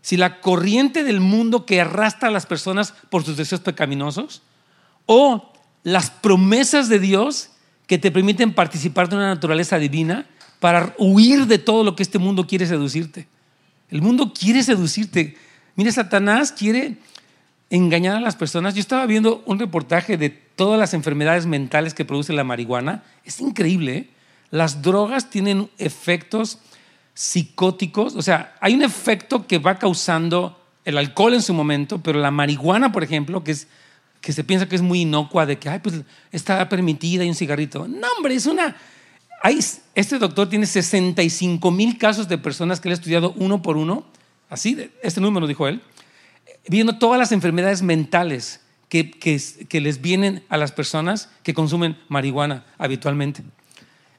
Si 0.00 0.16
la 0.16 0.40
corriente 0.40 1.04
del 1.04 1.20
mundo 1.20 1.64
que 1.64 1.80
arrastra 1.80 2.28
a 2.28 2.32
las 2.32 2.46
personas 2.46 2.92
por 3.08 3.24
sus 3.24 3.36
deseos 3.36 3.60
pecaminosos 3.60 4.42
o 5.06 5.52
las 5.84 6.10
promesas 6.10 6.88
de 6.88 6.98
Dios 6.98 7.50
que 7.86 7.98
te 7.98 8.10
permiten 8.10 8.52
participar 8.52 9.08
de 9.08 9.16
una 9.16 9.28
naturaleza 9.28 9.78
divina 9.78 10.26
para 10.58 10.94
huir 10.98 11.46
de 11.46 11.58
todo 11.58 11.84
lo 11.84 11.94
que 11.94 12.02
este 12.02 12.18
mundo 12.18 12.46
quiere 12.46 12.66
seducirte. 12.66 13.28
El 13.90 14.02
mundo 14.02 14.32
quiere 14.32 14.62
seducirte. 14.62 15.36
Mire, 15.76 15.92
Satanás 15.92 16.52
quiere 16.52 16.96
engañar 17.70 18.16
a 18.16 18.20
las 18.20 18.36
personas. 18.36 18.74
Yo 18.74 18.80
estaba 18.80 19.06
viendo 19.06 19.42
un 19.46 19.58
reportaje 19.58 20.18
de 20.18 20.28
todas 20.30 20.78
las 20.78 20.92
enfermedades 20.92 21.46
mentales 21.46 21.94
que 21.94 22.04
produce 22.04 22.32
la 22.32 22.44
marihuana. 22.44 23.02
Es 23.24 23.40
increíble. 23.40 23.96
¿eh? 23.96 24.10
Las 24.50 24.82
drogas 24.82 25.30
tienen 25.30 25.70
efectos 25.78 26.58
psicóticos. 27.14 28.14
O 28.14 28.22
sea, 28.22 28.54
hay 28.60 28.74
un 28.74 28.82
efecto 28.82 29.46
que 29.46 29.58
va 29.58 29.78
causando 29.78 30.58
el 30.84 30.98
alcohol 30.98 31.34
en 31.34 31.42
su 31.42 31.54
momento, 31.54 32.02
pero 32.02 32.18
la 32.18 32.30
marihuana, 32.30 32.92
por 32.92 33.02
ejemplo, 33.02 33.42
que, 33.42 33.52
es, 33.52 33.68
que 34.20 34.32
se 34.34 34.44
piensa 34.44 34.68
que 34.68 34.76
es 34.76 34.82
muy 34.82 35.02
inocua, 35.02 35.46
de 35.46 35.58
que 35.58 35.70
Ay, 35.70 35.78
pues, 35.78 36.02
está 36.30 36.68
permitida 36.68 37.24
y 37.24 37.28
un 37.28 37.34
cigarrito. 37.34 37.88
No, 37.88 38.06
hombre, 38.16 38.34
es 38.34 38.46
una... 38.46 38.76
Este 39.94 40.18
doctor 40.18 40.48
tiene 40.48 40.66
65 40.66 41.70
mil 41.72 41.98
casos 41.98 42.28
de 42.28 42.38
personas 42.38 42.80
que 42.80 42.88
le 42.88 42.92
ha 42.92 42.96
estudiado 42.96 43.32
uno 43.38 43.60
por 43.60 43.76
uno 43.76 44.04
así, 44.52 44.90
este 45.02 45.20
número 45.20 45.46
dijo 45.46 45.66
él, 45.66 45.80
viendo 46.68 46.98
todas 46.98 47.18
las 47.18 47.32
enfermedades 47.32 47.82
mentales 47.82 48.60
que, 48.88 49.10
que, 49.10 49.80
les 49.80 50.02
vienen 50.02 50.44
a 50.50 50.58
las 50.58 50.72
personas 50.72 51.30
que 51.42 51.54
consumen 51.54 51.96
marihuana 52.08 52.64
habitualmente. 52.76 53.42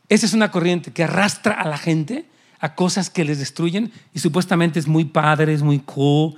Esa 0.10 0.26
es 0.26 0.34
una 0.34 0.50
corriente 0.50 0.92
que 0.92 1.04
arrastra 1.04 1.54
a 1.54 1.68
la 1.68 1.78
gente 1.78 2.26
a 2.60 2.74
cosas 2.74 3.12
que 3.12 3.24
les 3.24 3.38
destruyen 3.38 3.92
y 4.14 4.20
supuestamente 4.20 4.80
es 4.80 4.88
muy 4.88 5.06
padre, 5.06 5.54
es 5.54 5.62
muy 5.62 5.80
cool. 5.80 6.36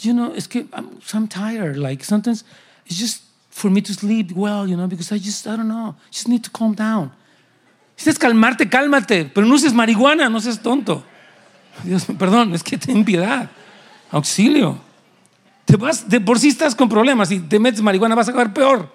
You 0.00 0.12
know, 0.12 0.32
es 0.36 0.46
que 0.46 0.68
I'm, 0.72 1.00
I'm 1.12 1.26
tired. 1.26 1.76
Like 1.76 2.04
sometimes 2.04 2.44
it's 2.86 3.00
just 3.00 3.24
for 3.50 3.70
me 3.70 3.82
to 3.82 3.92
sleep 3.92 4.30
well, 4.36 4.68
you 4.68 4.76
know, 4.76 4.86
because 4.86 5.12
I 5.12 5.18
just, 5.18 5.46
I 5.46 5.56
don't 5.56 5.66
know, 5.66 5.96
just 6.12 6.28
need 6.28 6.44
to 6.44 6.50
calm 6.50 6.74
down. 6.74 7.10
Si 7.96 8.08
es 8.08 8.18
calmarte, 8.18 8.68
cálmate, 8.68 9.24
pero 9.24 9.44
no 9.46 9.54
uses 9.54 9.72
marihuana, 9.72 10.28
no 10.28 10.40
seas 10.40 10.62
tonto. 10.62 11.04
Dios, 11.84 12.06
perdón, 12.18 12.54
es 12.54 12.62
que 12.62 12.78
ten 12.78 13.04
piedad. 13.04 13.50
Auxilio. 14.10 14.78
Te 15.64 15.76
vas, 15.76 16.08
de 16.08 16.20
por 16.20 16.38
sí 16.38 16.48
estás 16.48 16.74
con 16.74 16.88
problemas 16.88 17.30
y 17.30 17.40
te 17.40 17.58
metes 17.58 17.80
marihuana, 17.80 18.14
vas 18.14 18.28
a 18.28 18.30
acabar 18.30 18.52
peor. 18.52 18.92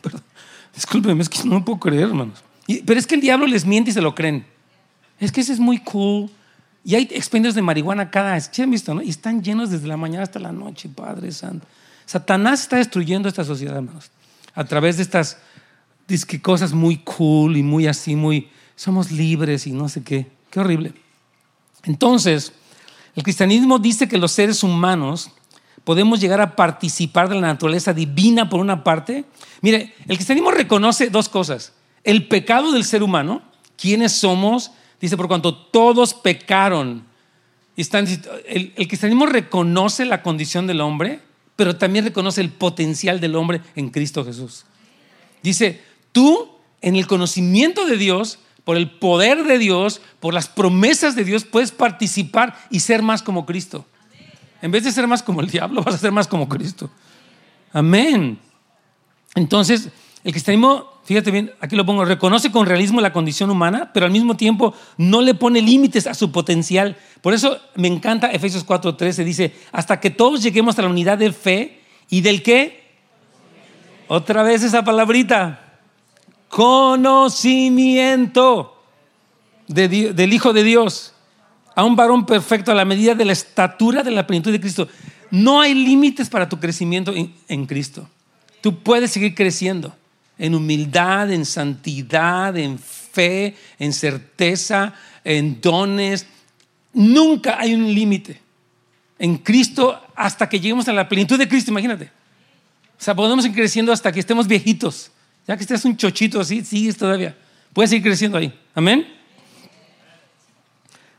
Perdón, 0.00 0.22
discúlpeme, 0.74 1.22
es 1.22 1.28
que 1.28 1.44
no 1.44 1.64
puedo 1.64 1.78
creer, 1.78 2.08
hermanos. 2.08 2.42
pero 2.84 2.98
es 2.98 3.06
que 3.06 3.14
el 3.14 3.20
diablo 3.20 3.46
les 3.46 3.64
miente 3.64 3.90
y 3.90 3.94
se 3.94 4.00
lo 4.00 4.14
creen. 4.14 4.46
Es 5.20 5.32
que 5.32 5.40
ese 5.40 5.52
es 5.52 5.60
muy 5.60 5.78
cool. 5.78 6.30
Y 6.84 6.94
hay 6.96 7.08
expendios 7.12 7.54
de 7.54 7.62
marihuana 7.62 8.10
cada 8.10 8.34
vez. 8.34 8.50
han 8.58 8.70
visto, 8.70 8.94
no? 8.94 9.02
Y 9.02 9.08
están 9.08 9.42
llenos 9.42 9.70
desde 9.70 9.86
la 9.86 9.96
mañana 9.96 10.24
hasta 10.24 10.38
la 10.38 10.52
noche, 10.52 10.88
Padre 10.88 11.32
Santo. 11.32 11.66
Satanás 12.04 12.60
está 12.60 12.76
destruyendo 12.76 13.28
esta 13.28 13.44
sociedad, 13.44 13.76
hermanos. 13.76 14.10
A 14.54 14.64
través 14.64 14.98
de 14.98 15.02
estas 15.02 15.38
cosas 16.42 16.72
muy 16.74 16.98
cool 16.98 17.56
y 17.56 17.62
muy 17.62 17.86
así, 17.86 18.14
muy. 18.14 18.50
Somos 18.76 19.10
libres 19.10 19.66
y 19.66 19.72
no 19.72 19.88
sé 19.88 20.02
qué. 20.02 20.33
Qué 20.54 20.60
horrible. 20.60 20.92
Entonces, 21.82 22.52
el 23.16 23.24
cristianismo 23.24 23.80
dice 23.80 24.06
que 24.06 24.18
los 24.18 24.30
seres 24.30 24.62
humanos 24.62 25.32
podemos 25.82 26.20
llegar 26.20 26.40
a 26.40 26.54
participar 26.54 27.28
de 27.28 27.34
la 27.34 27.40
naturaleza 27.40 27.92
divina 27.92 28.48
por 28.48 28.60
una 28.60 28.84
parte. 28.84 29.24
Mire, 29.62 29.94
el 30.06 30.14
cristianismo 30.14 30.52
reconoce 30.52 31.10
dos 31.10 31.28
cosas. 31.28 31.72
El 32.04 32.28
pecado 32.28 32.70
del 32.70 32.84
ser 32.84 33.02
humano, 33.02 33.42
quiénes 33.76 34.12
somos, 34.12 34.70
dice, 35.00 35.16
por 35.16 35.26
cuanto 35.26 35.56
todos 35.56 36.14
pecaron. 36.14 37.04
el, 37.76 38.72
el 38.76 38.86
cristianismo 38.86 39.26
reconoce 39.26 40.04
la 40.04 40.22
condición 40.22 40.68
del 40.68 40.82
hombre, 40.82 41.20
pero 41.56 41.74
también 41.74 42.04
reconoce 42.04 42.40
el 42.40 42.50
potencial 42.50 43.18
del 43.18 43.34
hombre 43.34 43.60
en 43.74 43.90
Cristo 43.90 44.24
Jesús. 44.24 44.66
Dice, 45.42 45.82
tú 46.12 46.48
en 46.80 46.94
el 46.94 47.08
conocimiento 47.08 47.86
de 47.86 47.96
Dios, 47.96 48.38
por 48.64 48.76
el 48.76 48.90
poder 48.90 49.44
de 49.44 49.58
Dios, 49.58 50.00
por 50.20 50.34
las 50.34 50.48
promesas 50.48 51.14
de 51.14 51.24
Dios, 51.24 51.44
puedes 51.44 51.70
participar 51.70 52.58
y 52.70 52.80
ser 52.80 53.02
más 53.02 53.22
como 53.22 53.46
Cristo. 53.46 53.84
En 54.62 54.70
vez 54.70 54.84
de 54.84 54.92
ser 54.92 55.06
más 55.06 55.22
como 55.22 55.42
el 55.42 55.50
diablo, 55.50 55.82
vas 55.84 55.94
a 55.94 55.98
ser 55.98 56.12
más 56.12 56.26
como 56.26 56.48
Cristo. 56.48 56.90
Amén. 57.72 58.38
Entonces, 59.34 59.90
el 60.22 60.32
cristianismo, 60.32 60.86
fíjate 61.04 61.30
bien, 61.30 61.52
aquí 61.60 61.76
lo 61.76 61.84
pongo, 61.84 62.06
reconoce 62.06 62.50
con 62.50 62.66
realismo 62.66 63.02
la 63.02 63.12
condición 63.12 63.50
humana, 63.50 63.90
pero 63.92 64.06
al 64.06 64.12
mismo 64.12 64.36
tiempo 64.36 64.74
no 64.96 65.20
le 65.20 65.34
pone 65.34 65.60
límites 65.60 66.06
a 66.06 66.14
su 66.14 66.32
potencial. 66.32 66.96
Por 67.20 67.34
eso 67.34 67.58
me 67.74 67.88
encanta 67.88 68.30
Efesios 68.30 68.64
4:13, 68.64 69.24
dice, 69.24 69.54
hasta 69.72 70.00
que 70.00 70.08
todos 70.08 70.42
lleguemos 70.42 70.78
a 70.78 70.82
la 70.82 70.88
unidad 70.88 71.18
de 71.18 71.32
fe 71.32 71.82
y 72.08 72.22
del 72.22 72.42
qué? 72.42 72.84
Otra 74.08 74.42
vez 74.42 74.62
esa 74.62 74.84
palabrita. 74.84 75.63
Conocimiento 76.54 78.80
del 79.66 80.32
Hijo 80.32 80.52
de 80.52 80.62
Dios 80.62 81.12
a 81.74 81.82
un 81.82 81.96
varón 81.96 82.26
perfecto 82.26 82.70
a 82.70 82.76
la 82.76 82.84
medida 82.84 83.16
de 83.16 83.24
la 83.24 83.32
estatura 83.32 84.04
de 84.04 84.12
la 84.12 84.24
plenitud 84.24 84.52
de 84.52 84.60
Cristo. 84.60 84.86
No 85.32 85.60
hay 85.60 85.74
límites 85.74 86.30
para 86.30 86.48
tu 86.48 86.60
crecimiento 86.60 87.12
en, 87.12 87.66
Cristo. 87.66 88.08
Tú 88.60 88.84
puedes 88.84 89.10
seguir 89.10 89.34
creciendo 89.34 89.96
en 90.38 90.54
humildad, 90.54 91.32
en 91.32 91.44
santidad, 91.44 92.56
en 92.56 92.78
fe, 92.78 93.56
en 93.80 93.92
certeza, 93.92 94.94
en 95.24 95.60
dones. 95.60 96.24
Nunca 96.92 97.58
hay 97.58 97.74
un 97.74 97.92
límite 97.92 98.40
en 99.18 99.38
Cristo 99.38 100.00
hasta 100.14 100.48
que 100.48 100.60
lleguemos 100.60 100.86
a 100.86 100.92
la 100.92 101.08
plenitud 101.08 101.36
de 101.36 101.48
Cristo, 101.48 101.72
imagínate. 101.72 102.12
O 102.96 103.02
sea, 103.02 103.16
podemos 103.16 103.44
ir 103.44 103.52
creciendo 103.52 103.92
hasta 103.92 104.12
que 104.12 104.20
estemos 104.20 104.46
viejitos. 104.46 105.10
Ya 105.46 105.56
que 105.56 105.62
estés 105.62 105.84
un 105.84 105.96
chochito 105.96 106.40
así, 106.40 106.64
sigues 106.64 106.96
todavía. 106.96 107.36
Puedes 107.72 107.90
seguir 107.90 108.04
creciendo 108.04 108.38
ahí. 108.38 108.52
Amén. 108.74 109.06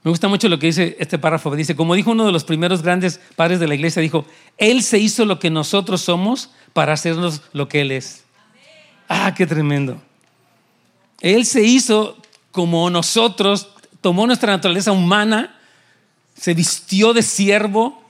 Me 0.03 0.11
gusta 0.11 0.27
mucho 0.27 0.47
lo 0.49 0.59
que 0.59 0.67
dice 0.67 0.95
este 0.99 1.17
párrafo. 1.17 1.55
Dice, 1.55 1.75
como 1.75 1.95
dijo 1.95 2.11
uno 2.11 2.25
de 2.25 2.31
los 2.31 2.43
primeros 2.43 2.83
grandes 2.83 3.19
padres 3.35 3.59
de 3.59 3.67
la 3.67 3.75
iglesia, 3.75 4.01
dijo, 4.01 4.25
Él 4.57 4.83
se 4.83 4.99
hizo 4.99 5.25
lo 5.25 5.39
que 5.39 5.49
nosotros 5.49 6.01
somos 6.01 6.51
para 6.73 6.93
hacernos 6.93 7.41
lo 7.53 7.67
que 7.67 7.81
Él 7.81 7.91
es. 7.91 8.23
Ah, 9.07 9.33
qué 9.35 9.47
tremendo. 9.47 10.01
Él 11.21 11.45
se 11.45 11.63
hizo 11.63 12.17
como 12.51 12.89
nosotros, 12.89 13.69
tomó 13.99 14.27
nuestra 14.27 14.51
naturaleza 14.51 14.91
humana, 14.91 15.59
se 16.35 16.53
vistió 16.53 17.13
de 17.13 17.23
siervo 17.23 18.01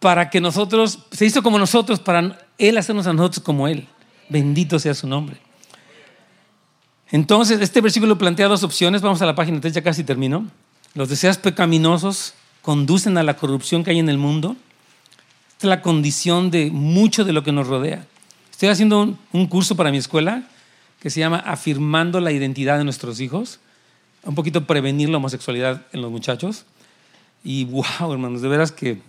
para 0.00 0.28
que 0.28 0.40
nosotros, 0.40 0.98
se 1.12 1.24
hizo 1.24 1.42
como 1.42 1.58
nosotros, 1.58 2.00
para 2.00 2.46
Él 2.58 2.76
hacernos 2.78 3.06
a 3.06 3.12
nosotros 3.12 3.44
como 3.44 3.68
Él. 3.68 3.86
Bendito 4.28 4.78
sea 4.78 4.94
su 4.94 5.06
nombre. 5.06 5.36
Entonces, 7.10 7.60
este 7.60 7.80
versículo 7.80 8.18
plantea 8.18 8.48
dos 8.48 8.62
opciones. 8.62 9.02
Vamos 9.02 9.22
a 9.22 9.26
la 9.26 9.34
página 9.34 9.60
3, 9.60 9.72
ya 9.74 9.82
casi 9.82 10.04
termino. 10.04 10.46
Los 10.94 11.08
deseos 11.08 11.38
pecaminosos 11.38 12.34
conducen 12.62 13.18
a 13.18 13.22
la 13.22 13.36
corrupción 13.36 13.84
que 13.84 13.90
hay 13.90 13.98
en 13.98 14.08
el 14.08 14.18
mundo. 14.18 14.56
Esta 15.48 15.66
es 15.66 15.68
la 15.68 15.82
condición 15.82 16.50
de 16.50 16.70
mucho 16.70 17.24
de 17.24 17.32
lo 17.32 17.42
que 17.44 17.52
nos 17.52 17.66
rodea. 17.66 18.06
Estoy 18.50 18.68
haciendo 18.68 19.16
un, 19.32 19.46
curso 19.46 19.76
para 19.76 19.90
mi 19.90 19.98
escuela 19.98 20.48
que 21.00 21.10
se 21.10 21.20
llama 21.20 21.38
Afirmando 21.38 22.20
la 22.20 22.32
identidad 22.32 22.78
de 22.78 22.84
nuestros 22.84 23.20
hijos. 23.20 23.60
Un 24.22 24.34
poquito 24.34 24.64
prevenir 24.64 25.10
la 25.10 25.18
homosexualidad 25.18 25.82
en 25.92 26.00
los 26.00 26.10
muchachos. 26.10 26.64
Y 27.44 27.64
wow, 27.66 28.12
hermanos, 28.12 28.40
de 28.40 28.48
veras 28.48 28.72
que 28.72 29.00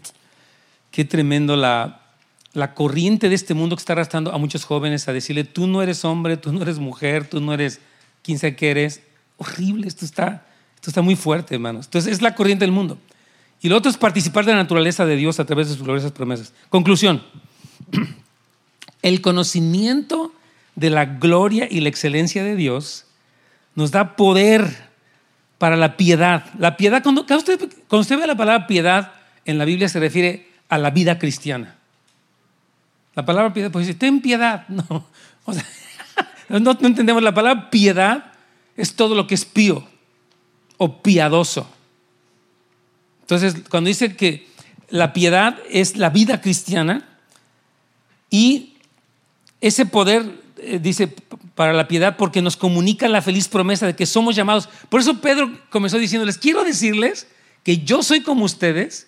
qué 0.92 1.06
tremendo 1.06 1.56
la, 1.56 2.05
la 2.56 2.74
corriente 2.74 3.30
de 3.30 3.36
este 3.36 3.54
mundo 3.54 3.76
que 3.76 3.82
está 3.82 3.94
arrastrando 3.94 4.34
a 4.34 4.38
muchos 4.38 4.66
jóvenes 4.66 5.08
a 5.08 5.14
decirle, 5.14 5.44
tú 5.44 5.68
no 5.68 5.82
eres 5.82 6.04
hombre, 6.06 6.38
tú 6.38 6.52
no 6.52 6.62
eres 6.62 6.80
mujer, 6.80 7.28
tú 7.28 7.40
no 7.42 7.54
eres 7.54 7.80
quien 8.24 8.40
sea 8.40 8.56
que 8.56 8.72
eres. 8.72 9.02
Horrible, 9.38 9.88
esto 9.88 10.06
está 10.06 10.46
esto 10.86 10.92
está 10.92 11.02
muy 11.02 11.16
fuerte, 11.16 11.56
hermanos. 11.56 11.88
Entonces 11.88 12.14
es 12.14 12.22
la 12.22 12.36
corriente 12.36 12.64
del 12.64 12.72
mundo. 12.72 13.00
Y 13.60 13.70
lo 13.70 13.78
otro 13.78 13.90
es 13.90 13.98
participar 13.98 14.46
de 14.46 14.52
la 14.52 14.60
naturaleza 14.60 15.04
de 15.04 15.16
Dios 15.16 15.40
a 15.40 15.46
través 15.46 15.68
de 15.68 15.74
sus 15.74 15.82
gloriosas 15.82 16.12
promesas. 16.12 16.54
Conclusión. 16.70 17.24
El 19.02 19.20
conocimiento 19.22 20.32
de 20.76 20.92
la 20.92 21.06
gloria 21.06 21.68
y 21.68 21.80
la 21.80 21.90
excelencia 21.90 22.44
de 22.44 22.56
Dios 22.56 23.08
nos 23.74 23.90
da 23.90 24.16
poder 24.16 24.92
para 25.58 25.76
la 25.76 25.98
piedad. 25.98 26.46
La 26.60 26.78
piedad, 26.78 27.02
cuando 27.02 27.26
usted, 27.28 27.58
cuando 27.88 28.02
usted 28.02 28.20
ve 28.20 28.28
la 28.28 28.38
palabra 28.38 28.68
piedad 28.68 29.14
en 29.46 29.58
la 29.58 29.66
Biblia 29.66 29.90
se 29.90 30.00
refiere 30.00 30.52
a 30.70 30.78
la 30.78 30.92
vida 30.92 31.18
cristiana. 31.18 31.75
La 33.16 33.26
palabra 33.26 33.54
piedad, 33.54 33.72
pues 33.72 33.88
dice, 33.88 33.98
ten 33.98 34.22
piedad. 34.22 34.66
No, 36.48 36.60
no, 36.60 36.74
no 36.74 36.88
entendemos. 36.88 37.24
La 37.24 37.34
palabra 37.34 37.70
piedad 37.70 38.34
es 38.78 38.96
todo 38.96 39.16
lo 39.16 39.28
que 39.28 39.36
es 39.36 39.46
pío 39.46 39.88
o 40.78 41.02
piadoso. 41.02 41.70
Entonces, 43.22 43.56
cuando 43.70 43.88
dice 43.88 44.16
que 44.16 44.48
la 44.90 45.14
piedad 45.14 45.58
es 45.70 45.98
la 45.98 46.10
vida 46.10 46.42
cristiana 46.42 47.08
y 48.30 48.76
ese 49.62 49.86
poder, 49.86 50.42
eh, 50.58 50.80
dice, 50.82 51.08
para 51.56 51.74
la 51.74 51.88
piedad, 51.88 52.18
porque 52.18 52.42
nos 52.42 52.58
comunica 52.58 53.08
la 53.08 53.22
feliz 53.22 53.48
promesa 53.48 53.88
de 53.88 53.96
que 53.96 54.06
somos 54.06 54.36
llamados. 54.36 54.70
Por 54.90 55.00
eso 55.00 55.22
Pedro 55.22 55.52
comenzó 55.70 55.98
diciéndoles, 55.98 56.38
quiero 56.38 56.64
decirles 56.64 57.28
que 57.64 57.80
yo 57.80 58.04
soy 58.04 58.22
como 58.22 58.46
ustedes 58.46 59.08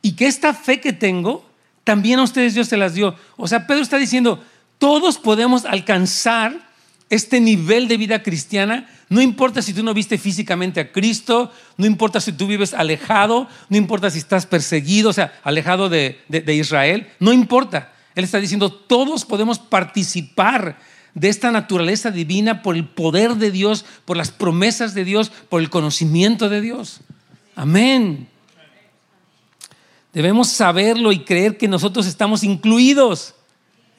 y 0.00 0.12
que 0.12 0.26
esta 0.26 0.54
fe 0.54 0.80
que 0.80 0.92
tengo, 0.92 1.49
también 1.84 2.18
a 2.18 2.24
ustedes 2.24 2.54
Dios 2.54 2.68
se 2.68 2.76
las 2.76 2.94
dio. 2.94 3.14
O 3.36 3.48
sea, 3.48 3.66
Pedro 3.66 3.82
está 3.82 3.96
diciendo, 3.96 4.42
todos 4.78 5.18
podemos 5.18 5.64
alcanzar 5.64 6.70
este 7.10 7.40
nivel 7.40 7.88
de 7.88 7.96
vida 7.96 8.22
cristiana, 8.22 8.88
no 9.08 9.20
importa 9.20 9.60
si 9.60 9.74
tú 9.74 9.82
no 9.82 9.92
viste 9.92 10.16
físicamente 10.16 10.78
a 10.78 10.92
Cristo, 10.92 11.52
no 11.76 11.84
importa 11.84 12.20
si 12.20 12.32
tú 12.32 12.46
vives 12.46 12.72
alejado, 12.72 13.48
no 13.68 13.76
importa 13.76 14.08
si 14.08 14.18
estás 14.18 14.46
perseguido, 14.46 15.10
o 15.10 15.12
sea, 15.12 15.32
alejado 15.42 15.88
de, 15.88 16.20
Israel, 16.46 17.08
no 17.18 17.32
importa. 17.32 17.92
Él 18.14 18.22
está 18.22 18.38
diciendo, 18.38 18.72
todos 18.72 19.24
podemos 19.24 19.58
participar 19.58 20.78
de 21.14 21.28
esta 21.28 21.50
naturaleza 21.50 22.12
divina 22.12 22.62
por 22.62 22.76
el 22.76 22.86
poder 22.86 23.34
de 23.34 23.50
Dios, 23.50 23.84
por 24.04 24.16
las 24.16 24.30
promesas 24.30 24.94
de 24.94 25.04
Dios, 25.04 25.32
por 25.48 25.60
el 25.60 25.68
conocimiento 25.68 26.48
de 26.48 26.60
Dios. 26.60 27.00
Amén. 27.56 28.28
Debemos 30.12 30.48
saberlo 30.48 31.12
y 31.12 31.20
creer 31.20 31.56
que 31.56 31.68
nosotros 31.68 32.06
estamos 32.06 32.42
incluidos. 32.42 33.34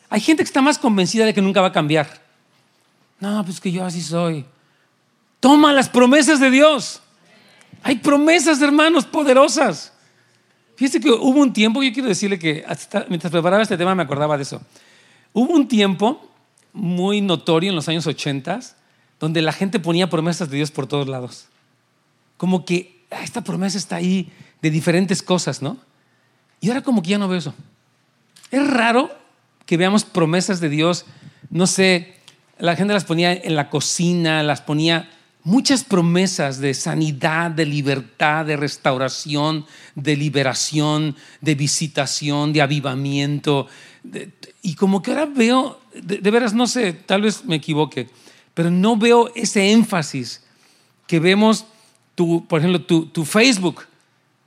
Hay 0.09 0.19
gente 0.19 0.43
que 0.43 0.47
está 0.47 0.61
más 0.61 0.77
convencida 0.77 1.25
de 1.25 1.33
que 1.33 1.41
nunca 1.41 1.61
va 1.61 1.67
a 1.67 1.71
cambiar. 1.71 2.21
No, 3.19 3.43
pues 3.45 3.61
que 3.61 3.71
yo 3.71 3.85
así 3.85 4.01
soy. 4.01 4.45
Toma 5.39 5.71
las 5.71 5.89
promesas 5.89 6.39
de 6.39 6.51
Dios. 6.51 7.01
Hay 7.83 7.95
promesas, 7.95 8.61
hermanos, 8.61 9.05
poderosas. 9.05 9.93
Fíjese 10.75 10.99
que 10.99 11.11
hubo 11.11 11.39
un 11.39 11.53
tiempo, 11.53 11.81
yo 11.83 11.93
quiero 11.93 12.09
decirle 12.09 12.39
que 12.39 12.65
mientras 13.07 13.31
preparaba 13.31 13.63
este 13.63 13.77
tema 13.77 13.95
me 13.95 14.03
acordaba 14.03 14.35
de 14.35 14.43
eso. 14.43 14.61
Hubo 15.33 15.53
un 15.53 15.67
tiempo 15.67 16.29
muy 16.73 17.21
notorio 17.21 17.69
en 17.69 17.75
los 17.75 17.87
años 17.87 18.07
80 18.07 18.59
donde 19.19 19.41
la 19.41 19.53
gente 19.53 19.79
ponía 19.79 20.09
promesas 20.09 20.49
de 20.49 20.57
Dios 20.57 20.71
por 20.71 20.87
todos 20.87 21.07
lados. 21.07 21.45
Como 22.37 22.65
que 22.65 23.05
ah, 23.11 23.23
esta 23.23 23.43
promesa 23.43 23.77
está 23.77 23.97
ahí 23.97 24.31
de 24.61 24.71
diferentes 24.71 25.21
cosas, 25.21 25.61
¿no? 25.61 25.77
Y 26.61 26.69
ahora 26.69 26.81
como 26.81 27.01
que 27.01 27.09
ya 27.09 27.17
no 27.17 27.27
veo 27.27 27.39
eso. 27.39 27.53
Es 28.51 28.65
raro 28.65 29.11
que 29.65 29.75
veamos 29.75 30.05
promesas 30.05 30.61
de 30.61 30.69
Dios, 30.69 31.05
no 31.49 31.67
sé, 31.67 32.15
la 32.59 32.75
gente 32.75 32.93
las 32.93 33.03
ponía 33.03 33.33
en 33.33 33.55
la 33.55 33.69
cocina, 33.69 34.43
las 34.43 34.61
ponía 34.61 35.09
muchas 35.43 35.83
promesas 35.83 36.59
de 36.59 36.73
sanidad, 36.73 37.51
de 37.51 37.65
libertad, 37.65 38.45
de 38.45 38.55
restauración, 38.55 39.65
de 39.95 40.15
liberación, 40.15 41.15
de 41.41 41.55
visitación, 41.55 42.53
de 42.53 42.61
avivamiento. 42.61 43.67
y 44.61 44.75
como 44.75 45.01
que 45.01 45.11
ahora 45.11 45.25
veo, 45.25 45.81
de, 45.93 46.31
veras 46.31 46.53
no 46.53 46.67
sé, 46.67 46.93
tal 46.93 47.23
vez 47.23 47.43
me 47.43 47.55
equivoque, 47.55 48.09
pero 48.53 48.69
no 48.69 48.95
veo 48.95 49.31
ese 49.35 49.71
énfasis 49.71 50.43
que 51.07 51.19
vemos 51.19 51.65
por 52.47 52.59
ejemplo, 52.59 52.81
tu, 52.81 53.05
tu 53.07 53.25
Facebook, 53.25 53.85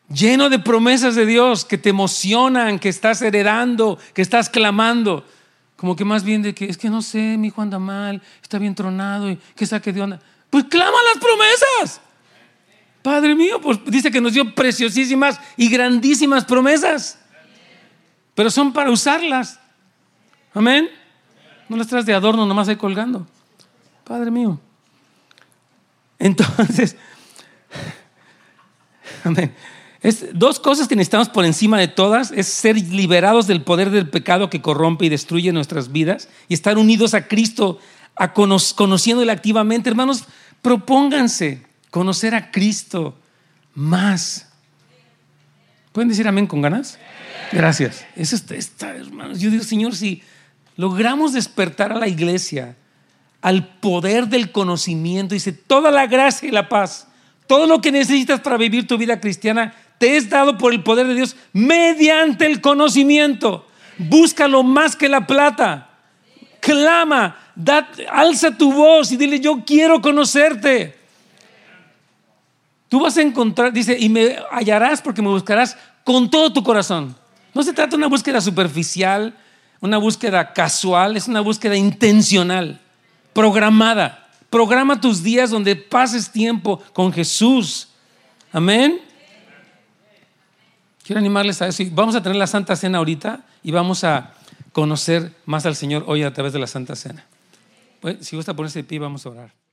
lleno 0.09 0.51
de 0.51 0.59
promesas 0.59 1.15
de 1.15 1.27
Dios 1.27 1.65
que 1.65 1.79
te 1.79 1.91
emocionan, 1.91 2.79
que 2.79 2.89
estás 2.89 3.23
heredando, 3.23 3.99
que 4.13 4.23
estás 4.23 4.49
clamando. 4.49 5.25
Como 5.77 5.97
que 5.97 6.05
más 6.05 6.25
bien 6.25 6.43
de 6.43 6.55
que 6.55 6.67
es 6.67 6.79
que 6.79 6.89
no 6.89 7.03
sé, 7.03 7.37
mi 7.37 7.49
hijo 7.49 7.61
anda 7.61 7.79
mal, 7.79 8.23
está 8.43 8.59
bien 8.59 8.75
tronado 8.75 9.31
y 9.31 9.39
que 9.57 9.67
saque 9.67 9.93
de 9.93 10.03
onda. 10.03 10.21
Pues 10.51 10.65
clama 10.65 10.97
las 11.13 11.23
promesas. 11.23 12.01
Padre 13.03 13.35
mío, 13.35 13.61
pues 13.61 13.79
dice 13.85 14.11
que 14.11 14.21
nos 14.21 14.33
dio 14.33 14.55
preciosísimas 14.55 15.39
y 15.57 15.69
grandísimas 15.69 16.45
promesas. 16.45 17.19
Pero 18.35 18.51
son 18.51 18.73
para 18.73 18.91
usarlas. 18.91 19.61
Amén. 20.55 20.89
No 21.69 21.77
las 21.77 21.87
traes 21.87 22.07
de 22.07 22.15
adorno 22.15 22.47
nomás 22.47 22.69
ahí 22.69 22.77
colgando. 22.77 23.27
Padre 24.05 24.31
mío. 24.31 24.59
Entonces, 26.19 26.97
amén. 29.25 29.55
Es, 30.05 30.27
dos 30.35 30.61
cosas 30.61 30.87
que 30.87 30.97
necesitamos 30.97 31.31
por 31.31 31.47
encima 31.47 31.79
de 31.79 31.89
todas 31.89 32.31
es 32.31 32.47
ser 32.47 32.77
liberados 32.77 33.47
del 33.47 33.63
poder 33.63 33.89
del 33.89 34.11
pecado 34.11 34.51
que 34.51 34.61
corrompe 34.61 35.07
y 35.07 35.09
destruye 35.09 35.51
nuestras 35.51 35.93
vidas 35.93 36.29
y 36.47 36.53
estar 36.53 36.77
unidos 36.77 37.15
a 37.15 37.27
Cristo, 37.27 37.79
a 38.15 38.35
conociéndole 38.35 39.33
activamente. 39.33 39.89
Hermanos, 39.89 40.25
propónganse 40.61 41.67
conocer 41.91 42.35
a 42.35 42.51
Cristo 42.51 43.17
más. 43.75 44.53
¿Pueden 45.93 46.11
decir 46.11 46.29
amén 46.29 46.47
con 46.47 46.61
ganas? 46.61 46.99
Gracias. 47.51 48.05
Eso 48.15 48.37
está, 48.37 48.95
hermanos. 48.95 49.41
Yo 49.41 49.51
digo, 49.51 49.65
Señor, 49.65 49.97
si 49.97 50.23
logramos 50.77 51.33
despertar 51.33 51.93
a 51.93 51.99
la 51.99 52.09
iglesia 52.09 52.77
al 53.41 53.79
poder 53.79 54.29
del 54.29 54.53
conocimiento, 54.53 55.33
dice, 55.33 55.53
toda 55.53 55.91
la 55.91 56.07
gracia 56.07 56.47
y 56.47 56.53
la 56.53 56.69
paz, 56.69 57.09
todo 57.47 57.67
lo 57.67 57.81
que 57.81 57.91
necesitas 57.91 58.41
para 58.41 58.59
vivir 58.59 58.87
tu 58.87 58.99
vida 58.99 59.19
cristiana, 59.19 59.75
te 59.99 60.17
es 60.17 60.29
dado 60.29 60.59
por 60.59 60.73
el 60.73 60.83
poder 60.83 61.07
de 61.07 61.15
Dios 61.15 61.37
mediante 61.53 62.47
el 62.47 62.61
conocimiento. 62.61 63.67
Búscalo 63.99 64.63
más 64.63 64.97
que 64.97 65.09
la 65.09 65.27
plata. 65.27 65.91
Clama, 66.61 67.37
alza 68.11 68.57
tu 68.57 68.73
voz 68.73 69.13
y 69.13 69.17
dile, 69.17 69.41
yo 69.41 69.65
quiero 69.65 70.01
conocerte. 70.01 70.97
Tú 72.89 73.01
vas 73.01 73.17
a 73.17 73.23
encontrar, 73.23 73.73
dice, 73.73 73.97
y 73.99 74.09
me 74.09 74.37
hallarás 74.51 75.03
porque 75.03 75.23
me 75.23 75.29
buscarás 75.29 75.77
con 76.05 76.31
todo 76.31 76.53
tu 76.53 76.63
corazón. 76.63 77.17
No 77.53 77.63
se 77.63 77.73
trata 77.73 77.91
de 77.91 77.97
una 77.97 78.07
búsqueda 78.09 78.41
superficial, 78.41 79.35
una 79.81 79.99
búsqueda 79.99 80.53
casual, 80.53 81.17
es 81.17 81.29
una 81.29 81.41
búsqueda 81.41 81.77
intencional, 81.77 82.81
programada. 83.33 84.29
Programa 84.49 85.01
tus 85.01 85.23
días 85.23 85.51
donde 85.51 85.77
pases 85.77 86.31
tiempo 86.31 86.83
con 86.93 87.13
Jesús. 87.13 87.89
Amén. 88.53 89.01
Quiero 91.05 91.21
animarles 91.21 91.61
a 91.61 91.69
eso. 91.69 91.85
vamos 91.93 92.15
a 92.15 92.23
tener 92.23 92.37
la 92.37 92.47
Santa 92.47 92.75
Cena 92.77 92.97
ahorita 92.99 93.45
y 93.63 93.71
vamos 93.73 94.05
a 94.05 94.33
conocer 94.73 95.33
más 95.45 95.67
al 95.67 95.77
Señor 95.77 96.05
hoy 96.07 96.23
a 96.23 96.33
través 96.33 96.55
de 96.55 96.59
la 96.59 96.67
Santa 96.67 96.97
Cena. 96.97 97.27
Pues, 98.01 98.27
si 98.27 98.37
gusta 98.37 98.55
ponerse 98.55 98.79
de 98.81 98.85
pie, 98.85 98.99
vamos 98.99 99.27
a 99.27 99.29
orar. 99.29 99.64